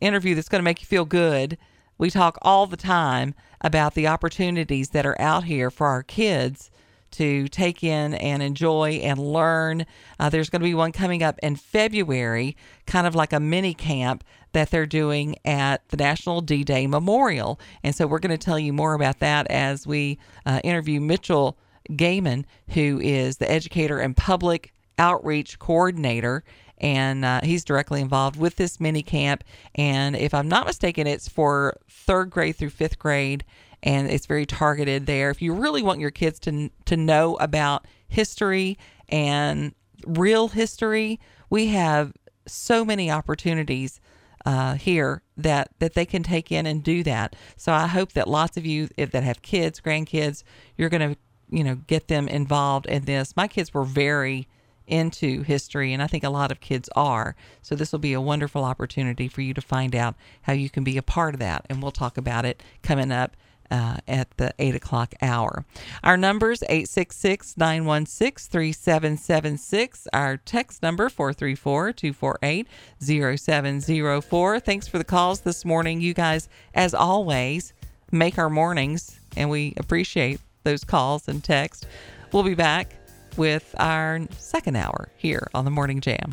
interview 0.00 0.34
that's 0.34 0.48
going 0.48 0.60
to 0.60 0.64
make 0.64 0.80
you 0.80 0.86
feel 0.86 1.04
good. 1.04 1.58
We 1.98 2.08
talk 2.08 2.38
all 2.40 2.66
the 2.66 2.78
time 2.78 3.34
about 3.60 3.92
the 3.92 4.06
opportunities 4.06 4.88
that 4.90 5.04
are 5.04 5.20
out 5.20 5.44
here 5.44 5.70
for 5.70 5.86
our 5.86 6.02
kids 6.02 6.70
to 7.10 7.46
take 7.48 7.84
in 7.84 8.14
and 8.14 8.42
enjoy 8.42 9.00
and 9.02 9.18
learn. 9.18 9.84
Uh, 10.18 10.30
there's 10.30 10.48
going 10.48 10.62
to 10.62 10.66
be 10.66 10.74
one 10.74 10.92
coming 10.92 11.22
up 11.22 11.38
in 11.42 11.54
February, 11.54 12.56
kind 12.86 13.06
of 13.06 13.14
like 13.14 13.34
a 13.34 13.40
mini 13.40 13.74
camp 13.74 14.24
that 14.52 14.70
they're 14.70 14.86
doing 14.86 15.36
at 15.44 15.86
the 15.90 15.96
National 15.98 16.40
D 16.40 16.64
Day 16.64 16.86
Memorial. 16.86 17.60
And 17.82 17.94
so 17.94 18.06
we're 18.06 18.18
going 18.18 18.30
to 18.38 18.42
tell 18.42 18.58
you 18.58 18.72
more 18.72 18.94
about 18.94 19.18
that 19.18 19.46
as 19.48 19.86
we 19.86 20.18
uh, 20.46 20.62
interview 20.64 21.02
Mitchell 21.02 21.58
Gaiman, 21.90 22.44
who 22.70 23.00
is 23.00 23.38
the 23.38 23.50
educator 23.50 23.98
and 23.98 24.16
public 24.16 24.72
outreach 24.98 25.58
coordinator. 25.58 26.44
And 26.78 27.24
uh, 27.24 27.40
he's 27.42 27.64
directly 27.64 28.00
involved 28.00 28.36
with 28.36 28.56
this 28.56 28.78
mini 28.78 29.02
camp. 29.02 29.42
And 29.74 30.14
if 30.14 30.32
I'm 30.32 30.48
not 30.48 30.66
mistaken, 30.66 31.06
it's 31.06 31.28
for 31.28 31.76
third 31.88 32.30
grade 32.30 32.56
through 32.56 32.70
fifth 32.70 32.98
grade 32.98 33.44
and 33.82 34.10
it's 34.10 34.26
very 34.26 34.46
targeted 34.46 35.06
there. 35.06 35.30
If 35.30 35.42
you 35.42 35.52
really 35.52 35.82
want 35.82 36.00
your 36.00 36.10
kids 36.10 36.38
to 36.40 36.70
to 36.86 36.96
know 36.96 37.36
about 37.36 37.86
history 38.08 38.78
and 39.08 39.74
real 40.06 40.48
history, 40.48 41.20
we 41.50 41.68
have 41.68 42.12
so 42.46 42.84
many 42.84 43.10
opportunities 43.10 44.00
uh, 44.46 44.74
here 44.74 45.22
that 45.36 45.70
that 45.78 45.94
they 45.94 46.06
can 46.06 46.22
take 46.22 46.50
in 46.50 46.66
and 46.66 46.82
do 46.82 47.02
that. 47.04 47.36
So 47.56 47.72
I 47.72 47.86
hope 47.86 48.12
that 48.12 48.28
lots 48.28 48.56
of 48.56 48.66
you 48.66 48.88
if, 48.96 49.10
that 49.12 49.22
have 49.22 49.42
kids, 49.42 49.80
grandkids, 49.80 50.42
you're 50.76 50.88
going 50.88 51.14
to 51.14 51.18
you 51.50 51.64
know 51.64 51.76
get 51.86 52.08
them 52.08 52.28
involved 52.28 52.86
in 52.86 53.04
this. 53.04 53.36
My 53.36 53.48
kids 53.48 53.72
were 53.72 53.84
very 53.84 54.48
into 54.88 55.42
history, 55.42 55.92
and 55.92 56.02
I 56.02 56.06
think 56.06 56.24
a 56.24 56.30
lot 56.30 56.50
of 56.50 56.60
kids 56.60 56.88
are. 56.96 57.36
So, 57.62 57.74
this 57.74 57.92
will 57.92 57.98
be 57.98 58.14
a 58.14 58.20
wonderful 58.20 58.64
opportunity 58.64 59.28
for 59.28 59.42
you 59.42 59.54
to 59.54 59.60
find 59.60 59.94
out 59.94 60.16
how 60.42 60.54
you 60.54 60.70
can 60.70 60.84
be 60.84 60.96
a 60.96 61.02
part 61.02 61.34
of 61.34 61.40
that. 61.40 61.66
And 61.68 61.82
we'll 61.82 61.92
talk 61.92 62.16
about 62.16 62.44
it 62.44 62.62
coming 62.82 63.12
up 63.12 63.36
uh, 63.70 63.98
at 64.06 64.36
the 64.38 64.54
8 64.58 64.74
o'clock 64.74 65.14
hour. 65.20 65.64
Our 66.02 66.16
numbers 66.16 66.62
866 66.62 67.56
916 67.56 68.50
3776. 68.50 70.08
Our 70.12 70.36
text 70.38 70.82
number 70.82 71.08
434 71.08 71.92
248 71.92 72.66
0704. 73.00 74.60
Thanks 74.60 74.88
for 74.88 74.98
the 74.98 75.04
calls 75.04 75.40
this 75.40 75.64
morning. 75.64 76.00
You 76.00 76.14
guys, 76.14 76.48
as 76.74 76.94
always, 76.94 77.72
make 78.10 78.38
our 78.38 78.50
mornings, 78.50 79.20
and 79.36 79.50
we 79.50 79.74
appreciate 79.76 80.40
those 80.64 80.84
calls 80.84 81.28
and 81.28 81.42
text. 81.42 81.86
We'll 82.32 82.42
be 82.42 82.54
back 82.54 82.94
with 83.36 83.74
our 83.78 84.20
second 84.38 84.76
hour 84.76 85.08
here 85.16 85.48
on 85.54 85.64
the 85.64 85.70
Morning 85.70 86.00
Jam. 86.00 86.32